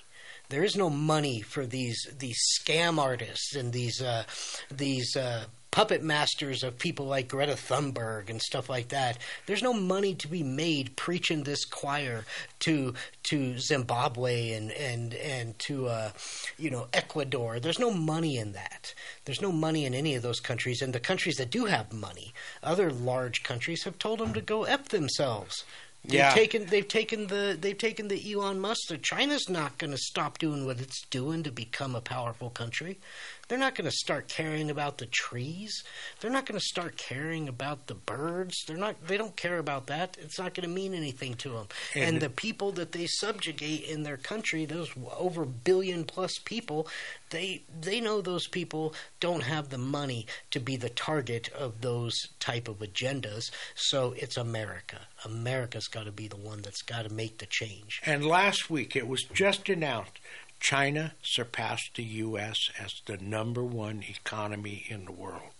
There 0.50 0.64
is 0.64 0.76
no 0.76 0.90
money 0.90 1.40
for 1.40 1.64
these 1.64 2.08
these 2.18 2.38
scam 2.58 2.98
artists 2.98 3.54
and 3.54 3.72
these 3.72 4.02
uh, 4.02 4.24
these 4.68 5.16
uh, 5.16 5.44
puppet 5.70 6.02
masters 6.02 6.64
of 6.64 6.76
people 6.76 7.06
like 7.06 7.28
Greta 7.28 7.52
Thunberg 7.52 8.28
and 8.28 8.42
stuff 8.42 8.68
like 8.68 8.88
that. 8.88 9.18
There's 9.46 9.62
no 9.62 9.72
money 9.72 10.12
to 10.16 10.26
be 10.26 10.42
made 10.42 10.96
preaching 10.96 11.44
this 11.44 11.64
choir 11.64 12.24
to 12.60 12.94
to 13.24 13.58
Zimbabwe 13.58 14.50
and 14.50 14.72
and 14.72 15.14
and 15.14 15.56
to 15.60 15.86
uh, 15.86 16.10
you 16.58 16.70
know 16.70 16.88
Ecuador. 16.92 17.60
There's 17.60 17.78
no 17.78 17.92
money 17.92 18.36
in 18.36 18.50
that. 18.52 18.92
There's 19.26 19.40
no 19.40 19.52
money 19.52 19.84
in 19.84 19.94
any 19.94 20.16
of 20.16 20.22
those 20.22 20.40
countries. 20.40 20.82
And 20.82 20.92
the 20.92 20.98
countries 20.98 21.36
that 21.36 21.50
do 21.50 21.66
have 21.66 21.92
money, 21.92 22.34
other 22.60 22.90
large 22.90 23.44
countries 23.44 23.84
have 23.84 23.98
told 24.00 24.18
them 24.18 24.34
to 24.34 24.40
go 24.40 24.64
f 24.64 24.88
themselves. 24.88 25.64
They've 26.04 26.14
Yeah. 26.14 26.34
taken 26.34 26.66
they've 26.66 26.86
taken 26.88 27.26
the 27.26 27.56
they've 27.60 27.76
taken 27.76 28.08
the 28.08 28.32
Elon 28.32 28.58
Musk. 28.60 28.88
China's 29.02 29.48
not 29.48 29.78
going 29.78 29.90
to 29.90 29.98
stop 29.98 30.38
doing 30.38 30.64
what 30.64 30.80
it's 30.80 31.02
doing 31.10 31.42
to 31.42 31.52
become 31.52 31.94
a 31.94 32.00
powerful 32.00 32.50
country. 32.50 32.98
They're 33.50 33.58
not 33.58 33.74
going 33.74 33.90
to 33.90 33.96
start 33.96 34.28
caring 34.28 34.70
about 34.70 34.98
the 34.98 35.06
trees. 35.06 35.82
They're 36.20 36.30
not 36.30 36.46
going 36.46 36.58
to 36.58 36.64
start 36.64 36.96
caring 36.96 37.48
about 37.48 37.88
the 37.88 37.94
birds. 37.94 38.54
They're 38.64 38.76
not. 38.76 39.04
They 39.08 39.16
don't 39.16 39.34
care 39.34 39.58
about 39.58 39.88
that. 39.88 40.16
It's 40.20 40.38
not 40.38 40.54
going 40.54 40.68
to 40.68 40.72
mean 40.72 40.94
anything 40.94 41.34
to 41.34 41.48
them. 41.50 41.66
And, 41.96 42.04
And- 42.04 42.22
the 42.22 42.30
people 42.30 42.70
that 42.72 42.92
they 42.92 43.08
subjugate 43.08 43.82
in 43.82 44.04
their 44.04 44.16
country, 44.16 44.66
those 44.66 44.90
over 45.18 45.44
billion 45.44 46.04
plus 46.04 46.38
people, 46.44 46.86
they 47.30 47.64
they 47.80 48.00
know 48.00 48.20
those 48.20 48.46
people 48.46 48.94
don't 49.18 49.42
have 49.42 49.70
the 49.70 49.78
money 49.78 50.28
to 50.52 50.60
be 50.60 50.76
the 50.76 50.88
target 50.88 51.48
of 51.48 51.80
those 51.80 52.14
type 52.38 52.68
of 52.68 52.78
agendas. 52.78 53.50
So 53.74 54.14
it's 54.16 54.36
America. 54.36 55.00
America's 55.24 55.88
got 55.88 56.04
to 56.04 56.12
be 56.12 56.28
the 56.28 56.36
one 56.36 56.62
that's 56.62 56.82
got 56.82 57.02
to 57.02 57.12
make 57.12 57.38
the 57.38 57.46
change. 57.46 58.00
And 58.06 58.24
last 58.24 58.70
week 58.70 58.94
it 58.94 59.08
was 59.08 59.24
just 59.24 59.68
announced 59.68 60.20
China 60.60 61.14
surpassed 61.22 61.92
the 61.96 62.04
U.S. 62.04 62.56
as 62.78 62.92
the 63.06 63.16
number 63.16 63.64
one 63.64 64.04
economy 64.08 64.84
in 64.88 65.06
the 65.06 65.12
world. 65.12 65.50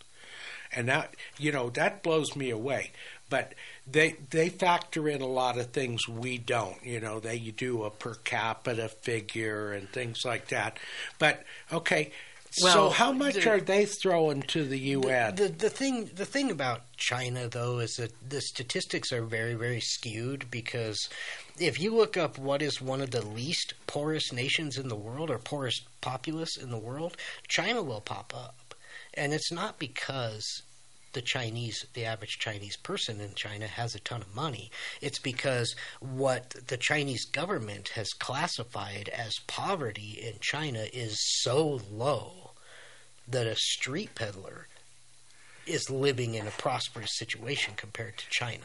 And 0.73 0.89
that, 0.89 1.17
you 1.37 1.51
know, 1.51 1.71
that 1.71 2.03
blows 2.03 2.37
me 2.37 2.51
away. 2.51 2.93
But 3.29 3.55
they 3.91 4.17
they 4.31 4.49
factor 4.49 5.09
in 5.09 5.21
a 5.21 5.27
lot 5.27 5.59
of 5.59 5.69
things 5.69 6.07
we 6.09 6.39
don't. 6.39 6.85
You 6.85 7.01
know, 7.01 7.19
they 7.19 7.39
do 7.39 7.85
a 7.85 7.91
per 7.91 8.15
capita 8.15 8.89
figure 8.89 9.73
and 9.73 9.89
things 9.89 10.25
like 10.25 10.49
that. 10.49 10.79
But 11.19 11.43
okay, 11.73 12.13
so 12.51 12.91
how 12.91 13.13
much 13.13 13.35
the- 13.35 13.51
are 13.51 13.61
they 13.61 13.85
throwing 13.85 14.43
to 14.43 14.65
the 14.65 14.79
U.S.? 14.79 15.39
The, 15.39 15.49
the 15.49 15.71
thing 15.71 16.11
the 16.15 16.27
thing 16.27 16.51
about 16.51 16.83
China 16.97 17.49
though 17.49 17.79
is 17.79 17.95
that 17.97 18.13
the 18.29 18.41
statistics 18.41 19.13
are 19.13 19.23
very 19.23 19.55
very 19.55 19.81
skewed 19.81 20.51
because 20.51 21.09
if 21.59 21.81
you 21.81 21.95
look 21.95 22.17
up 22.17 22.39
what 22.39 22.63
is 22.63 22.81
one 22.81 23.01
of 23.01 23.11
the 23.11 23.25
least 23.25 23.75
poorest 23.87 24.33
nations 24.33 24.79
in 24.79 24.89
the 24.89 24.97
world 24.97 25.31
or 25.31 25.39
poorest 25.39 25.83
populace 26.01 26.57
in 26.57 26.71
the 26.71 26.79
world, 26.79 27.17
China 27.49 27.83
will 27.83 28.01
pop 28.01 28.33
up. 28.35 28.75
And 29.15 29.33
it's 29.33 29.53
not 29.53 29.79
because 29.79 30.63
the 31.13 31.23
Chinese, 31.23 31.87
the 31.95 32.05
average 32.05 32.39
Chinese 32.39 32.77
person 32.77 33.21
in 33.21 33.35
China 33.35 33.67
has 33.67 33.95
a 33.95 34.01
ton 34.01 34.23
of 34.23 34.35
money. 34.35 34.71
It's 35.01 35.19
because 35.19 35.75
what 36.01 36.55
the 36.69 36.77
Chinese 36.77 37.25
government 37.25 37.89
has 37.91 38.13
classified 38.13 39.09
as 39.09 39.41
poverty 39.47 40.19
in 40.23 40.35
China 40.41 40.87
is 40.93 41.19
so 41.43 41.81
low 41.91 42.53
that 43.27 43.47
a 43.47 43.57
street 43.57 44.15
peddler 44.15 44.67
is 45.67 45.91
living 45.91 46.35
in 46.35 46.47
a 46.47 46.53
prosperous 46.53 47.17
situation 47.17 47.75
compared 47.77 48.19
to 48.19 48.29
China, 48.31 48.65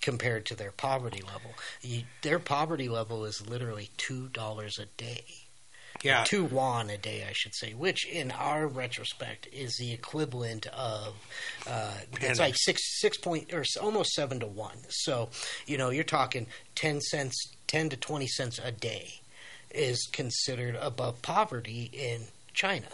compared 0.00 0.46
to 0.46 0.54
their 0.54 0.72
poverty 0.72 1.22
level. 1.22 1.54
You, 1.82 2.02
their 2.22 2.38
poverty 2.38 2.88
level 2.88 3.24
is 3.24 3.46
literally 3.46 3.90
two 3.96 4.28
dollars 4.28 4.78
a 4.78 4.86
day. 4.86 5.24
Yeah. 6.02 6.24
two 6.26 6.48
yuan 6.50 6.90
a 6.90 6.98
day, 6.98 7.24
I 7.28 7.32
should 7.32 7.54
say, 7.54 7.72
which 7.72 8.06
in 8.06 8.30
our 8.32 8.66
retrospect 8.66 9.48
is 9.52 9.76
the 9.78 9.92
equivalent 9.92 10.66
of 10.66 11.14
uh, 11.66 11.92
it's 12.20 12.40
like 12.40 12.56
six 12.56 13.00
six 13.00 13.16
point 13.16 13.52
or 13.52 13.64
almost 13.80 14.12
seven 14.12 14.40
to 14.40 14.46
one. 14.46 14.78
So 14.88 15.30
you 15.66 15.78
know 15.78 15.90
you're 15.90 16.04
talking 16.04 16.46
ten 16.74 17.00
cents, 17.00 17.36
ten 17.66 17.88
to 17.90 17.96
twenty 17.96 18.26
cents 18.26 18.58
a 18.58 18.72
day 18.72 19.20
is 19.70 20.08
considered 20.12 20.76
above 20.80 21.22
poverty 21.22 21.90
in 21.92 22.24
China. 22.52 22.88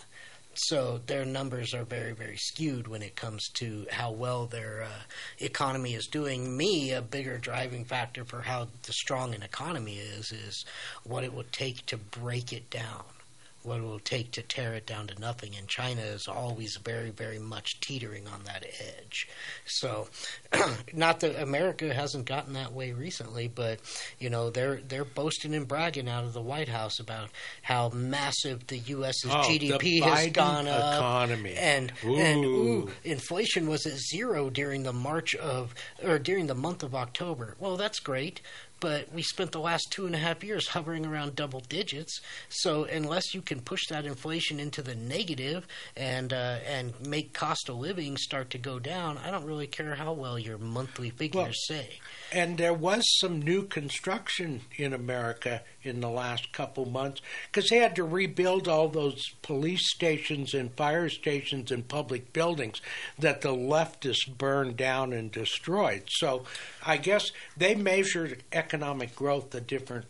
So 0.61 1.01
their 1.07 1.25
numbers 1.25 1.73
are 1.73 1.85
very, 1.85 2.13
very 2.13 2.37
skewed 2.37 2.89
when 2.89 3.01
it 3.01 3.15
comes 3.15 3.49
to 3.55 3.87
how 3.93 4.11
well 4.11 4.47
their 4.47 4.83
uh, 4.83 5.03
economy 5.39 5.95
is 5.95 6.09
doing. 6.09 6.57
Me, 6.57 6.91
a 6.93 7.01
bigger 7.01 7.39
driving 7.39 7.85
factor 7.85 8.25
for 8.25 8.43
how 8.43 8.67
the 8.83 8.93
strong 8.93 9.35
an 9.37 9.45
economy 9.45 9.99
is, 9.99 10.33
is 10.33 10.65
what 11.05 11.23
it 11.23 11.33
would 11.33 11.53
take 11.53 11.87
to 11.87 11.97
break 11.97 12.53
it 12.53 12.71
down. 12.71 13.05
What 13.65 13.79
it 13.81 13.83
will 13.83 13.99
take 13.99 14.31
to 14.33 14.43
tear 14.43 14.75
it 14.75 14.87
down 14.87 15.09
to 15.09 15.21
nothing. 15.21 15.53
And 15.59 15.67
China 15.69 16.01
is 16.01 16.29
always 16.29 16.77
very, 16.77 17.11
very 17.11 17.39
much 17.39 17.81
teetering 17.81 18.27
on 18.29 18.45
that 18.45 18.65
edge. 18.65 19.29
So, 19.67 20.09
not 20.95 21.21
that 21.21 21.41
America 21.43 21.93
hasn't 21.93 22.25
gotten 22.25 22.53
that 22.55 22.73
way 22.73 22.93
recently, 22.93 23.49
but 23.49 23.81
you 24.19 24.31
know 24.31 24.51
they're 24.51 24.77
they're 24.87 25.05
boasting 25.05 25.55
and 25.55 25.67
bragging 25.69 26.09
out 26.09 26.25
of 26.25 26.33
the 26.33 26.41
White 26.41 26.69
House 26.69 26.99
about 27.01 27.31
how 27.63 27.89
massive 27.91 28.67
the 28.69 28.79
U.S.'s 28.79 29.27
Oh, 29.29 29.43
GDP 29.47 30.03
has 30.03 30.29
gone 30.29 30.67
up, 30.69 30.95
economy. 30.95 31.55
and 31.55 31.93
and 32.05 32.45
Ooh. 32.45 32.49
ooh, 32.49 32.91
inflation 33.05 33.69
was 33.69 33.85
at 33.87 33.99
zero 33.99 34.51
during 34.51 34.85
the 34.85 34.93
March 34.93 35.35
of 35.35 35.75
or 36.03 36.19
during 36.19 36.47
the 36.47 36.55
month 36.55 36.83
of 36.83 36.95
October. 36.95 37.57
Well, 37.59 37.77
that's 37.77 37.99
great. 38.01 38.41
But 38.81 39.13
we 39.13 39.23
spent 39.23 39.53
the 39.53 39.61
last 39.61 39.89
two 39.91 40.07
and 40.07 40.15
a 40.15 40.19
half 40.19 40.45
years 40.45 40.69
hovering 40.69 41.05
around 41.05 41.35
double 41.35 41.61
digits. 41.61 42.21
So 42.49 42.85
unless 42.85 43.35
you 43.35 43.43
can 43.43 43.61
push 43.61 43.87
that 43.89 44.07
inflation 44.07 44.61
into 44.61 44.83
the 44.83 44.95
negative 44.95 45.67
and 45.97 46.33
uh, 46.33 46.59
and 46.67 46.95
make 47.07 47.33
cost 47.33 47.69
of 47.69 47.77
living 47.77 48.17
start 48.17 48.51
to 48.51 48.59
go 48.59 48.79
down, 48.79 49.19
I 49.19 49.31
don't 49.31 49.45
really 49.45 49.67
care 49.67 49.95
how 49.95 50.13
well 50.13 50.39
your 50.39 50.59
monthly 50.59 51.11
figures 51.11 51.67
say. 51.67 51.99
And 52.33 52.59
there 52.59 52.75
was 52.75 53.03
some 53.19 53.41
new 53.41 53.65
construction 53.65 54.63
in 54.77 54.93
America 54.93 55.63
in 55.89 56.01
the 56.01 56.11
last 56.11 56.53
couple 56.53 56.85
months 56.87 57.21
because 57.51 57.69
they 57.69 57.79
had 57.79 57.97
to 57.97 58.05
rebuild 58.05 58.69
all 58.69 58.89
those 58.89 59.31
police 59.43 59.91
stations 59.91 60.55
and 60.55 60.73
fire 60.75 61.09
stations 61.09 61.71
and 61.71 61.89
public 61.89 62.33
buildings 62.33 62.81
that 63.19 63.41
the 63.41 63.55
leftists 63.55 64.29
burned 64.37 64.77
down 64.77 65.13
and 65.13 65.33
destroyed. 65.33 66.03
So 66.09 66.45
I 66.85 66.97
guess 66.97 67.31
they 67.57 67.75
measured 67.75 68.43
economic 68.53 69.17
growth 69.17 69.55
a 69.55 69.61
different 69.61 70.07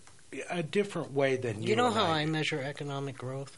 a 0.51 0.63
different 0.63 1.13
way 1.15 1.37
than 1.37 1.63
you, 1.63 1.71
You 1.71 1.77
know 1.77 1.91
how 1.91 2.05
I 2.05 2.21
I 2.21 2.27
measure 2.27 2.61
economic 2.61 3.17
growth? 3.17 3.57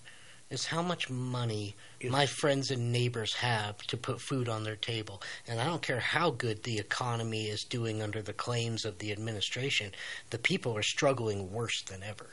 Is 0.50 0.66
how 0.66 0.82
much 0.82 1.10
money 1.10 1.74
my 2.08 2.24
friends 2.24 2.70
and 2.70 2.92
neighbors 2.92 3.34
have 3.34 3.76
to 3.78 3.96
put 3.96 4.20
food 4.20 4.48
on 4.48 4.64
their 4.64 4.76
table. 4.76 5.20
And 5.46 5.60
I 5.60 5.66
don't 5.66 5.82
care 5.82 6.00
how 6.00 6.30
good 6.30 6.62
the 6.62 6.78
economy 6.78 7.48
is 7.48 7.64
doing 7.64 8.00
under 8.00 8.22
the 8.22 8.32
claims 8.32 8.84
of 8.84 8.98
the 8.98 9.12
administration, 9.12 9.92
the 10.30 10.38
people 10.38 10.76
are 10.76 10.82
struggling 10.82 11.52
worse 11.52 11.82
than 11.82 12.02
ever. 12.02 12.30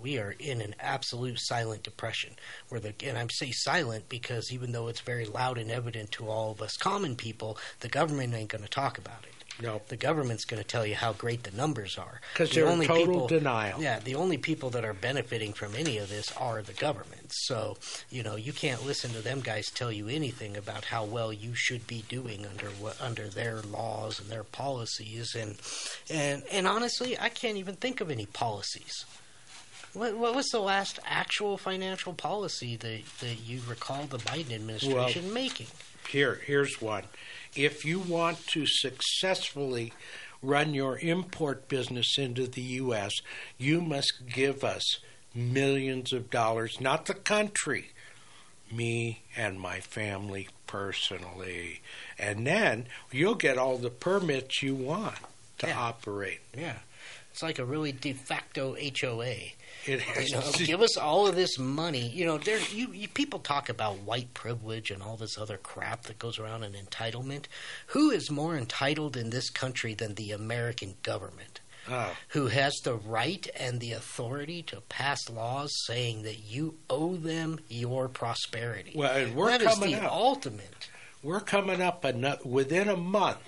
We 0.00 0.18
are 0.18 0.36
in 0.38 0.60
an 0.60 0.76
absolute 0.78 1.40
silent 1.40 1.82
depression. 1.82 2.36
Where 2.68 2.80
the 2.80 2.94
and 3.04 3.18
I'm 3.18 3.30
say 3.30 3.50
silent 3.50 4.08
because 4.08 4.52
even 4.52 4.70
though 4.70 4.86
it's 4.86 5.00
very 5.00 5.24
loud 5.24 5.58
and 5.58 5.70
evident 5.70 6.12
to 6.12 6.28
all 6.28 6.52
of 6.52 6.62
us 6.62 6.76
common 6.76 7.16
people, 7.16 7.58
the 7.80 7.88
government 7.88 8.34
ain't 8.34 8.50
going 8.50 8.62
to 8.62 8.70
talk 8.70 8.98
about 8.98 9.24
it. 9.24 9.37
No. 9.62 9.82
The 9.88 9.96
government's 9.96 10.44
going 10.44 10.62
to 10.62 10.66
tell 10.68 10.86
you 10.86 10.94
how 10.94 11.12
great 11.12 11.42
the 11.42 11.50
numbers 11.56 11.98
are. 11.98 12.20
'Cause 12.34 12.50
The 12.50 12.56
they're 12.56 12.68
only 12.68 12.86
total 12.86 13.06
people- 13.06 13.26
denial. 13.28 13.82
Yeah, 13.82 13.98
the 13.98 14.14
only 14.14 14.38
people 14.38 14.70
that 14.70 14.84
are 14.84 14.92
benefiting 14.92 15.52
from 15.52 15.74
any 15.74 15.98
of 15.98 16.08
this 16.08 16.30
are 16.36 16.62
the 16.62 16.72
government. 16.74 17.32
So, 17.32 17.76
you 18.10 18.22
know, 18.22 18.36
you 18.36 18.52
can't 18.52 18.84
listen 18.86 19.12
to 19.12 19.20
them 19.20 19.40
guys 19.40 19.66
tell 19.66 19.90
you 19.92 20.08
anything 20.08 20.56
about 20.56 20.86
how 20.86 21.04
well 21.04 21.32
you 21.32 21.54
should 21.54 21.86
be 21.86 22.02
doing 22.08 22.46
under 22.46 22.68
what 22.70 23.00
under 23.00 23.28
their 23.28 23.60
laws 23.62 24.18
and 24.20 24.30
their 24.30 24.44
policies 24.44 25.34
and 25.34 25.56
and 26.08 26.44
and 26.50 26.66
honestly, 26.66 27.18
I 27.18 27.28
can't 27.28 27.56
even 27.58 27.76
think 27.76 28.00
of 28.00 28.10
any 28.10 28.26
policies. 28.26 29.04
What, 29.94 30.16
what 30.16 30.34
was 30.34 30.46
the 30.48 30.60
last 30.60 30.98
actual 31.04 31.56
financial 31.58 32.12
policy 32.12 32.76
that, 32.76 33.00
that 33.20 33.36
you 33.46 33.62
recall 33.66 34.04
the 34.04 34.18
Biden 34.18 34.52
administration 34.52 35.32
making? 35.32 35.66
Here, 36.08 36.40
here's 36.46 36.80
one. 36.80 37.04
If 37.54 37.84
you 37.84 37.98
want 37.98 38.46
to 38.48 38.64
successfully 38.66 39.92
run 40.42 40.72
your 40.72 40.98
import 40.98 41.68
business 41.68 42.16
into 42.18 42.46
the 42.46 42.62
U.S., 42.62 43.12
you 43.58 43.80
must 43.80 44.26
give 44.32 44.64
us 44.64 45.00
millions 45.34 46.12
of 46.12 46.30
dollars, 46.30 46.80
not 46.80 47.06
the 47.06 47.14
country, 47.14 47.90
me 48.72 49.22
and 49.36 49.60
my 49.60 49.80
family 49.80 50.48
personally. 50.66 51.80
And 52.18 52.46
then 52.46 52.86
you'll 53.10 53.34
get 53.34 53.58
all 53.58 53.76
the 53.76 53.90
permits 53.90 54.62
you 54.62 54.74
want 54.74 55.18
to 55.58 55.72
operate. 55.72 56.40
Yeah. 56.56 56.78
It's 57.32 57.42
like 57.42 57.58
a 57.58 57.64
really 57.64 57.92
de 57.92 58.12
facto 58.12 58.76
HOA. 59.00 59.34
You 59.88 60.30
know, 60.32 60.42
give 60.58 60.82
us 60.82 60.96
all 60.96 61.26
of 61.26 61.34
this 61.34 61.58
money. 61.58 62.08
You 62.08 62.26
know, 62.26 62.38
there 62.38 62.60
you, 62.72 62.92
you 62.92 63.08
people 63.08 63.38
talk 63.38 63.68
about 63.68 63.98
white 64.00 64.34
privilege 64.34 64.90
and 64.90 65.02
all 65.02 65.16
this 65.16 65.38
other 65.38 65.56
crap 65.56 66.02
that 66.04 66.18
goes 66.18 66.38
around 66.38 66.64
in 66.64 66.72
entitlement. 66.72 67.46
Who 67.88 68.10
is 68.10 68.30
more 68.30 68.56
entitled 68.56 69.16
in 69.16 69.30
this 69.30 69.48
country 69.50 69.94
than 69.94 70.14
the 70.14 70.32
American 70.32 70.94
government? 71.02 71.60
Oh. 71.90 72.14
Who 72.28 72.48
has 72.48 72.74
the 72.84 72.96
right 72.96 73.48
and 73.58 73.80
the 73.80 73.92
authority 73.92 74.62
to 74.64 74.82
pass 74.82 75.30
laws 75.30 75.72
saying 75.86 76.22
that 76.24 76.40
you 76.40 76.74
owe 76.90 77.16
them 77.16 77.60
your 77.70 78.08
prosperity? 78.08 78.92
Well, 78.94 79.16
and 79.16 79.34
we're 79.34 79.48
That 79.50 79.62
is 79.62 79.68
coming 79.74 79.92
the 79.92 80.04
up. 80.04 80.12
ultimate. 80.12 80.88
We're 81.22 81.40
coming 81.40 81.80
up 81.80 82.04
ano- 82.04 82.36
within 82.44 82.88
a 82.88 82.96
month. 82.96 83.38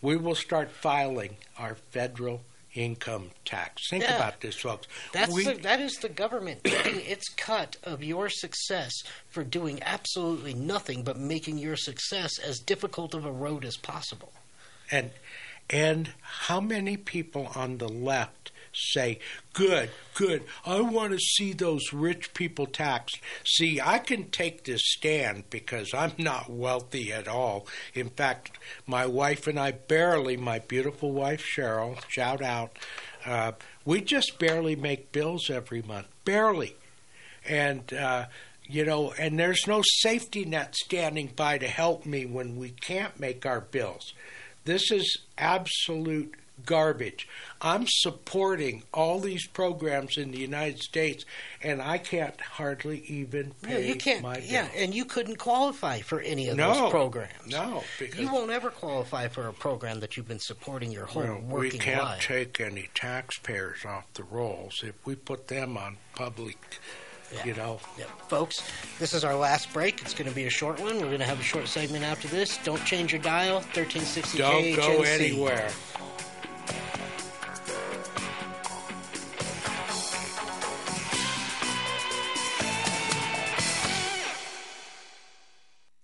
We 0.00 0.16
will 0.16 0.34
start 0.34 0.70
filing 0.70 1.36
our 1.58 1.74
federal 1.74 2.40
income 2.74 3.30
tax. 3.44 3.88
Think 3.90 4.04
Yeah. 4.04 4.16
about 4.16 4.40
this, 4.40 4.56
folks. 4.56 4.86
That's 5.12 5.32
we, 5.32 5.44
the, 5.44 5.54
that 5.62 5.80
is 5.80 5.94
the 5.96 6.08
government 6.08 6.64
taking 6.64 7.00
its 7.00 7.28
cut 7.28 7.76
of 7.84 8.02
your 8.02 8.28
success 8.28 8.92
for 9.28 9.44
doing 9.44 9.80
absolutely 9.82 10.54
nothing 10.54 11.02
but 11.02 11.18
making 11.18 11.58
your 11.58 11.76
success 11.76 12.38
as 12.38 12.58
difficult 12.60 13.14
of 13.14 13.24
a 13.24 13.32
road 13.32 13.64
as 13.64 13.76
possible. 13.76 14.32
and 14.90 15.10
and 15.70 16.10
how 16.20 16.60
many 16.60 16.96
people 16.96 17.50
on 17.54 17.78
the 17.78 17.88
left 17.88 18.50
say, 18.74 19.18
"Good, 19.52 19.90
good. 20.14 20.44
I 20.64 20.80
want 20.80 21.12
to 21.12 21.18
see 21.18 21.52
those 21.52 21.92
rich 21.92 22.34
people 22.34 22.66
taxed." 22.66 23.20
See, 23.44 23.80
I 23.80 23.98
can 23.98 24.30
take 24.30 24.64
this 24.64 24.82
stand 24.84 25.44
because 25.50 25.92
I'm 25.94 26.12
not 26.18 26.50
wealthy 26.50 27.12
at 27.12 27.28
all. 27.28 27.66
In 27.94 28.10
fact, 28.10 28.58
my 28.86 29.06
wife 29.06 29.46
and 29.46 29.58
I 29.58 29.72
barely, 29.72 30.36
my 30.36 30.58
beautiful 30.58 31.12
wife 31.12 31.44
Cheryl, 31.44 31.98
shout 32.08 32.42
out, 32.42 32.78
uh, 33.24 33.52
we 33.84 34.00
just 34.00 34.38
barely 34.38 34.76
make 34.76 35.12
bills 35.12 35.50
every 35.50 35.82
month, 35.82 36.08
barely, 36.24 36.76
and. 37.46 37.92
Uh, 37.92 38.26
you 38.64 38.84
know, 38.84 39.12
and 39.18 39.38
there's 39.38 39.66
no 39.66 39.82
safety 39.84 40.44
net 40.44 40.74
standing 40.74 41.26
by 41.34 41.58
to 41.58 41.68
help 41.68 42.06
me 42.06 42.24
when 42.24 42.56
we 42.56 42.70
can't 42.70 43.18
make 43.20 43.44
our 43.44 43.60
bills. 43.60 44.14
This 44.64 44.90
is 44.90 45.18
absolute 45.36 46.34
garbage. 46.64 47.28
I'm 47.60 47.86
supporting 47.86 48.82
all 48.92 49.20
these 49.20 49.46
programs 49.46 50.16
in 50.16 50.30
the 50.32 50.38
United 50.38 50.80
States, 50.82 51.24
and 51.62 51.80
I 51.80 51.98
can't 51.98 52.40
hardly 52.40 53.00
even 53.06 53.52
Yeah, 53.62 53.68
pay 53.68 53.88
you 53.88 53.94
can't. 53.96 54.22
my 54.22 54.38
Yeah, 54.38 54.68
and 54.74 54.94
you 54.94 55.04
couldn't 55.04 55.36
qualify 55.36 56.00
for 56.00 56.20
any 56.20 56.48
of 56.48 56.56
No, 56.56 56.74
those 56.74 56.90
programs. 56.90 57.46
no, 57.46 57.84
because- 57.98 58.18
you 58.20 58.32
won't 58.32 58.50
ever 58.50 58.70
qualify 58.70 59.28
for 59.28 59.46
a 59.48 59.52
program 59.52 60.00
that 60.00 60.16
you've 60.16 60.28
been 60.28 60.40
supporting 60.40 60.90
your 60.90 61.06
whole 61.06 61.22
Well, 61.22 61.60
we 61.60 61.70
can't 61.70 62.02
life. 62.02 62.22
take 62.22 62.60
any 62.60 62.88
taxpayers 62.94 63.84
off 63.84 64.04
the 64.14 64.24
rolls 64.24 64.82
if 64.84 64.94
we 65.04 65.14
put 65.14 65.48
them 65.48 65.76
on 65.76 65.96
public. 66.14 66.58
You 67.46 67.54
know, 67.54 67.80
Yeah, 67.98 68.04
folks, 68.28 68.60
this 68.98 69.14
is 69.14 69.24
our 69.24 69.34
last 69.34 69.72
break. 69.72 70.02
It's 70.02 70.12
going 70.12 70.28
to 70.28 70.34
be 70.34 70.44
a 70.44 70.50
short 70.50 70.78
one. 70.78 70.96
We're 70.96 71.06
going 71.06 71.18
to 71.20 71.24
have 71.24 71.40
a 71.40 71.42
short 71.42 71.66
segment 71.66 72.04
after 72.04 72.28
this. 72.28 72.58
Don't 72.58 72.84
change 72.84 73.10
your 73.10 73.22
dial. 73.22 73.62
1360 73.72 74.36
don't 74.36 74.76
go 74.76 75.00
anywhere. 75.00 75.70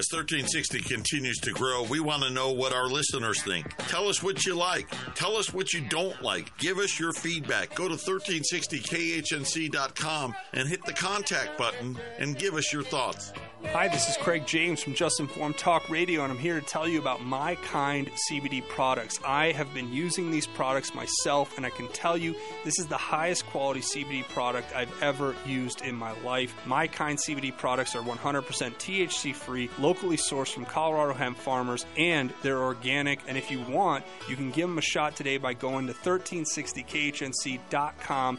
As 0.00 0.08
1360 0.10 0.80
continues 0.80 1.36
to 1.40 1.52
grow, 1.52 1.82
we 1.82 2.00
want 2.00 2.22
to 2.22 2.30
know 2.30 2.52
what 2.52 2.72
our 2.72 2.88
listeners 2.88 3.42
think. 3.42 3.76
Tell 3.88 4.08
us 4.08 4.22
what 4.22 4.46
you 4.46 4.54
like. 4.54 4.88
Tell 5.14 5.36
us 5.36 5.52
what 5.52 5.74
you 5.74 5.82
don't 5.82 6.22
like. 6.22 6.56
Give 6.56 6.78
us 6.78 6.98
your 6.98 7.12
feedback. 7.12 7.74
Go 7.74 7.86
to 7.86 7.96
1360khnc.com 7.96 10.34
and 10.54 10.66
hit 10.66 10.82
the 10.86 10.94
contact 10.94 11.58
button 11.58 11.98
and 12.18 12.38
give 12.38 12.54
us 12.54 12.72
your 12.72 12.82
thoughts. 12.82 13.34
Hi, 13.66 13.88
this 13.88 14.08
is 14.08 14.16
Craig 14.16 14.46
James 14.46 14.82
from 14.82 14.94
Just 14.94 15.20
Informed 15.20 15.58
Talk 15.58 15.90
Radio, 15.90 16.24
and 16.24 16.32
I'm 16.32 16.38
here 16.38 16.58
to 16.58 16.66
tell 16.66 16.88
you 16.88 16.98
about 16.98 17.22
My 17.22 17.56
Kind 17.56 18.10
CBD 18.28 18.66
products. 18.66 19.20
I 19.24 19.52
have 19.52 19.72
been 19.74 19.92
using 19.92 20.30
these 20.30 20.46
products 20.46 20.94
myself, 20.94 21.56
and 21.56 21.66
I 21.66 21.70
can 21.70 21.86
tell 21.88 22.16
you 22.16 22.34
this 22.64 22.78
is 22.78 22.86
the 22.86 22.96
highest 22.96 23.44
quality 23.46 23.80
CBD 23.80 24.26
product 24.30 24.74
I've 24.74 25.02
ever 25.02 25.36
used 25.46 25.82
in 25.82 25.94
my 25.94 26.18
life. 26.22 26.54
My 26.64 26.86
Kind 26.86 27.18
CBD 27.18 27.56
products 27.56 27.94
are 27.94 28.02
100% 28.02 28.42
THC 28.42 29.34
free, 29.34 29.68
locally 29.90 30.16
sourced 30.16 30.52
from 30.52 30.64
Colorado 30.64 31.14
hemp 31.14 31.36
farmers, 31.36 31.84
and 31.96 32.32
they're 32.42 32.62
organic. 32.62 33.18
And 33.26 33.36
if 33.36 33.50
you 33.50 33.60
want, 33.62 34.04
you 34.28 34.36
can 34.36 34.52
give 34.52 34.68
them 34.68 34.78
a 34.78 34.82
shot 34.82 35.16
today 35.16 35.36
by 35.36 35.52
going 35.52 35.88
to 35.88 35.92
1360khnc.com 35.92 38.38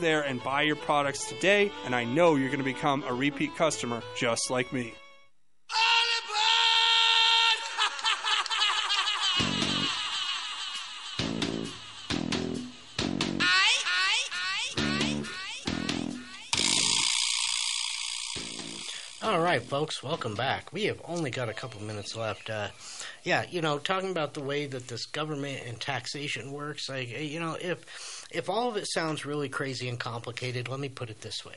there 0.00 0.22
and 0.22 0.42
buy 0.42 0.62
your 0.62 0.76
products 0.76 1.28
today, 1.28 1.70
and 1.84 1.94
I 1.94 2.04
know 2.04 2.36
you're 2.36 2.48
going 2.48 2.58
to 2.58 2.64
become 2.64 3.04
a 3.06 3.12
repeat 3.12 3.54
customer 3.56 4.02
just 4.16 4.50
like 4.50 4.72
me. 4.72 4.94
All 19.22 19.38
right, 19.38 19.62
folks, 19.62 20.02
welcome 20.02 20.34
back. 20.34 20.72
We 20.72 20.84
have 20.84 21.00
only 21.04 21.30
got 21.30 21.48
a 21.48 21.52
couple 21.52 21.82
minutes 21.82 22.16
left. 22.16 22.50
Uh, 22.50 22.68
yeah, 23.22 23.44
you 23.50 23.60
know, 23.60 23.78
talking 23.78 24.10
about 24.10 24.34
the 24.34 24.40
way 24.40 24.66
that 24.66 24.88
this 24.88 25.06
government 25.06 25.60
and 25.66 25.78
taxation 25.78 26.50
works, 26.50 26.88
like, 26.88 27.10
you 27.10 27.38
know, 27.38 27.56
if 27.60 28.19
if 28.32 28.48
all 28.48 28.68
of 28.68 28.76
it 28.76 28.86
sounds 28.90 29.26
really 29.26 29.48
crazy 29.48 29.88
and 29.88 29.98
complicated, 29.98 30.68
let 30.68 30.80
me 30.80 30.88
put 30.88 31.10
it 31.10 31.20
this 31.20 31.44
way. 31.44 31.56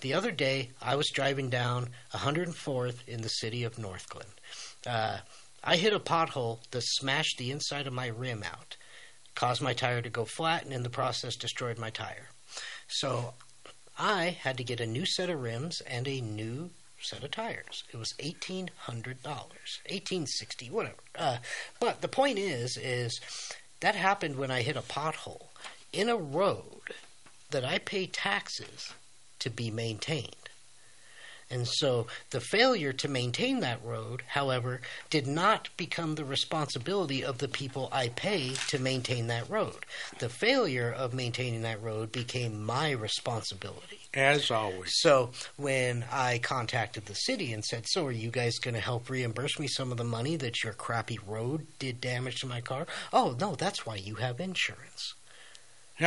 The 0.00 0.14
other 0.14 0.30
day, 0.30 0.70
I 0.82 0.96
was 0.96 1.10
driving 1.10 1.50
down 1.50 1.90
104th 2.12 3.06
in 3.06 3.22
the 3.22 3.28
city 3.28 3.64
of 3.64 3.76
Northglenn. 3.76 4.26
Uh, 4.86 5.18
I 5.62 5.76
hit 5.76 5.92
a 5.94 6.00
pothole 6.00 6.58
that 6.70 6.82
smashed 6.82 7.38
the 7.38 7.50
inside 7.50 7.86
of 7.86 7.92
my 7.92 8.08
rim 8.08 8.42
out, 8.42 8.76
caused 9.34 9.62
my 9.62 9.72
tire 9.72 10.02
to 10.02 10.10
go 10.10 10.24
flat, 10.24 10.64
and 10.64 10.72
in 10.72 10.82
the 10.82 10.90
process 10.90 11.36
destroyed 11.36 11.78
my 11.78 11.90
tire. 11.90 12.28
So 12.86 13.34
I 13.98 14.36
had 14.40 14.56
to 14.58 14.64
get 14.64 14.80
a 14.80 14.86
new 14.86 15.06
set 15.06 15.30
of 15.30 15.40
rims 15.40 15.80
and 15.82 16.06
a 16.06 16.20
new 16.20 16.70
set 17.00 17.24
of 17.24 17.30
tires. 17.30 17.84
It 17.92 17.96
was 17.96 18.14
eighteen 18.18 18.70
hundred 18.76 19.22
dollars, 19.22 19.80
eighteen 19.86 20.26
sixty, 20.26 20.68
whatever. 20.70 20.96
Uh, 21.16 21.38
but 21.80 22.00
the 22.00 22.08
point 22.08 22.38
is, 22.38 22.76
is 22.76 23.20
that 23.80 23.94
happened 23.94 24.36
when 24.36 24.50
I 24.50 24.62
hit 24.62 24.76
a 24.76 24.82
pothole 24.82 25.48
in 25.94 26.08
a 26.08 26.16
road 26.16 26.94
that 27.50 27.64
I 27.64 27.78
pay 27.78 28.06
taxes 28.06 28.92
to 29.38 29.50
be 29.50 29.70
maintained. 29.70 30.34
And 31.50 31.68
so 31.68 32.06
the 32.30 32.40
failure 32.40 32.92
to 32.94 33.06
maintain 33.06 33.60
that 33.60 33.84
road, 33.84 34.22
however, 34.28 34.80
did 35.10 35.26
not 35.26 35.68
become 35.76 36.14
the 36.14 36.24
responsibility 36.24 37.22
of 37.22 37.38
the 37.38 37.48
people 37.48 37.88
I 37.92 38.08
pay 38.08 38.54
to 38.68 38.78
maintain 38.78 39.26
that 39.28 39.48
road. 39.48 39.84
The 40.18 40.30
failure 40.30 40.90
of 40.90 41.12
maintaining 41.14 41.62
that 41.62 41.82
road 41.82 42.10
became 42.10 42.64
my 42.64 42.90
responsibility. 42.90 44.00
As 44.14 44.50
always. 44.50 44.90
So 45.00 45.30
when 45.56 46.04
I 46.10 46.38
contacted 46.38 47.06
the 47.06 47.14
city 47.14 47.52
and 47.52 47.64
said, 47.64 47.84
"So 47.88 48.06
are 48.06 48.12
you 48.12 48.30
guys 48.30 48.58
going 48.58 48.74
to 48.74 48.80
help 48.80 49.10
reimburse 49.10 49.58
me 49.58 49.68
some 49.68 49.92
of 49.92 49.98
the 49.98 50.02
money 50.02 50.36
that 50.36 50.64
your 50.64 50.72
crappy 50.72 51.18
road 51.18 51.66
did 51.78 52.00
damage 52.00 52.40
to 52.40 52.46
my 52.46 52.62
car?" 52.62 52.86
Oh, 53.12 53.36
no, 53.38 53.54
that's 53.54 53.84
why 53.84 53.96
you 53.96 54.16
have 54.16 54.40
insurance. 54.40 55.14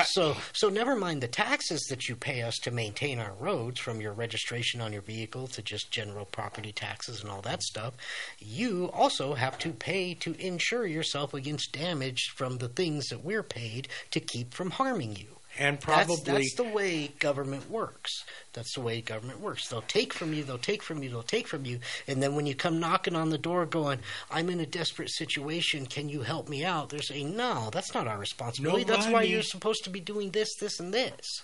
So, 0.03 0.35
so 0.51 0.67
never 0.67 0.95
mind 0.95 1.21
the 1.21 1.29
taxes 1.29 1.83
that 1.89 2.09
you 2.09 2.15
pay 2.17 2.41
us 2.41 2.57
to 2.59 2.71
maintain 2.71 3.19
our 3.19 3.33
roads, 3.39 3.79
from 3.79 4.01
your 4.01 4.11
registration 4.11 4.81
on 4.81 4.91
your 4.91 5.01
vehicle 5.01 5.47
to 5.47 5.61
just 5.61 5.91
general 5.91 6.25
property 6.25 6.73
taxes 6.73 7.21
and 7.21 7.29
all 7.31 7.41
that 7.43 7.63
stuff. 7.63 7.93
You 8.39 8.91
also 8.93 9.33
have 9.35 9.57
to 9.59 9.71
pay 9.71 10.13
to 10.15 10.35
insure 10.45 10.85
yourself 10.85 11.33
against 11.33 11.71
damage 11.71 12.33
from 12.35 12.57
the 12.57 12.67
things 12.67 13.07
that 13.07 13.23
we're 13.23 13.43
paid 13.43 13.88
to 14.11 14.19
keep 14.19 14.53
from 14.53 14.71
harming 14.71 15.15
you. 15.15 15.38
And 15.60 15.80
probably 15.80 16.43
that's, 16.43 16.55
the 16.55 16.64
way 16.64 17.10
government 17.20 17.70
works. 17.70 18.24
That's 18.53 18.74
the 18.76 18.82
way 18.82 19.01
government 19.01 19.39
works. 19.39 19.68
They'll 19.68 19.82
take 19.82 20.14
from 20.14 20.34
you, 20.34 20.43
they'll 20.43 20.58
take 20.58 20.84
from 20.84 21.01
you, 21.03 21.10
they'll 21.10 21.24
take 21.24 21.47
from 21.47 21.66
you, 21.66 21.80
and 22.08 22.22
then 22.22 22.36
when 22.36 22.45
you 22.45 22.55
come 22.55 22.80
knocking 22.80 23.16
on 23.16 23.30
the 23.30 23.38
door, 23.38 23.66
going, 23.66 23.99
"I'm 24.30 24.49
in 24.49 24.60
a 24.60 24.66
desperate 24.66 25.10
situation. 25.10 25.86
Can 25.86 26.10
you 26.10 26.22
help 26.22 26.49
me 26.49 26.64
out?" 26.64 26.89
They're 26.89 27.01
saying, 27.01 27.36
"No, 27.36 27.70
that's 27.72 27.93
not 27.93 28.08
our 28.08 28.18
responsibility. 28.18 28.86
No 28.86 28.95
that's 28.95 29.08
why 29.08 29.24
you're 29.24 29.41
supposed 29.41 29.84
to 29.86 29.89
be 29.89 29.99
doing 29.99 30.32
this, 30.32 30.55
this, 30.60 30.80
and 30.80 30.93
this. 30.93 31.41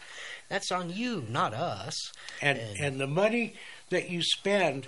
That's 0.49 0.71
on 0.71 0.89
you, 0.91 1.25
not 1.29 1.53
us." 1.53 2.11
and 2.41 2.59
and 2.79 2.99
the 2.99 3.07
money 3.07 3.55
that 3.89 4.09
you 4.09 4.21
spend 4.21 4.87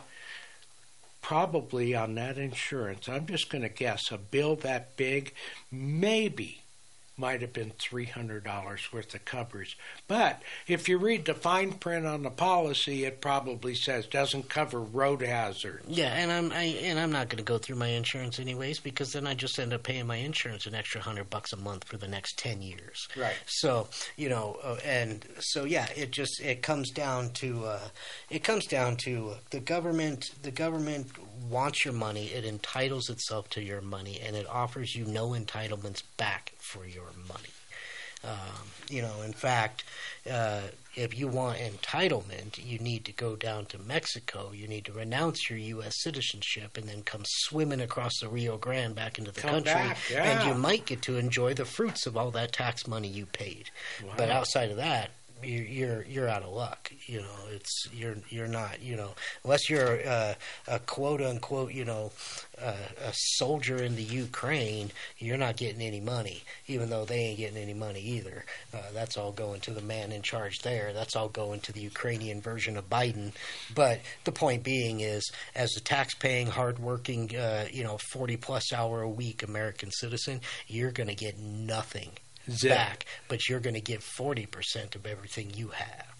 probably 1.21 1.95
on 1.95 2.13
that 2.15 2.37
insurance 2.37 3.09
i'm 3.09 3.25
just 3.25 3.49
going 3.49 3.63
to 3.63 3.69
guess 3.69 4.11
a 4.11 4.17
bill 4.17 4.55
that 4.55 4.95
big 4.95 5.33
maybe 5.71 6.61
might 7.17 7.41
have 7.41 7.53
been 7.53 7.71
$300 7.71 8.93
worth 8.93 9.15
of 9.15 9.25
coverage 9.25 9.77
but 10.07 10.41
if 10.67 10.87
you 10.89 10.97
read 10.97 11.25
the 11.25 11.33
fine 11.33 11.73
print 11.73 12.05
on 12.05 12.23
the 12.23 12.29
policy 12.29 13.05
it 13.05 13.21
probably 13.21 13.75
says 13.75 14.07
doesn't 14.07 14.49
cover 14.49 14.79
road 14.79 15.21
hazard 15.21 15.81
Yeah, 15.87 16.13
and 16.13 16.31
I'm 16.31 16.51
I, 16.51 16.63
and 16.63 16.99
I'm 16.99 17.11
not 17.11 17.29
going 17.29 17.37
to 17.37 17.43
go 17.43 17.57
through 17.57 17.77
my 17.77 17.87
insurance 17.87 18.39
anyways 18.39 18.79
because 18.79 19.13
then 19.13 19.27
I 19.27 19.33
just 19.33 19.59
end 19.59 19.73
up 19.73 19.83
paying 19.83 20.07
my 20.07 20.17
insurance 20.17 20.65
an 20.65 20.75
extra 20.75 21.01
hundred 21.01 21.29
bucks 21.29 21.53
a 21.53 21.57
month 21.57 21.83
for 21.85 21.97
the 21.97 22.07
next 22.07 22.37
ten 22.37 22.61
years. 22.61 23.07
Right. 23.15 23.35
So 23.45 23.87
you 24.15 24.29
know, 24.29 24.57
uh, 24.63 24.77
and 24.85 25.25
so 25.39 25.65
yeah, 25.65 25.87
it 25.95 26.11
just 26.11 26.41
it 26.41 26.61
comes 26.61 26.91
down 26.91 27.31
to 27.33 27.65
uh, 27.65 27.79
it 28.29 28.43
comes 28.43 28.65
down 28.65 28.97
to 28.97 29.33
the 29.51 29.59
government. 29.59 30.31
The 30.41 30.51
government 30.51 31.07
wants 31.49 31.85
your 31.85 31.93
money. 31.93 32.27
It 32.27 32.45
entitles 32.45 33.09
itself 33.09 33.49
to 33.51 33.61
your 33.61 33.81
money, 33.81 34.19
and 34.25 34.35
it 34.35 34.47
offers 34.49 34.95
you 34.95 35.05
no 35.05 35.29
entitlements 35.29 36.03
back 36.17 36.53
for 36.65 36.85
your 36.85 37.11
money. 37.27 37.49
Um, 38.23 38.67
you 38.89 39.01
know, 39.01 39.21
in 39.23 39.33
fact, 39.33 39.83
uh, 40.31 40.61
if 40.95 41.17
you 41.17 41.27
want 41.27 41.59
entitlement, 41.59 42.65
you 42.65 42.79
need 42.79 43.05
to 43.05 43.11
go 43.11 43.35
down 43.35 43.65
to 43.67 43.77
Mexico. 43.77 44.51
You 44.51 44.67
need 44.67 44.85
to 44.85 44.93
renounce 44.93 45.49
your 45.49 45.59
U.S. 45.59 46.01
citizenship 46.01 46.77
and 46.77 46.87
then 46.87 47.03
come 47.03 47.23
swimming 47.25 47.81
across 47.81 48.13
the 48.19 48.29
Rio 48.29 48.57
Grande 48.57 48.95
back 48.95 49.19
into 49.19 49.31
the 49.31 49.41
Come 49.41 49.51
country, 49.51 49.73
back, 49.73 49.97
yeah. 50.09 50.23
and 50.23 50.49
you 50.49 50.55
might 50.55 50.85
get 50.85 51.01
to 51.03 51.17
enjoy 51.17 51.53
the 51.53 51.65
fruits 51.65 52.07
of 52.07 52.17
all 52.17 52.31
that 52.31 52.51
tax 52.53 52.87
money 52.87 53.07
you 53.07 53.25
paid. 53.27 53.69
But 54.17 54.29
outside 54.29 54.71
of 54.71 54.77
that, 54.77 55.11
you're 55.43 56.03
you're 56.03 56.27
out 56.27 56.43
of 56.43 56.53
luck. 56.53 56.91
You 57.07 57.19
know, 57.19 57.49
it's 57.51 57.87
you're 57.93 58.15
you're 58.29 58.47
not. 58.47 58.81
You 58.81 58.95
know, 58.95 59.11
unless 59.43 59.69
you're 59.69 59.99
uh, 60.07 60.33
a 60.67 60.79
quote 60.79 61.21
unquote, 61.21 61.73
you 61.73 61.85
know, 61.85 62.11
uh, 62.61 62.73
a 63.03 63.11
soldier 63.13 63.77
in 63.77 63.95
the 63.95 64.03
Ukraine, 64.03 64.91
you're 65.17 65.37
not 65.37 65.57
getting 65.57 65.81
any 65.81 65.99
money. 65.99 66.43
Even 66.67 66.89
though 66.89 67.05
they 67.05 67.19
ain't 67.19 67.37
getting 67.37 67.57
any 67.57 67.73
money 67.73 68.01
either. 68.01 68.45
Uh, 68.73 68.77
that's 68.93 69.17
all 69.17 69.31
going 69.31 69.61
to 69.61 69.71
the 69.71 69.81
man 69.81 70.11
in 70.11 70.21
charge 70.21 70.59
there. 70.59 70.93
That's 70.93 71.15
all 71.15 71.29
going 71.29 71.59
to 71.61 71.71
the 71.71 71.81
Ukrainian 71.81 72.41
version 72.41 72.77
of 72.77 72.89
Biden. 72.89 73.33
But 73.73 74.01
the 74.23 74.31
point 74.31 74.63
being 74.63 75.01
is, 75.01 75.31
as 75.55 75.75
a 75.75 75.81
tax-paying, 75.81 76.47
hardworking, 76.47 77.35
uh, 77.35 77.65
you 77.71 77.83
know, 77.83 77.97
forty 78.11 78.37
plus 78.37 78.73
hour 78.73 79.01
a 79.01 79.09
week 79.09 79.43
American 79.43 79.91
citizen, 79.91 80.41
you're 80.67 80.91
going 80.91 81.09
to 81.09 81.15
get 81.15 81.37
nothing 81.37 82.09
Back, 82.69 83.05
but 83.27 83.49
you're 83.49 83.59
going 83.59 83.75
to 83.75 83.81
get 83.81 84.01
40% 84.01 84.95
of 84.95 85.05
everything 85.05 85.51
you 85.55 85.69
have. 85.69 86.15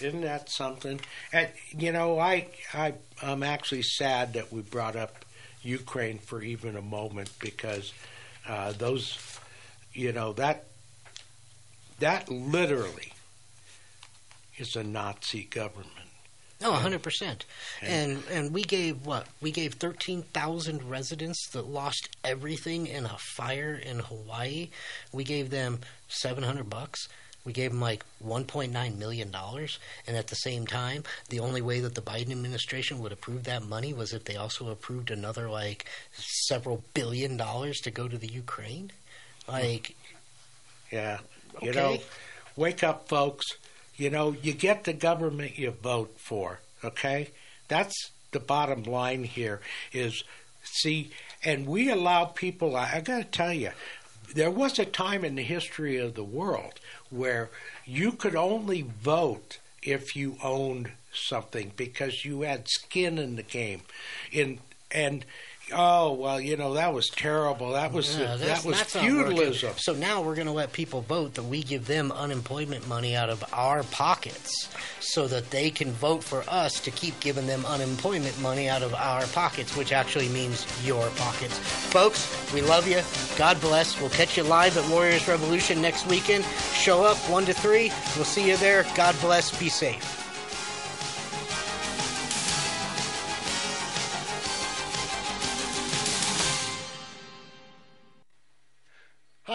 Isn't 0.00 0.22
that 0.22 0.48
something? 0.48 1.00
And 1.32 1.48
you 1.76 1.92
know, 1.92 2.18
I 2.18 2.46
I 2.72 2.94
I'm 3.22 3.42
actually 3.42 3.82
sad 3.82 4.32
that 4.32 4.50
we 4.50 4.62
brought 4.62 4.96
up 4.96 5.24
Ukraine 5.62 6.18
for 6.18 6.42
even 6.42 6.76
a 6.76 6.82
moment 6.82 7.30
because 7.38 7.92
uh, 8.48 8.72
those, 8.72 9.38
you 9.92 10.12
know, 10.12 10.32
that 10.34 10.64
that 11.98 12.30
literally 12.30 13.12
is 14.56 14.74
a 14.74 14.82
Nazi 14.82 15.44
government. 15.44 15.99
No, 16.60 16.72
100%. 16.72 17.40
And 17.82 18.22
and 18.30 18.52
we 18.52 18.62
gave 18.62 19.06
what? 19.06 19.26
We 19.40 19.50
gave 19.50 19.74
13,000 19.74 20.88
residents 20.90 21.48
that 21.52 21.66
lost 21.66 22.08
everything 22.22 22.86
in 22.86 23.06
a 23.06 23.16
fire 23.18 23.74
in 23.74 24.00
Hawaii. 24.00 24.68
We 25.12 25.24
gave 25.24 25.48
them 25.50 25.80
700 26.08 26.68
bucks. 26.68 27.08
We 27.46 27.54
gave 27.54 27.70
them 27.70 27.80
like 27.80 28.04
1.9 28.22 28.98
million 28.98 29.30
dollars, 29.30 29.78
and 30.06 30.14
at 30.14 30.26
the 30.26 30.34
same 30.34 30.66
time, 30.66 31.04
the 31.30 31.40
only 31.40 31.62
way 31.62 31.80
that 31.80 31.94
the 31.94 32.02
Biden 32.02 32.30
administration 32.32 32.98
would 32.98 33.12
approve 33.12 33.44
that 33.44 33.62
money 33.62 33.94
was 33.94 34.12
if 34.12 34.24
they 34.24 34.36
also 34.36 34.68
approved 34.68 35.10
another 35.10 35.48
like 35.48 35.86
several 36.12 36.84
billion 36.92 37.38
dollars 37.38 37.78
to 37.80 37.90
go 37.90 38.06
to 38.08 38.18
the 38.18 38.28
Ukraine. 38.28 38.92
Hmm. 39.46 39.52
Like, 39.52 39.96
Yeah. 40.92 41.20
You 41.62 41.70
Okay. 41.70 41.78
know, 41.80 41.98
wake 42.56 42.84
up, 42.84 43.08
folks. 43.08 43.46
You 44.00 44.08
know, 44.08 44.34
you 44.42 44.54
get 44.54 44.84
the 44.84 44.94
government 44.94 45.58
you 45.58 45.72
vote 45.72 46.14
for, 46.16 46.60
okay? 46.82 47.28
That's 47.68 48.12
the 48.30 48.40
bottom 48.40 48.84
line 48.84 49.24
here 49.24 49.60
is 49.92 50.24
see, 50.62 51.10
and 51.44 51.66
we 51.66 51.90
allow 51.90 52.24
people, 52.24 52.76
I, 52.76 52.92
I 52.94 53.00
got 53.02 53.18
to 53.18 53.24
tell 53.24 53.52
you, 53.52 53.72
there 54.34 54.50
was 54.50 54.78
a 54.78 54.86
time 54.86 55.22
in 55.22 55.34
the 55.34 55.42
history 55.42 55.98
of 55.98 56.14
the 56.14 56.24
world 56.24 56.80
where 57.10 57.50
you 57.84 58.12
could 58.12 58.34
only 58.34 58.80
vote 58.80 59.58
if 59.82 60.16
you 60.16 60.38
owned 60.42 60.92
something 61.12 61.72
because 61.76 62.24
you 62.24 62.40
had 62.40 62.70
skin 62.70 63.18
in 63.18 63.36
the 63.36 63.42
game. 63.42 63.82
In 64.32 64.60
and 64.90 65.26
oh 65.72 66.12
well, 66.14 66.40
you 66.40 66.56
know 66.56 66.74
that 66.74 66.92
was 66.92 67.08
terrible. 67.08 67.72
That 67.72 67.92
was 67.92 68.16
Yeah, 68.16 68.36
that's- 68.36 68.62
that 68.62 68.64
was 68.68 68.76
that's 68.78 68.94
not 68.94 69.04
working. 69.04 69.36
feudalism. 69.36 69.72
So 69.76 69.94
now 69.94 70.22
we're 70.22 70.34
going 70.34 70.46
to 70.46 70.52
let 70.52 70.72
people 70.72 71.02
vote 71.02 71.34
that 71.34 71.42
we 71.44 71.62
give 71.62 71.86
them 71.86 72.12
unemployment 72.12 72.86
money 72.88 73.14
out 73.16 73.28
of 73.30 73.44
our 73.52 73.82
pockets 73.84 74.68
so 75.00 75.26
that 75.28 75.50
they 75.50 75.70
can 75.70 75.92
vote 75.92 76.22
for 76.22 76.44
us 76.48 76.80
to 76.80 76.90
keep 76.90 77.18
giving 77.20 77.46
them 77.46 77.64
unemployment 77.66 78.40
money 78.40 78.68
out 78.68 78.82
of 78.82 78.94
our 78.94 79.26
pockets, 79.28 79.76
which 79.76 79.92
actually 79.92 80.28
means 80.28 80.66
your 80.84 81.08
pockets. 81.16 81.58
Folks, 81.58 82.52
we 82.52 82.60
love 82.60 82.86
you. 82.86 83.00
God 83.38 83.60
bless. 83.60 83.98
We'll 84.00 84.10
catch 84.10 84.36
you 84.36 84.42
live 84.44 84.76
at 84.76 84.88
Warriors 84.90 85.26
Revolution 85.26 85.80
next 85.80 86.06
weekend. 86.06 86.44
Show 86.74 87.04
up 87.04 87.16
1 87.30 87.46
to 87.46 87.52
3. 87.54 87.90
We'll 88.16 88.24
see 88.24 88.48
you 88.48 88.56
there. 88.58 88.84
God 88.96 89.16
bless. 89.20 89.56
Be 89.58 89.68
safe. 89.68 90.19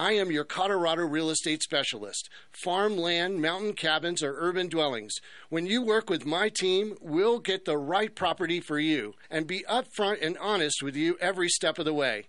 I 0.00 0.12
am 0.12 0.32
your 0.32 0.44
Colorado 0.44 1.02
real 1.02 1.28
estate 1.28 1.62
specialist. 1.62 2.30
Farmland, 2.52 3.42
mountain 3.42 3.74
cabins, 3.74 4.22
or 4.22 4.34
urban 4.38 4.70
dwellings. 4.70 5.12
When 5.50 5.66
you 5.66 5.82
work 5.82 6.08
with 6.08 6.24
my 6.24 6.48
team, 6.48 6.96
we'll 7.02 7.38
get 7.38 7.66
the 7.66 7.76
right 7.76 8.14
property 8.14 8.60
for 8.60 8.78
you 8.78 9.12
and 9.30 9.46
be 9.46 9.62
upfront 9.68 10.24
and 10.24 10.38
honest 10.38 10.82
with 10.82 10.96
you 10.96 11.18
every 11.20 11.50
step 11.50 11.78
of 11.78 11.84
the 11.84 11.92
way. 11.92 12.28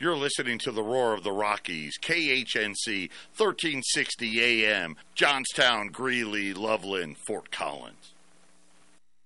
You're 0.00 0.16
listening 0.16 0.60
to 0.60 0.70
the 0.70 0.82
Roar 0.82 1.12
of 1.14 1.24
the 1.24 1.32
Rockies, 1.32 1.98
KHNC, 2.00 3.10
1360 3.36 4.64
AM, 4.64 4.94
Johnstown, 5.16 5.88
Greeley, 5.88 6.54
Loveland, 6.54 7.18
Fort 7.18 7.50
Collins. 7.50 8.14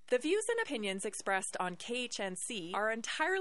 The 0.08 0.16
views 0.16 0.44
and 0.48 0.58
opinions 0.62 1.04
expressed 1.04 1.58
on 1.60 1.76
KHNC 1.76 2.74
are 2.74 2.90
entirely 2.90 3.40